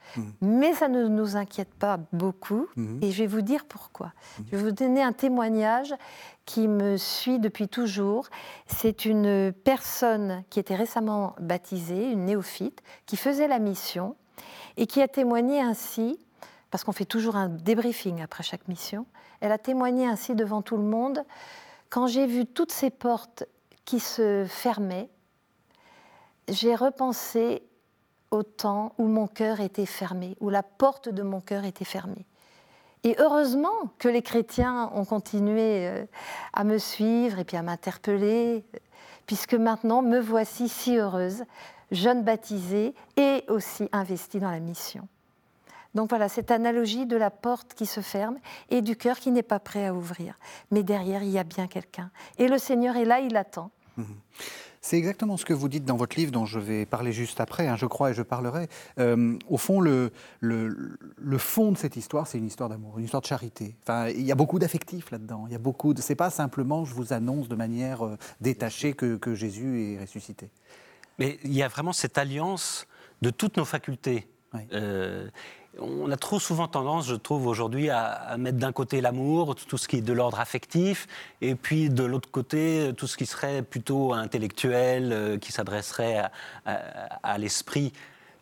Mais 0.42 0.74
ça 0.74 0.88
ne 0.88 1.08
nous 1.08 1.38
inquiète 1.38 1.74
pas 1.74 2.00
beaucoup 2.12 2.68
Mhm. 2.76 3.00
et 3.02 3.12
je 3.12 3.24
vais 3.24 3.28
vous 3.28 3.42
dire 3.42 3.66
pourquoi. 3.66 4.12
Je 4.52 4.58
vais 4.58 4.64
vous 4.64 4.72
donner 4.72 5.02
un 5.02 5.14
témoignage 5.14 5.94
qui 6.46 6.68
me 6.68 6.98
suit 6.98 7.40
depuis 7.40 7.68
toujours. 7.70 8.28
C'est 8.68 9.06
une 9.06 9.54
personne 9.54 10.44
qui 10.50 10.60
était 10.60 10.76
récemment 10.76 11.36
baptisée, 11.40 12.12
une 12.12 12.26
néophyte, 12.26 12.82
qui 13.06 13.16
faisait 13.16 13.48
la 13.48 13.60
mission 13.60 14.16
et 14.78 14.86
qui 14.88 15.02
a 15.02 15.08
témoigné 15.08 15.62
ainsi, 15.62 16.20
parce 16.72 16.84
qu'on 16.84 16.92
fait 16.94 17.06
toujours 17.06 17.36
un 17.36 17.50
débriefing 17.50 18.22
après 18.22 18.44
chaque 18.44 18.68
mission, 18.68 19.06
elle 19.40 19.52
a 19.52 19.58
témoigné 19.58 20.08
ainsi 20.08 20.36
devant 20.36 20.62
tout 20.62 20.78
le 20.78 20.84
monde, 20.84 21.24
quand 21.90 22.08
j'ai 22.08 22.26
vu 22.28 22.46
toutes 22.46 22.72
ces 22.72 22.90
portes 22.90 23.44
qui 23.86 24.00
se 24.00 24.46
fermaient, 24.48 25.10
j'ai 26.48 26.76
repensé 26.76 27.64
au 28.32 28.44
temps 28.44 28.94
où 28.98 29.06
mon 29.06 29.28
cœur 29.28 29.60
était 29.60 29.86
fermé, 29.86 30.36
où 30.40 30.50
la 30.50 30.64
porte 30.64 31.10
de 31.10 31.22
mon 31.22 31.42
cœur 31.42 31.66
était 31.66 31.86
fermée. 31.86 32.26
Et 33.04 33.16
heureusement 33.20 33.92
que 33.98 34.08
les 34.08 34.22
chrétiens 34.22 34.90
ont 34.94 35.06
continué 35.06 35.88
euh, 35.88 36.06
à 36.54 36.64
me 36.64 36.78
suivre 36.78 37.40
et 37.40 37.44
puis 37.44 37.58
à 37.58 37.62
m'interpeller, 37.62 38.64
puisque 39.26 39.56
maintenant 39.56 40.02
me 40.02 40.20
voici 40.20 40.70
si 40.70 40.98
heureuse, 40.98 41.44
jeune 41.92 42.24
baptisée 42.24 42.94
et 43.18 43.44
aussi 43.48 43.90
investie 43.92 44.40
dans 44.40 44.52
la 44.52 44.60
mission. 44.60 45.08
Donc 45.94 46.10
voilà, 46.10 46.30
cette 46.30 46.52
analogie 46.52 47.06
de 47.06 47.18
la 47.18 47.32
porte 47.32 47.74
qui 47.74 47.86
se 47.86 48.00
ferme 48.00 48.38
et 48.70 48.82
du 48.82 48.96
cœur 48.96 49.20
qui 49.20 49.32
n'est 49.32 49.44
pas 49.44 49.60
prêt 49.60 49.88
à 49.88 49.94
ouvrir. 49.94 50.38
Mais 50.70 50.84
derrière, 50.84 51.24
il 51.24 51.30
y 51.30 51.40
a 51.40 51.44
bien 51.44 51.68
quelqu'un. 51.68 52.12
Et 52.38 52.48
le 52.48 52.58
Seigneur 52.58 52.96
est 52.96 53.06
là, 53.06 53.20
il 53.20 53.36
attend. 53.36 53.72
C'est 54.84 54.98
exactement 54.98 55.38
ce 55.38 55.46
que 55.46 55.54
vous 55.54 55.70
dites 55.70 55.86
dans 55.86 55.96
votre 55.96 56.18
livre, 56.18 56.32
dont 56.32 56.48
je 56.48 56.58
vais 56.58 56.88
parler 56.88 57.14
juste 57.14 57.40
après, 57.40 57.68
hein, 57.68 57.76
je 57.76 57.86
crois, 57.86 58.10
et 58.10 58.14
je 58.16 58.24
parlerai. 58.24 58.68
Euh, 58.98 59.38
au 59.48 59.58
fond, 59.58 59.80
le, 59.80 60.12
le, 60.40 60.98
le 61.18 61.38
fond 61.38 61.72
de 61.72 61.78
cette 61.78 61.96
histoire, 61.96 62.26
c'est 62.26 62.40
une 62.40 62.48
histoire 62.48 62.68
d'amour, 62.68 62.98
une 62.98 63.06
histoire 63.06 63.22
de 63.22 63.28
charité. 63.28 63.76
Enfin, 63.84 64.10
il 64.10 64.24
y 64.24 64.32
a 64.32 64.36
beaucoup 64.36 64.58
d'affectifs 64.58 65.12
là-dedans. 65.12 65.46
Il 65.46 65.52
y 65.52 65.56
a 65.56 65.60
beaucoup. 65.60 65.94
De... 65.94 66.02
C'est 66.02 66.16
pas 66.16 66.32
simplement, 66.32 66.84
je 66.84 66.96
vous 66.96 67.14
annonce 67.14 67.48
de 67.48 67.56
manière 67.56 68.04
euh, 68.04 68.18
détachée 68.42 68.94
que, 68.94 69.18
que 69.18 69.36
Jésus 69.36 69.94
est 69.94 70.02
ressuscité. 70.02 70.50
Mais 71.20 71.38
il 71.44 71.54
y 71.54 71.62
a 71.62 71.68
vraiment 71.68 71.94
cette 71.94 72.18
alliance 72.18 72.88
de 73.22 73.30
toutes 73.30 73.58
nos 73.58 73.66
facultés. 73.66 74.28
Oui. 74.56 74.62
Euh, 74.74 75.30
on 75.80 76.12
a 76.12 76.18
trop 76.18 76.40
souvent 76.40 76.68
tendance, 76.68 77.08
je 77.08 77.16
trouve, 77.16 77.48
aujourd'hui, 77.48 77.90
à, 77.90 78.36
mettre 78.38 78.58
d'un 78.58 78.72
côté 78.72 79.00
l'amour, 79.02 79.56
tout 79.56 79.78
ce 79.78 79.88
qui 79.88 79.98
est 79.98 80.02
de 80.02 80.14
l'ordre 80.14 80.40
affectif, 80.40 81.08
et 81.40 81.56
puis 81.56 81.90
de 81.90 82.04
l'autre 82.04 82.30
côté, 82.30 82.92
tout 82.98 83.08
ce 83.08 83.18
qui 83.18 83.26
serait 83.26 83.62
plutôt 83.62 84.14
intellectuel, 84.14 85.14
euh, 85.14 85.38
qui 85.38 85.52
s'adresserait 85.52 86.24
à, 86.66 87.38
l'esprit. 87.38 87.94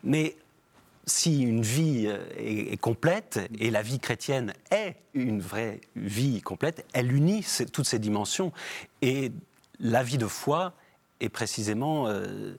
Mais 0.02 0.36
si 1.06 1.42
une 1.42 1.62
vie 1.62 2.06
euh, 2.06 2.18
est, 2.36 2.80
complète, 2.80 3.40
et 3.58 3.70
la 3.70 3.82
vie 3.82 4.00
chrétienne 4.00 4.52
est 4.70 4.96
une 5.14 5.40
vraie 5.40 5.80
vie 5.94 6.42
complète, 6.42 6.84
elle 6.92 7.12
unit 7.12 7.46
toutes 7.72 7.86
ces 7.86 7.98
dimensions. 7.98 8.52
Et 9.02 9.30
la 9.78 10.02
vie 10.02 10.18
de 10.18 10.26
foi 10.26 10.72
est 11.20 11.28
précisément 11.28 12.08
euh, 12.08 12.56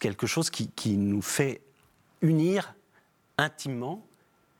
quelque 0.00 0.26
chose 0.26 0.50
qui 0.50 0.96
nous 0.96 1.22
fait 1.22 1.60
unir 2.20 2.74
intimement 3.36 4.07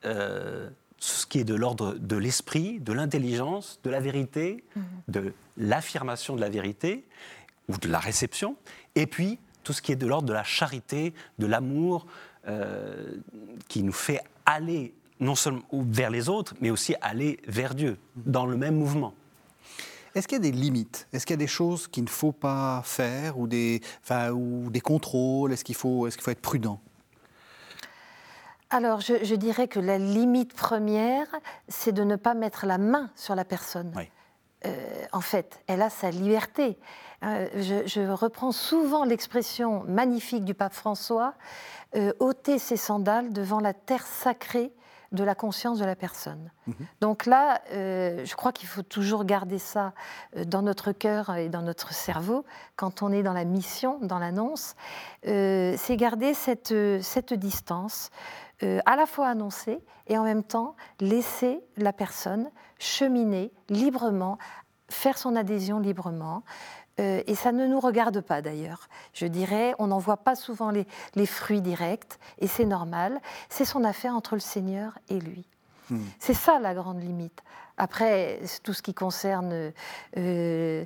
euh, 0.04 0.68
ce 0.98 1.26
qui 1.26 1.38
est 1.38 1.44
de 1.44 1.54
l'ordre 1.54 1.94
de 1.94 2.16
l'esprit, 2.16 2.80
de 2.80 2.92
l'intelligence, 2.92 3.80
de 3.84 3.90
la 3.90 4.00
vérité, 4.00 4.64
de 5.06 5.32
l'affirmation 5.56 6.34
de 6.34 6.40
la 6.40 6.48
vérité 6.48 7.04
ou 7.68 7.76
de 7.76 7.88
la 7.88 7.98
réception, 7.98 8.56
et 8.94 9.06
puis 9.06 9.38
tout 9.62 9.72
ce 9.72 9.82
qui 9.82 9.92
est 9.92 9.96
de 9.96 10.06
l'ordre 10.06 10.26
de 10.26 10.32
la 10.32 10.44
charité, 10.44 11.12
de 11.38 11.46
l'amour, 11.46 12.06
euh, 12.48 13.16
qui 13.68 13.82
nous 13.82 13.92
fait 13.92 14.22
aller 14.46 14.94
non 15.20 15.34
seulement 15.34 15.62
vers 15.72 16.10
les 16.10 16.28
autres, 16.28 16.54
mais 16.60 16.70
aussi 16.70 16.94
aller 17.00 17.38
vers 17.46 17.74
Dieu, 17.74 17.98
dans 18.16 18.46
le 18.46 18.56
même 18.56 18.76
mouvement. 18.76 19.14
Est-ce 20.14 20.26
qu'il 20.26 20.36
y 20.36 20.40
a 20.40 20.50
des 20.50 20.52
limites? 20.52 21.06
Est-ce 21.12 21.26
qu'il 21.26 21.34
y 21.34 21.38
a 21.38 21.44
des 21.44 21.46
choses 21.46 21.86
qu'il 21.86 22.04
ne 22.04 22.08
faut 22.08 22.32
pas 22.32 22.82
faire 22.84 23.38
ou 23.38 23.46
des, 23.46 23.80
enfin, 24.02 24.30
ou 24.30 24.70
des 24.70 24.80
contrôles? 24.80 25.52
Est-ce 25.52 25.64
qu'il 25.64 25.74
faut, 25.74 26.06
est 26.06 26.12
qu'il 26.12 26.22
faut 26.22 26.30
être 26.30 26.40
prudent? 26.40 26.80
Alors, 28.70 29.00
je, 29.00 29.24
je 29.24 29.34
dirais 29.34 29.66
que 29.68 29.80
la 29.80 29.98
limite 29.98 30.54
première, 30.54 31.26
c'est 31.68 31.92
de 31.92 32.04
ne 32.04 32.16
pas 32.16 32.34
mettre 32.34 32.66
la 32.66 32.78
main 32.78 33.10
sur 33.14 33.34
la 33.34 33.44
personne. 33.44 33.92
Oui. 33.96 34.10
Euh, 34.66 35.04
en 35.12 35.20
fait, 35.20 35.62
elle 35.68 35.82
a 35.82 35.90
sa 35.90 36.10
liberté. 36.10 36.78
Euh, 37.22 37.48
je, 37.54 37.86
je 37.86 38.00
reprends 38.10 38.52
souvent 38.52 39.04
l'expression 39.04 39.84
magnifique 39.86 40.44
du 40.44 40.54
pape 40.54 40.74
François 40.74 41.34
euh, 41.96 42.12
ôter 42.18 42.58
ses 42.58 42.76
sandales 42.76 43.32
devant 43.32 43.60
la 43.60 43.72
terre 43.72 44.06
sacrée 44.06 44.72
de 45.12 45.24
la 45.24 45.34
conscience 45.34 45.78
de 45.78 45.86
la 45.86 45.96
personne. 45.96 46.50
Donc 47.00 47.24
là, 47.24 47.62
euh, 47.72 48.26
je 48.26 48.36
crois 48.36 48.52
qu'il 48.52 48.68
faut 48.68 48.82
toujours 48.82 49.24
garder 49.24 49.58
ça 49.58 49.94
dans 50.44 50.60
notre 50.60 50.92
cœur 50.92 51.34
et 51.34 51.48
dans 51.48 51.62
notre 51.62 51.94
cerveau 51.94 52.44
quand 52.76 53.02
on 53.02 53.10
est 53.10 53.22
dans 53.22 53.32
la 53.32 53.44
mission, 53.44 53.98
dans 54.02 54.18
l'annonce. 54.18 54.76
Euh, 55.26 55.74
c'est 55.78 55.96
garder 55.96 56.34
cette, 56.34 56.74
cette 57.00 57.32
distance, 57.32 58.10
euh, 58.62 58.80
à 58.86 58.96
la 58.96 59.06
fois 59.06 59.28
annoncer 59.28 59.80
et 60.06 60.18
en 60.18 60.24
même 60.24 60.42
temps 60.42 60.74
laisser 61.00 61.60
la 61.76 61.92
personne 61.92 62.50
cheminer 62.78 63.52
librement, 63.68 64.38
faire 64.88 65.18
son 65.18 65.36
adhésion 65.36 65.78
librement. 65.78 66.42
Euh, 67.00 67.22
et 67.26 67.34
ça 67.34 67.52
ne 67.52 67.66
nous 67.66 67.78
regarde 67.78 68.20
pas 68.20 68.42
d'ailleurs. 68.42 68.88
Je 69.12 69.26
dirais, 69.26 69.74
on 69.78 69.88
n'en 69.88 69.98
voit 69.98 70.16
pas 70.16 70.34
souvent 70.34 70.70
les, 70.70 70.86
les 71.14 71.26
fruits 71.26 71.60
directs, 71.60 72.18
et 72.38 72.48
c'est 72.48 72.64
normal. 72.64 73.20
C'est 73.48 73.64
son 73.64 73.84
affaire 73.84 74.16
entre 74.16 74.34
le 74.34 74.40
Seigneur 74.40 74.98
et 75.08 75.20
lui. 75.20 75.46
Hmm. 75.90 76.04
C'est 76.18 76.34
ça 76.34 76.58
la 76.58 76.74
grande 76.74 77.02
limite. 77.02 77.42
Après, 77.78 78.40
tout 78.64 78.72
ce 78.72 78.82
qui 78.82 78.92
concerne 78.92 79.72
euh, 80.16 80.84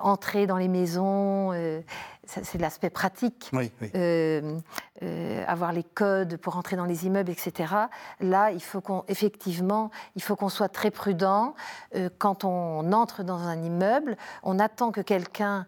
entrer 0.00 0.46
dans 0.46 0.56
les 0.56 0.68
maisons, 0.68 1.52
euh, 1.52 1.82
c'est 2.24 2.58
l'aspect 2.58 2.88
pratique. 2.88 3.50
Oui, 3.52 3.70
oui. 3.82 3.90
Euh, 3.94 4.58
avoir 5.46 5.72
les 5.72 5.82
codes 5.82 6.38
pour 6.38 6.56
entrer 6.56 6.76
dans 6.76 6.86
les 6.86 7.06
immeubles, 7.06 7.30
etc. 7.30 7.74
Là, 8.20 8.50
il 8.52 8.62
faut 8.62 8.80
qu'on, 8.80 9.04
effectivement, 9.08 9.90
il 10.16 10.22
faut 10.22 10.36
qu'on 10.36 10.48
soit 10.48 10.68
très 10.68 10.90
prudent. 10.90 11.54
Quand 12.18 12.44
on 12.44 12.92
entre 12.92 13.22
dans 13.22 13.38
un 13.38 13.62
immeuble, 13.62 14.16
on 14.42 14.58
attend 14.58 14.92
que 14.92 15.00
quelqu'un 15.00 15.66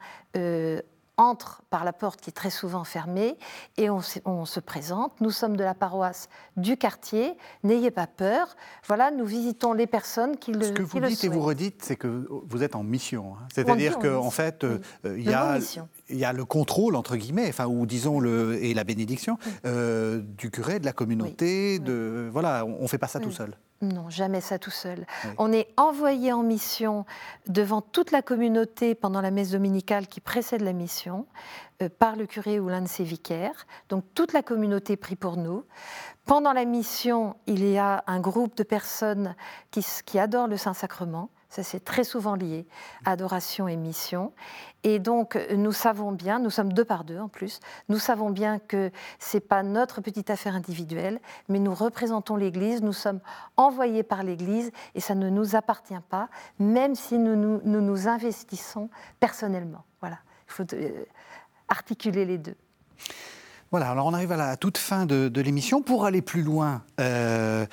entre 1.23 1.63
par 1.71 1.85
la 1.85 1.93
porte 1.93 2.21
qui 2.21 2.31
est 2.31 2.33
très 2.33 2.51
souvent 2.51 2.83
fermée 2.85 3.37
et 3.77 3.89
on, 3.91 4.01
se- 4.01 4.19
on 4.25 4.45
se 4.45 4.59
présente. 4.61 5.13
Nous 5.21 5.31
sommes 5.31 5.57
de 5.57 5.63
la 5.65 5.75
paroisse 5.75 6.29
du 6.57 6.77
quartier. 6.77 7.35
N'ayez 7.63 7.91
pas 7.91 8.07
peur. 8.09 8.57
Voilà, 8.87 9.11
nous 9.11 9.25
visitons 9.25 9.73
les 9.73 9.87
personnes 9.87 10.37
qui 10.37 10.53
le 10.53 10.65
Ce 10.65 10.73
que 10.73 10.83
vous 10.83 10.99
dites 11.01 11.23
et 11.25 11.29
vous 11.29 11.35
souhaitent. 11.35 11.45
redites, 11.47 11.83
c'est 11.85 11.97
que 11.97 12.29
vous 12.49 12.63
êtes 12.63 12.75
en 12.75 12.83
mission. 12.83 13.35
hein. 13.41 13.47
C'est-à-dire 13.55 13.99
en 13.99 14.01
qu'en 14.01 14.31
fait, 14.31 14.65
euh, 14.65 14.79
il 15.05 15.23
y, 15.23 15.33
a, 15.33 15.53
mot 15.53 15.59
mission. 15.61 15.89
il 16.11 16.19
y 16.19 16.25
a 16.25 16.33
le 16.33 16.45
contrôle, 16.45 16.97
entre 16.97 17.17
guillemets, 17.17 17.49
enfin, 17.49 17.67
ou 17.67 17.87
disons, 17.87 18.19
le, 18.21 18.63
et 18.63 18.75
la 18.75 18.85
bénédiction 18.85 19.39
euh, 19.65 20.21
du 20.21 20.51
curé, 20.51 20.81
de 20.81 20.85
la 20.85 20.93
communauté. 20.93 21.79
De, 21.79 22.29
voilà, 22.33 22.65
on 22.67 22.83
ne 22.83 22.89
fait 22.89 22.99
pas 22.99 23.09
ça 23.09 23.21
tout 23.21 23.31
seul. 23.31 23.55
Non, 23.83 24.09
jamais 24.09 24.41
ça 24.41 24.61
tout 24.61 24.71
seul. 24.71 25.07
Oui. 25.25 25.31
On 25.39 25.53
est 25.53 25.69
envoyé 25.77 26.33
en 26.33 26.45
mission 26.45 27.05
devant 27.49 27.81
toute 27.81 28.13
la 28.13 28.23
communauté 28.23 28.95
pendant 28.95 29.21
la 29.21 29.33
messe 29.33 29.51
dominicale 29.51 30.07
qui 30.07 30.21
précède 30.21 30.61
la 30.61 30.73
mission, 30.73 31.27
euh, 31.83 31.89
par 31.89 32.15
le 32.15 32.27
curé 32.27 32.61
ou 32.61 32.69
l'un 32.69 32.83
de 32.83 32.89
ses 32.89 33.03
vicaires. 33.03 33.67
Donc 33.89 34.05
toute 34.15 34.33
la 34.33 34.43
communauté 34.43 34.97
prie 34.97 35.17
pour 35.17 35.37
nous. 35.37 35.65
Pendant 36.27 36.53
la 36.53 36.65
mission, 36.65 37.35
il 37.47 37.69
y 37.69 37.77
a 37.77 38.05
un 38.07 38.21
groupe 38.21 38.57
de 38.57 38.63
personnes 38.63 39.35
qui 39.71 40.19
adorent 40.19 40.47
le 40.47 40.57
Saint-Sacrement. 40.57 41.29
Ça, 41.53 41.63
c'est 41.63 41.85
très 41.85 42.03
souvent 42.03 42.35
lié, 42.35 42.67
adoration 43.05 43.69
et 43.69 43.77
mission. 43.77 44.33
Et 44.85 44.99
donc, 44.99 45.39
nous 45.55 45.73
savons 45.73 46.11
bien, 46.11 46.39
nous 46.39 46.49
sommes 46.49 46.73
deux 46.73 46.87
par 46.87 47.05
deux 47.05 47.19
en 47.19 47.29
plus, 47.29 47.61
nous 47.91 47.99
savons 47.99 48.31
bien 48.31 48.59
que 48.59 48.91
ce 49.19 49.37
n'est 49.37 49.43
pas 49.43 49.63
notre 49.63 50.01
petite 50.01 50.31
affaire 50.31 50.57
individuelle, 50.57 51.21
mais 51.51 51.59
nous 51.59 51.75
représentons 51.75 52.37
l'Église, 52.37 52.81
nous 52.81 52.95
sommes 52.95 53.21
envoyés 53.59 54.03
par 54.03 54.23
l'Église 54.23 54.73
et 54.95 55.01
ça 55.01 55.15
ne 55.15 55.29
nous 55.29 55.55
appartient 55.55 55.93
pas, 56.09 56.31
même 56.59 56.95
si 56.95 57.19
nous 57.19 57.37
nous, 57.37 58.09
investissons 58.09 58.89
personnellement. 59.21 59.85
Voilà, 60.01 60.21
il 60.49 60.53
faut 60.55 60.75
euh, 60.75 61.05
articuler 61.69 62.25
les 62.25 62.39
deux. 62.39 62.57
Voilà, 63.71 63.91
alors 63.91 64.07
on 64.07 64.15
arrive 64.15 64.33
à 64.33 64.39
la 64.39 64.57
toute 64.57 64.79
fin 64.79 65.05
de, 65.05 65.41
l'émission. 65.43 65.83
Pour 65.83 66.07
aller 66.07 66.23
plus 66.23 66.43
loin, 66.43 66.83
euh, 66.99 67.67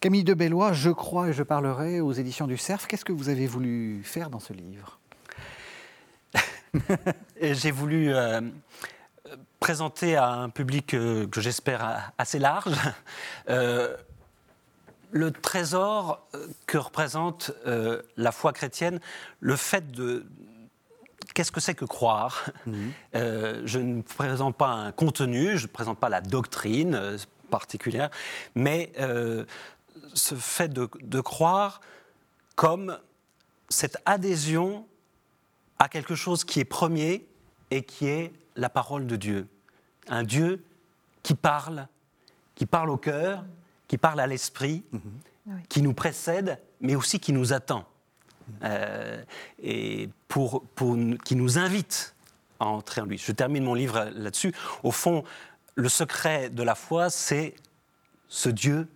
Camille 0.00 0.22
de 0.22 0.34
Bellois, 0.34 0.72
je 0.72 0.90
crois 0.90 1.28
et 1.28 1.32
je 1.32 1.42
parlerai 1.42 2.00
aux 2.00 2.12
éditions 2.12 2.46
du 2.46 2.56
Cerf. 2.56 2.86
Qu'est-ce 2.86 3.04
que 3.04 3.12
vous 3.12 3.30
avez 3.30 3.48
voulu 3.48 4.02
faire 4.04 4.30
dans 4.30 4.38
ce 4.38 4.52
livre 4.52 5.00
J'ai 7.40 7.72
voulu 7.72 8.14
euh, 8.14 8.40
présenter 9.58 10.14
à 10.14 10.30
un 10.30 10.50
public 10.50 10.94
euh, 10.94 11.26
que 11.26 11.40
j'espère 11.40 12.12
assez 12.16 12.38
large 12.38 12.74
euh, 13.48 13.96
le 15.10 15.32
trésor 15.32 16.28
que 16.66 16.78
représente 16.78 17.50
la 18.18 18.30
foi 18.30 18.52
chrétienne, 18.52 19.00
le 19.40 19.56
fait 19.56 19.90
de, 19.90 20.26
qu'est-ce 21.34 21.50
que 21.50 21.60
c'est 21.60 21.74
que 21.74 21.86
croire 21.86 22.50
mhm. 22.66 22.92
Je 23.14 23.78
ne 23.78 24.02
présente 24.02 24.54
pas 24.54 24.68
un 24.68 24.92
contenu, 24.92 25.56
je 25.56 25.62
ne 25.62 25.72
présente 25.72 25.98
pas 25.98 26.10
la 26.10 26.20
doctrine 26.20 27.16
particulière, 27.50 28.10
mais 28.54 28.92
ce 30.14 30.34
fait 30.34 30.68
de, 30.68 31.20
croire 31.20 31.80
comme 32.56 32.98
cette 33.68 33.98
adhésion 34.06 34.86
à 35.78 35.88
quelque 35.88 36.14
chose 36.14 36.44
qui 36.44 36.60
est 36.60 36.64
premier 36.64 37.26
et 37.70 37.82
qui 37.82 38.06
est 38.06 38.32
la 38.56 38.68
parole 38.68 39.06
de 39.06 39.16
Dieu. 39.16 39.46
Un 40.08 40.24
Dieu 40.24 40.64
qui 41.22 41.34
parle, 41.34 41.86
qui 42.54 42.66
parle 42.66 42.90
au 42.90 42.96
cœur, 42.96 43.44
qui 43.86 43.98
parle 43.98 44.20
à 44.20 44.26
l'esprit, 44.26 44.84
mhm. 44.92 45.62
qui 45.68 45.82
nous 45.82 45.94
précède, 45.94 46.60
mais 46.80 46.94
aussi 46.94 47.20
qui 47.20 47.32
nous 47.32 47.52
attend. 47.52 47.86
Euh, 48.62 49.22
et 49.62 50.08
pour, 50.26 50.62
pour, 50.74 50.96
qui 51.24 51.36
nous 51.36 51.58
invite 51.58 52.14
à 52.60 52.66
entrer 52.66 53.00
en 53.00 53.04
lui. 53.04 53.18
Je 53.18 53.32
termine 53.32 53.64
mon 53.64 53.74
livre 53.74 54.10
là-dessus. 54.14 54.52
Au 54.82 54.90
fond, 54.90 55.24
le 55.74 55.88
secret 55.88 56.50
de 56.50 56.62
la 56.62 56.74
foi, 56.74 57.10
c'est 57.10 57.54
ce 58.28 58.48
Dieu 58.48 58.88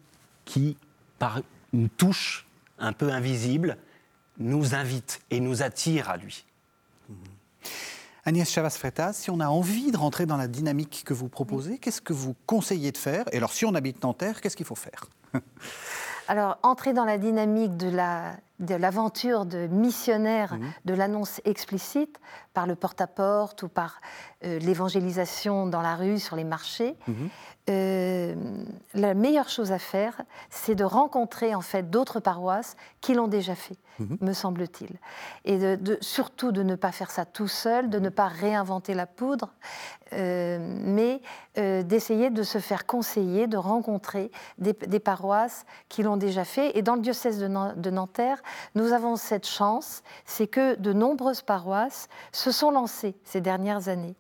qui 0.45 0.77
par 1.23 1.41
une 1.73 1.89
touche 1.89 2.49
un 2.81 2.93
peu 2.93 3.13
invisible, 3.13 3.77
nous 4.39 4.75
invite 4.75 5.21
et 5.31 5.39
nous 5.39 5.63
attire 5.63 6.11
à 6.11 6.17
lui. 6.17 6.45
Mmh. 7.09 7.15
Agnès 8.25 8.51
Chavas-Fretas, 8.51 9.13
si 9.13 9.31
on 9.31 9.39
a 9.39 9.47
envie 9.47 9.93
de 9.93 9.97
rentrer 9.97 10.27
dans 10.27 10.37
la 10.37 10.49
dynamique 10.49 11.05
que 11.07 11.15
vous 11.15 11.29
proposez, 11.29 11.79
qu'est-ce 11.79 12.01
que 12.01 12.13
vous 12.13 12.35
conseillez 12.47 12.91
de 12.91 12.99
faire? 12.99 13.27
Et 13.31 13.37
alors, 13.37 13.53
si 13.53 13.65
on 13.65 13.77
habite 13.77 14.03
Nanterre, 14.03 14.41
qu'est-ce 14.41 14.57
qu'il 14.57 14.67
faut 14.67 14.75
faire? 14.75 15.05
Alors, 16.27 16.59
entrer 16.65 16.93
dans 16.93 17.05
la 17.05 17.19
dynamique 17.19 17.77
de 17.77 17.89
la 17.89 18.37
de 18.63 18.75
l'aventure 18.75 19.45
de 19.45 19.67
missionnaire 19.67 20.55
mmh. 20.55 20.61
de 20.87 20.95
l'annonce 20.95 21.41
explicite 21.45 22.19
par 22.55 22.67
le 22.67 22.75
porte-à-porte 22.75 23.63
ou 23.65 23.69
par 23.69 24.01
euh, 24.45 24.59
l'évangélisation 24.61 25.67
dans 25.67 25.83
la 25.83 25.97
rue, 25.97 26.19
sur 26.19 26.37
les 26.37 26.45
marchés, 26.45 26.97
mmh. 27.07 27.13
euh, 27.71 28.35
la 28.95 29.15
meilleure 29.15 29.49
chose 29.49 29.73
à 29.73 29.79
faire, 29.79 30.23
c'est 30.49 30.75
de 30.75 30.85
rencontrer 30.85 31.55
en 31.55 31.61
fait 31.61 31.91
d'autres 31.91 32.21
paroisses 32.21 32.77
qui 33.01 33.15
l'ont 33.15 33.29
déjà 33.29 33.55
fait, 33.55 33.77
mmh. 33.99 34.17
me 34.21 34.33
semble-t-il. 34.33 34.91
Et 35.45 35.77
surtout 36.01 36.53
de 36.53 36.63
ne 36.63 36.75
pas 36.75 36.93
faire 36.93 37.11
ça 37.11 37.25
tout 37.25 37.49
seul, 37.49 37.91
de 37.91 37.99
ne 37.99 38.09
pas 38.09 38.29
réinventer 38.29 38.95
la 38.95 39.07
poudre, 39.07 39.53
euh, 40.13 40.59
mais 40.85 41.21
d'essayer 41.57 42.31
de 42.31 42.43
se 42.43 42.59
faire 42.59 42.87
conseiller, 42.87 43.47
de 43.47 43.57
rencontrer 43.57 44.31
des, 44.59 45.01
paroisses 45.01 45.65
qui 45.89 46.03
l'ont 46.03 46.17
déjà 46.17 46.45
fait. 46.45 46.77
Et 46.77 46.83
dans 46.83 46.95
le 46.95 47.03
diocèse 47.03 47.39
de 47.39 47.91
Nanterre, 47.91 48.43
nous 48.75 48.93
avons 48.93 49.17
cette 49.17 49.47
chance, 49.47 50.03
c'est 50.25 50.47
que 50.47 50.77
de 50.77 50.93
nombreuses 50.93 51.43
paroisses 51.43 52.09
se 52.33 52.51
sont 52.51 52.71
lancées 52.71 53.15
ces 53.25 53.41
dernières 53.41 53.89
années. 53.89 54.17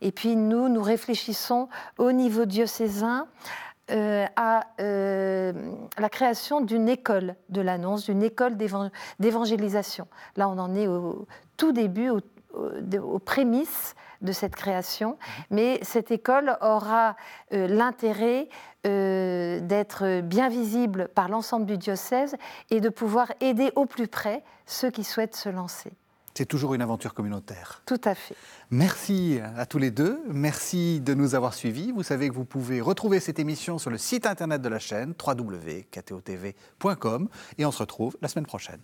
Et 0.00 0.12
puis 0.12 0.36
nous, 0.36 0.68
nous 0.68 0.82
réfléchissons 0.82 1.68
au 1.98 2.12
niveau 2.12 2.44
diocésain 2.44 3.26
euh, 3.90 4.26
à 4.36 4.66
euh, 4.80 5.52
la 5.98 6.08
création 6.08 6.60
d'une 6.60 6.88
école 6.88 7.34
de 7.48 7.60
l'annonce, 7.60 8.04
d'une 8.04 8.22
école 8.22 8.56
d'évangélisation. 9.18 10.06
Là, 10.36 10.48
on 10.48 10.58
en 10.58 10.74
est 10.74 10.86
au 10.86 11.26
tout 11.56 11.72
début, 11.72 12.10
aux 12.10 13.18
prémices 13.18 13.94
de 14.20 14.32
cette 14.32 14.54
création, 14.54 15.18
mais 15.50 15.80
cette 15.82 16.10
école 16.10 16.56
aura 16.60 17.16
euh, 17.52 17.66
l'intérêt 17.66 18.48
d'être 18.82 20.22
bien 20.22 20.48
visible 20.48 21.08
par 21.14 21.28
l'ensemble 21.28 21.66
du 21.66 21.76
diocèse 21.76 22.34
et 22.70 22.80
de 22.80 22.88
pouvoir 22.88 23.30
aider 23.40 23.72
au 23.76 23.84
plus 23.84 24.08
près 24.08 24.42
ceux 24.64 24.90
qui 24.90 25.04
souhaitent 25.04 25.36
se 25.36 25.50
lancer. 25.50 25.92
C'est 26.34 26.46
toujours 26.46 26.74
une 26.74 26.82
aventure 26.82 27.14
communautaire. 27.14 27.82
Tout 27.86 28.00
à 28.04 28.14
fait. 28.14 28.36
Merci 28.70 29.40
à 29.56 29.66
tous 29.66 29.78
les 29.78 29.90
deux. 29.90 30.22
Merci 30.28 31.00
de 31.00 31.14
nous 31.14 31.34
avoir 31.34 31.54
suivis. 31.54 31.92
Vous 31.92 32.02
savez 32.02 32.28
que 32.28 32.34
vous 32.34 32.44
pouvez 32.44 32.80
retrouver 32.80 33.20
cette 33.20 33.38
émission 33.38 33.78
sur 33.78 33.90
le 33.90 33.98
site 33.98 34.26
internet 34.26 34.62
de 34.62 34.68
la 34.68 34.78
chaîne 34.78 35.14
www.ktotv.com 35.26 36.48
et 37.58 37.66
on 37.66 37.72
se 37.72 37.78
retrouve 37.78 38.16
la 38.22 38.28
semaine 38.28 38.46
prochaine. 38.46 38.80